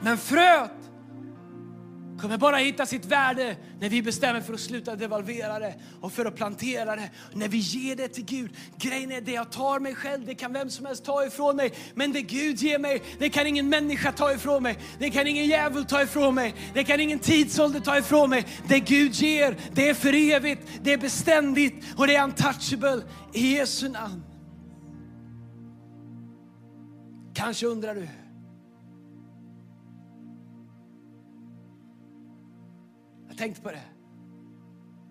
Men 0.00 0.18
fröet 0.18 0.70
kommer 2.20 2.38
bara 2.38 2.56
hitta 2.56 2.86
sitt 2.86 3.04
värde 3.04 3.56
när 3.80 3.88
vi 3.88 4.02
bestämmer 4.02 4.40
för 4.40 4.54
att 4.54 4.60
sluta 4.60 4.96
devalvera 4.96 5.58
det 5.58 5.74
och 6.00 6.12
för 6.12 6.24
att 6.24 6.36
plantera 6.36 6.96
det. 6.96 7.10
När 7.32 7.48
vi 7.48 7.58
ger 7.58 7.96
det 7.96 8.08
till 8.08 8.24
Gud. 8.24 8.50
Grejen 8.76 9.12
är 9.12 9.20
det 9.20 9.32
jag 9.32 9.52
tar 9.52 9.80
mig 9.80 9.94
själv, 9.94 10.26
det 10.26 10.34
kan 10.34 10.52
vem 10.52 10.70
som 10.70 10.86
helst 10.86 11.04
ta 11.04 11.24
ifrån 11.24 11.56
mig. 11.56 11.72
Men 11.94 12.12
det 12.12 12.22
Gud 12.22 12.56
ger 12.58 12.78
mig, 12.78 13.02
det 13.18 13.28
kan 13.28 13.46
ingen 13.46 13.68
människa 13.68 14.12
ta 14.12 14.32
ifrån 14.32 14.62
mig. 14.62 14.78
Det 14.98 15.10
kan 15.10 15.26
ingen 15.26 15.46
djävul 15.46 15.84
ta 15.84 16.02
ifrån 16.02 16.34
mig. 16.34 16.54
Det 16.74 16.84
kan 16.84 17.00
ingen 17.00 17.18
tidsålder 17.18 17.80
ta 17.80 17.98
ifrån 17.98 18.30
mig. 18.30 18.46
Det 18.68 18.80
Gud 18.80 19.14
ger, 19.14 19.56
det 19.72 19.88
är 19.88 19.94
för 19.94 20.14
evigt, 20.14 20.62
det 20.82 20.92
är 20.92 20.98
beständigt 20.98 21.84
och 21.96 22.06
det 22.06 22.16
är 22.16 22.24
untouchable 22.24 23.02
i 23.32 23.56
Jesu 23.56 23.88
namn. 23.88 24.22
Kanske 27.34 27.66
undrar 27.66 27.94
du, 27.94 28.08
tänkt 33.38 33.62
på 33.62 33.70
det. 33.70 33.84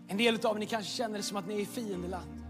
En 0.07 0.17
del 0.17 0.45
av 0.45 0.55
er 0.55 0.59
ni 0.59 0.65
kanske 0.65 0.91
känner 0.91 1.17
det 1.17 1.23
som 1.23 1.37
att 1.37 1.47
ni 1.47 1.53
är 1.53 1.59
i 1.59 1.65
fiendeland. 1.65 2.43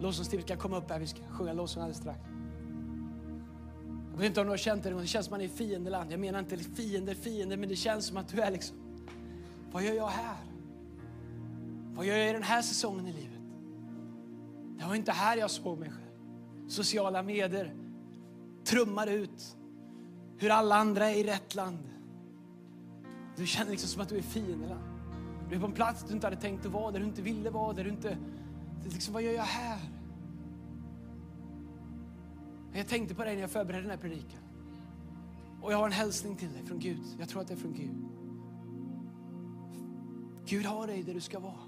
Lovsångsteamet 0.00 0.46
kan 0.46 0.58
komma 0.58 0.78
upp 0.78 0.90
här, 0.90 0.98
vi 0.98 1.06
ska 1.06 1.22
sjunga 1.30 1.52
lovsång 1.52 1.82
alldeles 1.82 1.98
strax. 1.98 2.20
Jag 4.12 4.18
vet 4.18 4.26
inte 4.26 4.40
om 4.40 4.46
du 4.46 4.50
har 4.50 4.56
känt 4.56 4.82
det, 4.82 4.90
det 4.90 5.06
känns 5.06 5.26
som 5.26 5.34
att 5.34 5.40
man 5.40 5.48
är 5.48 5.52
i 5.52 5.56
fiendeland. 5.56 6.12
Jag 6.12 6.20
menar 6.20 6.38
inte 6.38 6.56
fiender, 6.56 7.14
fiender, 7.14 7.56
men 7.56 7.68
det 7.68 7.76
känns 7.76 8.06
som 8.06 8.16
att 8.16 8.28
du 8.28 8.40
är 8.40 8.50
liksom, 8.50 8.76
vad 9.72 9.82
gör 9.82 9.92
jag 9.92 10.08
här? 10.08 10.36
Vad 11.94 12.06
gör 12.06 12.16
jag 12.16 12.30
i 12.30 12.32
den 12.32 12.42
här 12.42 12.62
säsongen 12.62 13.06
i 13.06 13.12
livet? 13.12 13.40
Det 14.78 14.86
var 14.86 14.94
inte 14.94 15.12
här 15.12 15.36
jag 15.36 15.50
såg 15.50 15.78
mig 15.78 15.90
själv. 15.90 16.68
Sociala 16.68 17.22
medier 17.22 17.74
trummar 18.64 19.06
ut 19.06 19.56
hur 20.38 20.50
alla 20.50 20.76
andra 20.76 21.10
är 21.10 21.14
i 21.14 21.22
rätt 21.22 21.54
land. 21.54 21.88
Du 23.36 23.46
känner 23.46 23.70
liksom 23.70 23.88
som 23.88 24.02
att 24.02 24.08
du 24.08 24.14
är 24.14 24.18
i 24.18 24.22
fiendeland. 24.22 24.89
Du 25.50 25.56
är 25.56 25.60
på 25.60 25.66
en 25.66 25.72
plats 25.72 26.04
du 26.08 26.14
inte 26.14 26.26
hade 26.26 26.36
tänkt 26.36 26.66
att 26.66 26.72
vara, 26.72 26.90
där 26.90 27.00
du 27.00 27.06
inte 27.06 27.22
ville 27.22 27.50
vara, 27.50 27.72
där 27.72 27.84
du 27.84 27.90
inte... 27.90 28.18
Liksom, 28.84 29.14
vad 29.14 29.22
gör 29.22 29.32
jag 29.32 29.42
här? 29.42 29.78
Jag 32.72 32.88
tänkte 32.88 33.14
på 33.14 33.24
dig 33.24 33.34
när 33.34 33.40
jag 33.40 33.50
förberedde 33.50 33.82
den 33.82 33.90
här 33.90 33.98
predikan. 33.98 34.40
Och 35.62 35.72
jag 35.72 35.78
har 35.78 35.86
en 35.86 35.92
hälsning 35.92 36.36
till 36.36 36.52
dig 36.52 36.64
från 36.64 36.78
Gud. 36.78 37.00
Jag 37.18 37.28
tror 37.28 37.42
att 37.42 37.48
det 37.48 37.54
är 37.54 37.58
från 37.58 37.74
Gud. 37.74 37.96
Gud 40.46 40.66
har 40.66 40.86
dig 40.86 41.02
där 41.02 41.14
du 41.14 41.20
ska 41.20 41.38
vara. 41.38 41.60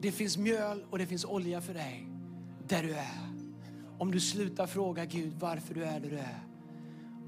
Det 0.00 0.12
finns 0.12 0.38
mjöl 0.38 0.84
och 0.90 0.98
det 0.98 1.06
finns 1.06 1.24
olja 1.24 1.60
för 1.60 1.74
dig 1.74 2.08
där 2.68 2.82
du 2.82 2.94
är. 2.94 3.18
Om 3.98 4.10
du 4.10 4.20
slutar 4.20 4.66
fråga 4.66 5.04
Gud 5.04 5.32
varför 5.38 5.74
du 5.74 5.84
är 5.84 6.00
där 6.00 6.10
du 6.10 6.18
är 6.18 6.44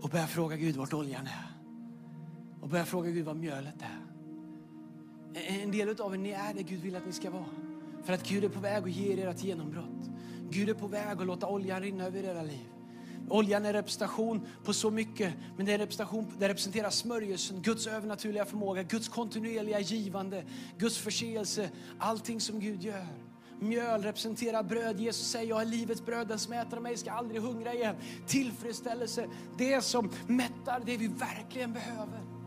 och 0.01 0.09
börjar 0.09 0.27
fråga 0.27 0.57
Gud 0.57 0.77
vart 0.77 0.93
oljan 0.93 1.27
är. 1.27 1.57
Och 2.61 2.69
börjar 2.69 2.85
fråga 2.85 3.11
Gud 3.11 3.25
vad 3.25 3.37
mjölet 3.37 3.83
är. 3.83 4.10
En 5.35 5.71
del 5.71 6.01
av 6.01 6.15
er, 6.15 6.19
ni 6.19 6.31
är 6.31 6.55
det 6.55 6.63
Gud 6.63 6.81
vill 6.81 6.97
att 6.97 7.07
ni 7.07 7.13
ska 7.13 7.31
vara. 7.31 7.45
För 8.05 8.13
att 8.13 8.29
Gud 8.29 8.45
är 8.45 8.49
på 8.49 8.61
väg 8.61 8.83
att 8.83 8.91
ge 8.91 9.13
er 9.13 9.27
ert 9.29 9.45
genombrott. 9.45 10.11
Gud 10.51 10.69
är 10.69 10.75
på 10.75 10.87
väg 10.87 11.21
att 11.21 11.27
låta 11.27 11.47
oljan 11.47 11.83
rinna 11.83 12.07
över 12.07 12.23
era 12.23 12.43
liv. 12.43 12.67
Oljan 13.29 13.65
är 13.65 13.73
representation 13.73 14.47
på 14.65 14.73
så 14.73 14.91
mycket, 14.91 15.35
men 15.57 15.67
det, 15.67 15.73
är 15.73 15.79
representation, 15.79 16.27
det 16.39 16.49
representerar 16.49 16.91
smörjelsen, 16.91 17.63
Guds 17.63 17.87
övernaturliga 17.87 18.45
förmåga, 18.45 18.83
Guds 18.83 19.09
kontinuerliga 19.09 19.81
givande, 19.81 20.45
Guds 20.79 20.99
förseelse, 20.99 21.71
allting 21.99 22.41
som 22.41 22.61
Gud 22.61 22.83
gör. 22.83 23.07
Mjöl 23.61 24.03
representerar 24.03 24.63
bröd. 24.63 25.01
Jesus 25.01 25.27
säger, 25.27 25.49
jag 25.49 25.61
är 25.61 25.67
livets 25.67 26.05
bröd, 26.07 26.29
den 26.29 26.39
som 26.39 26.53
äter 26.53 26.77
av 26.77 26.83
mig 26.83 26.97
ska 26.97 27.11
aldrig 27.11 27.41
hungra 27.41 27.75
igen. 27.75 27.97
Tillfredsställelse, 28.27 29.29
det 29.59 29.85
som 29.85 30.11
mättar 30.27 30.83
det 30.87 30.97
vi 30.97 31.09
verkligen 31.09 31.73
behöver. 31.73 32.40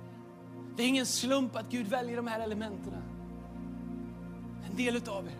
Det 0.75 0.83
är 0.83 0.87
ingen 0.87 1.05
slump 1.05 1.55
att 1.55 1.69
Gud 1.69 1.87
väljer 1.87 2.15
de 2.15 2.27
här 2.27 2.39
elementen. 2.39 2.93
En 4.69 4.75
del 4.75 4.95
utav 4.95 5.25
er, 5.25 5.31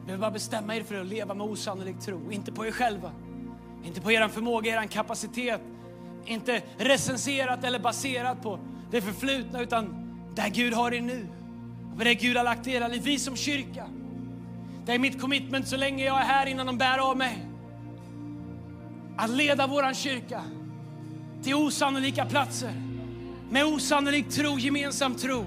Ni 0.00 0.06
behöver 0.06 0.20
bara 0.20 0.30
bestämma 0.30 0.76
er 0.76 0.82
för 0.82 1.00
att 1.00 1.06
leva 1.06 1.34
med 1.34 1.46
osannolik 1.46 2.00
tro. 2.00 2.30
Inte 2.30 2.52
på 2.52 2.66
er 2.66 2.72
själva, 2.72 3.12
inte 3.84 4.00
på 4.00 4.12
er 4.12 4.28
förmåga, 4.28 4.82
er 4.82 4.86
kapacitet. 4.86 5.60
Inte 6.24 6.62
recenserat 6.78 7.64
eller 7.64 7.78
baserat 7.78 8.42
på 8.42 8.58
det 8.90 9.00
förflutna 9.00 9.60
utan 9.60 10.10
där 10.34 10.48
Gud 10.48 10.74
har 10.74 10.94
er 10.94 11.00
nu. 11.00 11.26
Och 11.98 12.04
det 12.04 12.14
Gud 12.14 12.36
har 12.36 12.44
lagt 12.44 12.66
i 12.66 12.72
era 12.72 12.88
liv. 12.88 13.02
Vi 13.04 13.18
som 13.18 13.36
kyrka. 13.36 13.86
Det 14.86 14.92
är 14.92 14.98
mitt 14.98 15.20
commitment 15.20 15.68
så 15.68 15.76
länge 15.76 16.04
jag 16.04 16.20
är 16.20 16.24
här 16.24 16.46
innan 16.46 16.66
de 16.66 16.78
bär 16.78 16.98
av 17.10 17.16
mig. 17.16 17.46
Att 19.16 19.30
leda 19.30 19.66
våran 19.66 19.94
kyrka 19.94 20.42
till 21.42 21.54
osannolika 21.54 22.26
platser. 22.26 22.89
Med 23.52 23.64
osannolik 23.64 24.30
tro, 24.30 24.58
gemensam 24.58 25.14
tro. 25.14 25.46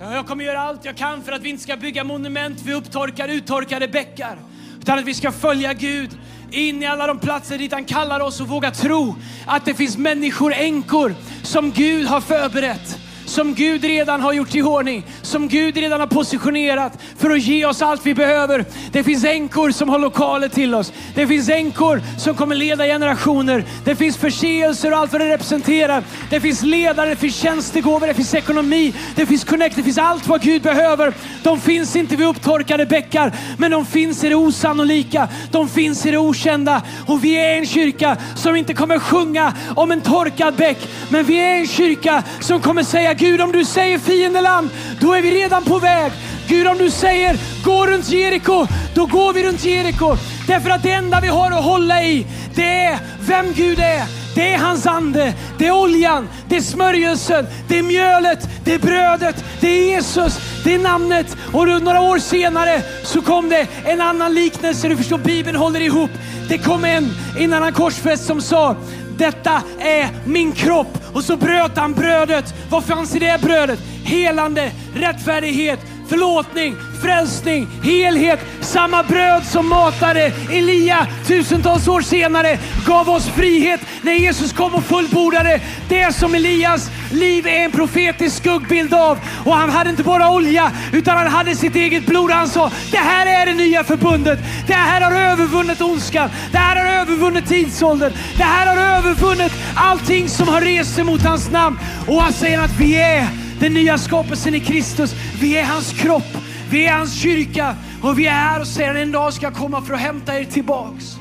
Jag 0.00 0.26
kommer 0.26 0.44
göra 0.44 0.60
allt 0.60 0.84
jag 0.84 0.96
kan 0.96 1.22
för 1.22 1.32
att 1.32 1.42
vi 1.42 1.48
inte 1.48 1.62
ska 1.62 1.76
bygga 1.76 2.04
monument 2.04 2.62
vid 2.62 2.74
upptorkade, 2.74 3.32
uttorkade 3.32 3.88
bäckar. 3.88 4.38
Utan 4.80 4.98
att 4.98 5.04
vi 5.04 5.14
ska 5.14 5.32
följa 5.32 5.72
Gud 5.72 6.18
in 6.50 6.82
i 6.82 6.86
alla 6.86 7.06
de 7.06 7.18
platser 7.18 7.58
dit 7.58 7.72
han 7.72 7.84
kallar 7.84 8.20
oss 8.20 8.40
och 8.40 8.48
våga 8.48 8.70
tro 8.70 9.14
att 9.46 9.64
det 9.64 9.74
finns 9.74 9.98
människor, 9.98 10.52
änkor, 10.52 11.14
som 11.42 11.70
Gud 11.70 12.06
har 12.06 12.20
förberett 12.20 12.98
som 13.26 13.54
Gud 13.54 13.84
redan 13.84 14.20
har 14.20 14.32
gjort 14.32 14.54
i 14.54 14.62
ordning, 14.62 15.06
som 15.22 15.48
Gud 15.48 15.76
redan 15.76 16.00
har 16.00 16.06
positionerat 16.06 16.92
för 17.18 17.30
att 17.30 17.42
ge 17.42 17.66
oss 17.66 17.82
allt 17.82 18.06
vi 18.06 18.14
behöver. 18.14 18.64
Det 18.92 19.04
finns 19.04 19.24
änkor 19.24 19.70
som 19.70 19.88
har 19.88 19.98
lokaler 19.98 20.48
till 20.48 20.74
oss. 20.74 20.92
Det 21.14 21.26
finns 21.26 21.48
änkor 21.48 22.02
som 22.18 22.34
kommer 22.34 22.54
leda 22.54 22.84
generationer. 22.84 23.64
Det 23.84 23.96
finns 23.96 24.16
förseelser 24.16 24.92
och 24.92 24.98
allt 24.98 25.12
vad 25.12 25.20
det 25.20 25.28
representerar. 25.28 26.02
Det 26.30 26.40
finns 26.40 26.62
ledare, 26.62 27.10
det 27.10 27.16
finns 27.16 27.36
tjänstegåvor, 27.36 28.06
det 28.06 28.14
finns 28.14 28.34
ekonomi, 28.34 28.94
det 29.14 29.26
finns 29.26 29.44
connect, 29.44 29.76
det 29.76 29.82
finns 29.82 29.98
allt 29.98 30.26
vad 30.26 30.42
Gud 30.42 30.62
behöver. 30.62 31.14
De 31.42 31.60
finns 31.60 31.96
inte 31.96 32.16
vid 32.16 32.26
upptorkade 32.26 32.86
bäckar, 32.86 33.32
men 33.58 33.70
de 33.70 33.86
finns 33.86 34.24
i 34.24 34.28
det 34.28 34.34
osannolika. 34.34 35.28
De 35.50 35.68
finns 35.68 36.06
i 36.06 36.10
det 36.10 36.18
okända. 36.18 36.82
Och 37.06 37.24
vi 37.24 37.34
är 37.34 37.58
en 37.58 37.66
kyrka 37.66 38.16
som 38.34 38.56
inte 38.56 38.74
kommer 38.74 38.98
sjunga 38.98 39.52
om 39.76 39.92
en 39.92 40.00
torkad 40.00 40.54
bäck, 40.54 40.88
men 41.08 41.24
vi 41.24 41.36
är 41.36 41.54
en 41.54 41.66
kyrka 41.66 42.22
som 42.40 42.60
kommer 42.60 42.82
säga 42.82 43.14
Gud, 43.18 43.40
om 43.40 43.52
du 43.52 43.64
säger 43.64 43.98
fiendeland, 43.98 44.70
då 45.00 45.12
är 45.12 45.22
vi 45.22 45.30
redan 45.30 45.64
på 45.64 45.78
väg. 45.78 46.12
Gud, 46.48 46.66
om 46.66 46.78
du 46.78 46.90
säger 46.90 47.38
gå 47.64 47.86
runt 47.86 48.08
Jeriko, 48.08 48.66
då 48.94 49.06
går 49.06 49.32
vi 49.32 49.44
runt 49.44 49.64
Jeriko. 49.64 50.16
Därför 50.46 50.70
att 50.70 50.82
det 50.82 50.90
enda 50.90 51.20
vi 51.20 51.28
har 51.28 51.50
att 51.50 51.64
hålla 51.64 52.02
i, 52.02 52.26
det 52.54 52.84
är 52.84 52.98
vem 53.20 53.52
Gud 53.52 53.78
är. 53.78 54.02
Det 54.34 54.52
är 54.52 54.58
hans 54.58 54.86
ande, 54.86 55.34
det 55.58 55.66
är 55.66 55.72
oljan, 55.72 56.28
det 56.48 56.56
är 56.56 56.60
smörjelsen, 56.60 57.46
det 57.68 57.78
är 57.78 57.82
mjölet, 57.82 58.48
det 58.64 58.74
är 58.74 58.78
brödet, 58.78 59.44
det 59.60 59.68
är 59.68 59.90
Jesus, 59.90 60.38
det 60.64 60.74
är 60.74 60.78
namnet. 60.78 61.36
Och 61.52 61.82
några 61.82 62.00
år 62.00 62.18
senare 62.18 62.82
så 63.04 63.22
kom 63.22 63.48
det 63.48 63.66
en 63.84 64.00
annan 64.00 64.34
liknelse. 64.34 64.88
Du 64.88 64.96
förstår, 64.96 65.18
Bibeln 65.18 65.56
håller 65.56 65.80
ihop. 65.80 66.10
Det 66.48 66.58
kom 66.58 66.84
en 66.84 67.10
innan 67.38 67.62
han 67.62 67.72
korsfäst 67.72 68.24
som 68.26 68.40
sa, 68.40 68.76
detta 69.18 69.62
är 69.78 70.08
min 70.26 70.52
kropp. 70.52 70.98
Och 71.14 71.24
så 71.24 71.36
bröt 71.36 71.76
han 71.76 71.92
brödet. 71.92 72.54
Vad 72.70 72.84
fanns 72.84 73.14
i 73.14 73.18
det 73.18 73.40
brödet? 73.42 73.78
Helande, 74.04 74.72
rättfärdighet, 74.94 75.80
förlåtning, 76.08 76.76
frälsning, 77.02 77.68
helhet. 77.82 78.40
Samma 78.60 79.02
bröd 79.02 79.44
som 79.44 79.68
matade 79.68 80.32
Elia 80.52 81.06
tusentals 81.26 81.88
år 81.88 82.00
senare 82.00 82.58
gav 82.86 83.10
oss 83.10 83.28
frihet 83.28 83.80
när 84.02 84.12
Jesus 84.12 84.52
kom 84.52 84.74
och 84.74 84.84
fullbordade 84.84 85.60
det 85.88 86.14
som 86.14 86.34
Elias 86.34 86.90
liv 87.12 87.46
är 87.46 87.64
en 87.64 87.72
profetisk 87.72 88.36
skuggbild 88.36 88.94
av. 88.94 89.18
Och 89.44 89.54
han 89.54 89.70
hade 89.70 89.90
inte 89.90 90.02
bara 90.02 90.30
olja 90.30 90.72
utan 90.92 91.16
han 91.16 91.26
hade 91.26 91.54
sitt 91.54 91.76
eget 91.76 92.06
blod. 92.06 92.30
Han 92.30 92.48
sa, 92.48 92.70
det 92.90 92.98
här 92.98 93.26
är 93.26 93.46
det 93.46 93.54
nya 93.54 93.84
förbundet. 93.84 94.38
Det 94.66 94.74
här 94.74 95.00
har 95.00 95.12
övervunnit 95.12 95.80
ondskan. 95.80 96.30
Det 96.52 96.58
här 96.58 96.76
har 96.76 97.00
övervunnit 97.00 97.46
tidsåldern. 97.46 98.12
Det 98.36 98.44
här 98.44 98.76
har 98.76 98.98
övervunnit 98.98 99.52
allting 99.74 100.28
som 100.28 100.48
har 100.48 100.60
rest 100.60 100.94
sig 100.94 101.04
mot 101.04 101.22
hans 101.22 101.50
namn. 101.50 101.78
Och 102.06 102.22
han 102.22 102.32
säger 102.32 102.60
att 102.60 102.80
vi 102.80 102.96
är 102.96 103.45
den 103.60 103.74
nya 103.74 103.98
skapelsen 103.98 104.54
i 104.54 104.60
Kristus. 104.60 105.14
Vi 105.40 105.56
är 105.56 105.64
hans 105.64 105.92
kropp. 105.92 106.36
Vi 106.70 106.86
är 106.86 106.92
hans 106.92 107.14
kyrka 107.14 107.76
och 108.02 108.18
vi 108.18 108.26
är 108.26 108.30
här 108.30 108.60
och 108.60 108.66
säger 108.66 108.90
att 108.90 108.96
en 108.96 109.12
dag 109.12 109.32
ska 109.32 109.46
jag 109.46 109.54
komma 109.54 109.82
för 109.82 109.94
att 109.94 110.00
hämta 110.00 110.40
er 110.40 110.44
tillbaks. 110.44 111.16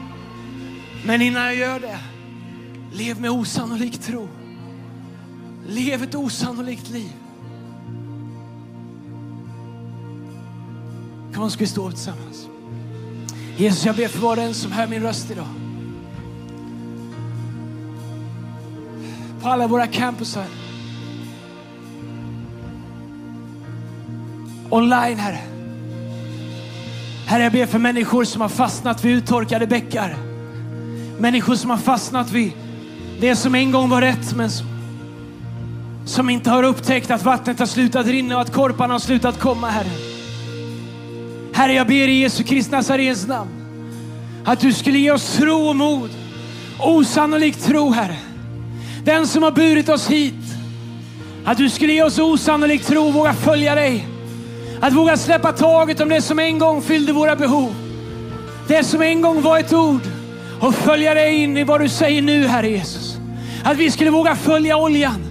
Men 1.06 1.22
innan 1.22 1.46
jag 1.46 1.56
gör 1.56 1.80
det, 1.80 2.00
lev 2.94 3.22
med 3.22 3.32
osannolik 3.32 4.02
tro. 4.02 4.28
Lev 5.68 6.04
ett 6.04 6.16
osannolikt 6.16 6.90
liv. 6.90 7.12
Kom 11.34 11.44
on, 11.44 11.52
ska 11.52 11.60
vi 11.60 11.68
stå 11.68 11.88
upp 11.88 11.96
tillsammans? 11.96 12.48
Jesus, 13.58 13.86
jag 13.86 13.96
ber 13.96 14.08
för 14.08 14.20
var 14.20 14.38
och 14.38 14.44
en 14.44 14.54
som 14.54 14.72
hör 14.72 14.88
min 14.88 15.02
röst 15.02 15.32
idag. 15.32 15.48
På 19.42 19.50
alla 19.50 19.68
våra 19.68 19.88
campusar. 19.88 20.65
Online, 24.70 25.20
Herre. 25.20 25.40
Herre, 27.28 27.44
jag 27.44 27.52
ber 27.52 27.66
för 27.66 27.80
människor 27.80 28.24
som 28.24 28.42
har 28.42 28.50
fastnat 28.50 29.06
vid 29.06 29.18
uttorkade 29.18 29.68
bäckar. 29.68 30.16
Människor 31.20 31.56
som 31.56 31.70
har 31.70 31.78
fastnat 31.78 32.32
vid 32.32 32.52
det 33.20 33.36
som 33.36 33.56
en 33.56 33.72
gång 33.72 33.90
var 33.90 34.02
rätt, 34.02 34.36
men 34.36 34.52
som, 34.52 34.68
som 36.06 36.30
inte 36.30 36.50
har 36.50 36.64
upptäckt 36.64 37.12
att 37.12 37.24
vattnet 37.24 37.60
har 37.60 37.66
slutat 37.66 38.06
rinna 38.06 38.36
och 38.36 38.42
att 38.42 38.54
korparna 38.54 38.94
har 38.94 39.00
slutat 39.00 39.40
komma, 39.40 39.70
Herre. 39.70 39.90
Herre, 41.54 41.74
jag 41.74 41.88
ber 41.88 42.08
i 42.08 42.20
Jesu 42.20 42.44
Kristi 42.44 42.72
Nazarens 42.72 43.28
namn 43.28 43.50
att 44.46 44.60
du 44.60 44.74
skulle 44.74 45.00
ge 45.00 45.12
oss 45.12 45.38
tro 45.38 45.68
och 45.68 45.76
mod. 45.76 46.10
Osannolik 46.80 47.56
tro, 47.58 47.90
Herre. 47.90 48.18
Den 49.04 49.28
som 49.28 49.44
har 49.44 49.52
burit 49.52 49.90
oss 49.90 50.08
hit. 50.08 50.34
Att 51.46 51.58
du 51.58 51.70
skulle 51.70 51.94
ge 51.94 52.04
oss 52.04 52.20
osannolik 52.20 52.84
tro 52.84 53.08
och 53.08 53.14
våga 53.14 53.34
följa 53.34 53.76
dig. 53.76 54.08
Att 54.86 54.94
våga 54.94 55.18
släppa 55.18 55.52
taget 55.52 56.02
om 56.02 56.10
det 56.10 56.22
som 56.22 56.40
en 56.40 56.60
gång 56.60 56.82
fyllde 56.82 57.14
våra 57.14 57.36
behov. 57.36 57.76
Det 58.68 58.84
som 58.84 59.02
en 59.02 59.22
gång 59.22 59.42
var 59.42 59.60
ett 59.60 59.74
ord 59.74 60.02
och 60.62 60.76
följa 60.76 61.14
dig 61.14 61.36
in 61.36 61.58
i 61.58 61.64
vad 61.64 61.82
du 61.82 61.90
säger 61.90 62.22
nu, 62.22 62.48
Herre 62.48 62.70
Jesus. 62.70 63.18
Att 63.64 63.78
vi 63.78 63.92
skulle 63.92 64.10
våga 64.10 64.36
följa 64.36 64.78
oljan. 64.78 65.26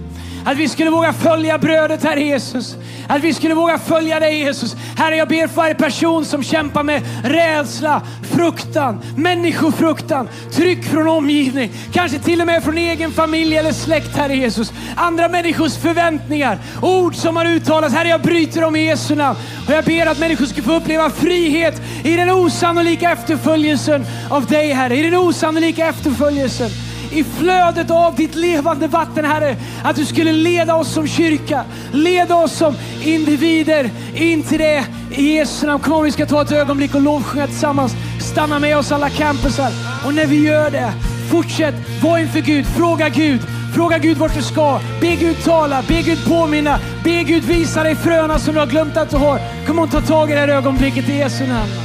Att 0.45 0.57
vi 0.57 0.69
skulle 0.69 0.89
våga 0.89 1.13
följa 1.13 1.57
brödet, 1.57 2.03
Herre 2.03 2.21
Jesus. 2.21 2.75
Att 3.07 3.23
vi 3.23 3.33
skulle 3.33 3.53
våga 3.53 3.77
följa 3.77 4.19
dig 4.19 4.39
Jesus. 4.39 4.75
Herre, 4.97 5.15
jag 5.15 5.27
ber 5.27 5.47
för 5.47 5.55
varje 5.55 5.75
person 5.75 6.25
som 6.25 6.43
kämpar 6.43 6.83
med 6.83 7.01
rädsla, 7.23 8.01
fruktan, 8.21 9.01
människofruktan, 9.17 10.29
tryck 10.51 10.85
från 10.85 11.07
omgivning, 11.07 11.71
kanske 11.93 12.19
till 12.19 12.41
och 12.41 12.47
med 12.47 12.63
från 12.63 12.77
egen 12.77 13.11
familj 13.11 13.57
eller 13.57 13.71
släkt, 13.71 14.17
Herre 14.17 14.35
Jesus. 14.35 14.73
Andra 14.95 15.27
människors 15.27 15.77
förväntningar, 15.77 16.59
ord 16.81 17.15
som 17.15 17.37
har 17.37 17.45
uttalats. 17.45 17.95
Herre, 17.95 18.09
jag 18.09 18.21
bryter 18.21 18.61
dem 18.61 18.75
i 18.75 18.85
Jesu 18.85 19.15
namn. 19.15 19.39
Och 19.67 19.73
jag 19.73 19.85
ber 19.85 20.05
att 20.05 20.19
människor 20.19 20.45
ska 20.45 20.61
få 20.61 20.73
uppleva 20.73 21.09
frihet 21.09 21.81
i 22.03 22.15
den 22.15 22.29
osannolika 22.29 23.11
efterföljelsen 23.11 24.05
av 24.29 24.45
dig, 24.45 24.73
Herre. 24.73 24.97
I 24.97 25.03
den 25.03 25.15
osannolika 25.15 25.87
efterföljelsen 25.87 26.69
i 27.15 27.23
flödet 27.23 27.91
av 27.91 28.15
ditt 28.15 28.35
levande 28.35 28.87
vatten, 28.87 29.25
Herre. 29.25 29.55
Att 29.83 29.95
du 29.95 30.05
skulle 30.05 30.31
leda 30.31 30.75
oss 30.75 30.93
som 30.93 31.07
kyrka, 31.07 31.63
leda 31.91 32.35
oss 32.35 32.51
som 32.51 32.75
individer 33.03 33.89
in 34.15 34.43
till 34.43 34.59
det 34.59 34.85
i 35.11 35.35
Jesu 35.35 35.67
namn. 35.67 35.83
Kom 35.83 36.03
vi 36.03 36.11
ska 36.11 36.25
ta 36.25 36.41
ett 36.41 36.51
ögonblick 36.51 36.95
och 36.95 37.01
lovsjunga 37.01 37.47
tillsammans. 37.47 37.95
Stanna 38.19 38.59
med 38.59 38.77
oss 38.77 38.91
alla 38.91 39.09
campusar. 39.09 39.71
Och 40.05 40.13
när 40.13 40.25
vi 40.25 40.47
gör 40.47 40.71
det, 40.71 40.93
fortsätt 41.31 41.75
vara 42.03 42.19
inför 42.19 42.39
Gud, 42.39 42.65
fråga 42.65 43.09
Gud. 43.09 43.39
Fråga 43.75 43.97
Gud 43.97 44.17
vart 44.17 44.35
du 44.35 44.41
ska. 44.41 44.79
Be 45.01 45.15
Gud 45.15 45.43
tala, 45.43 45.83
be 45.87 46.01
Gud 46.01 46.25
påminna, 46.27 46.79
be 47.03 47.23
Gud 47.23 47.43
visa 47.43 47.83
dig 47.83 47.95
fröna 47.95 48.39
som 48.39 48.53
du 48.53 48.59
har 48.59 48.67
glömt 48.67 48.97
att 48.97 49.09
du 49.09 49.17
har. 49.17 49.39
Kom 49.67 49.79
och 49.79 49.91
ta 49.91 50.01
tag 50.01 50.31
i 50.31 50.33
det 50.33 50.39
här 50.39 50.47
ögonblicket 50.47 51.09
i 51.09 51.17
Jesu 51.17 51.47
namn. 51.47 51.84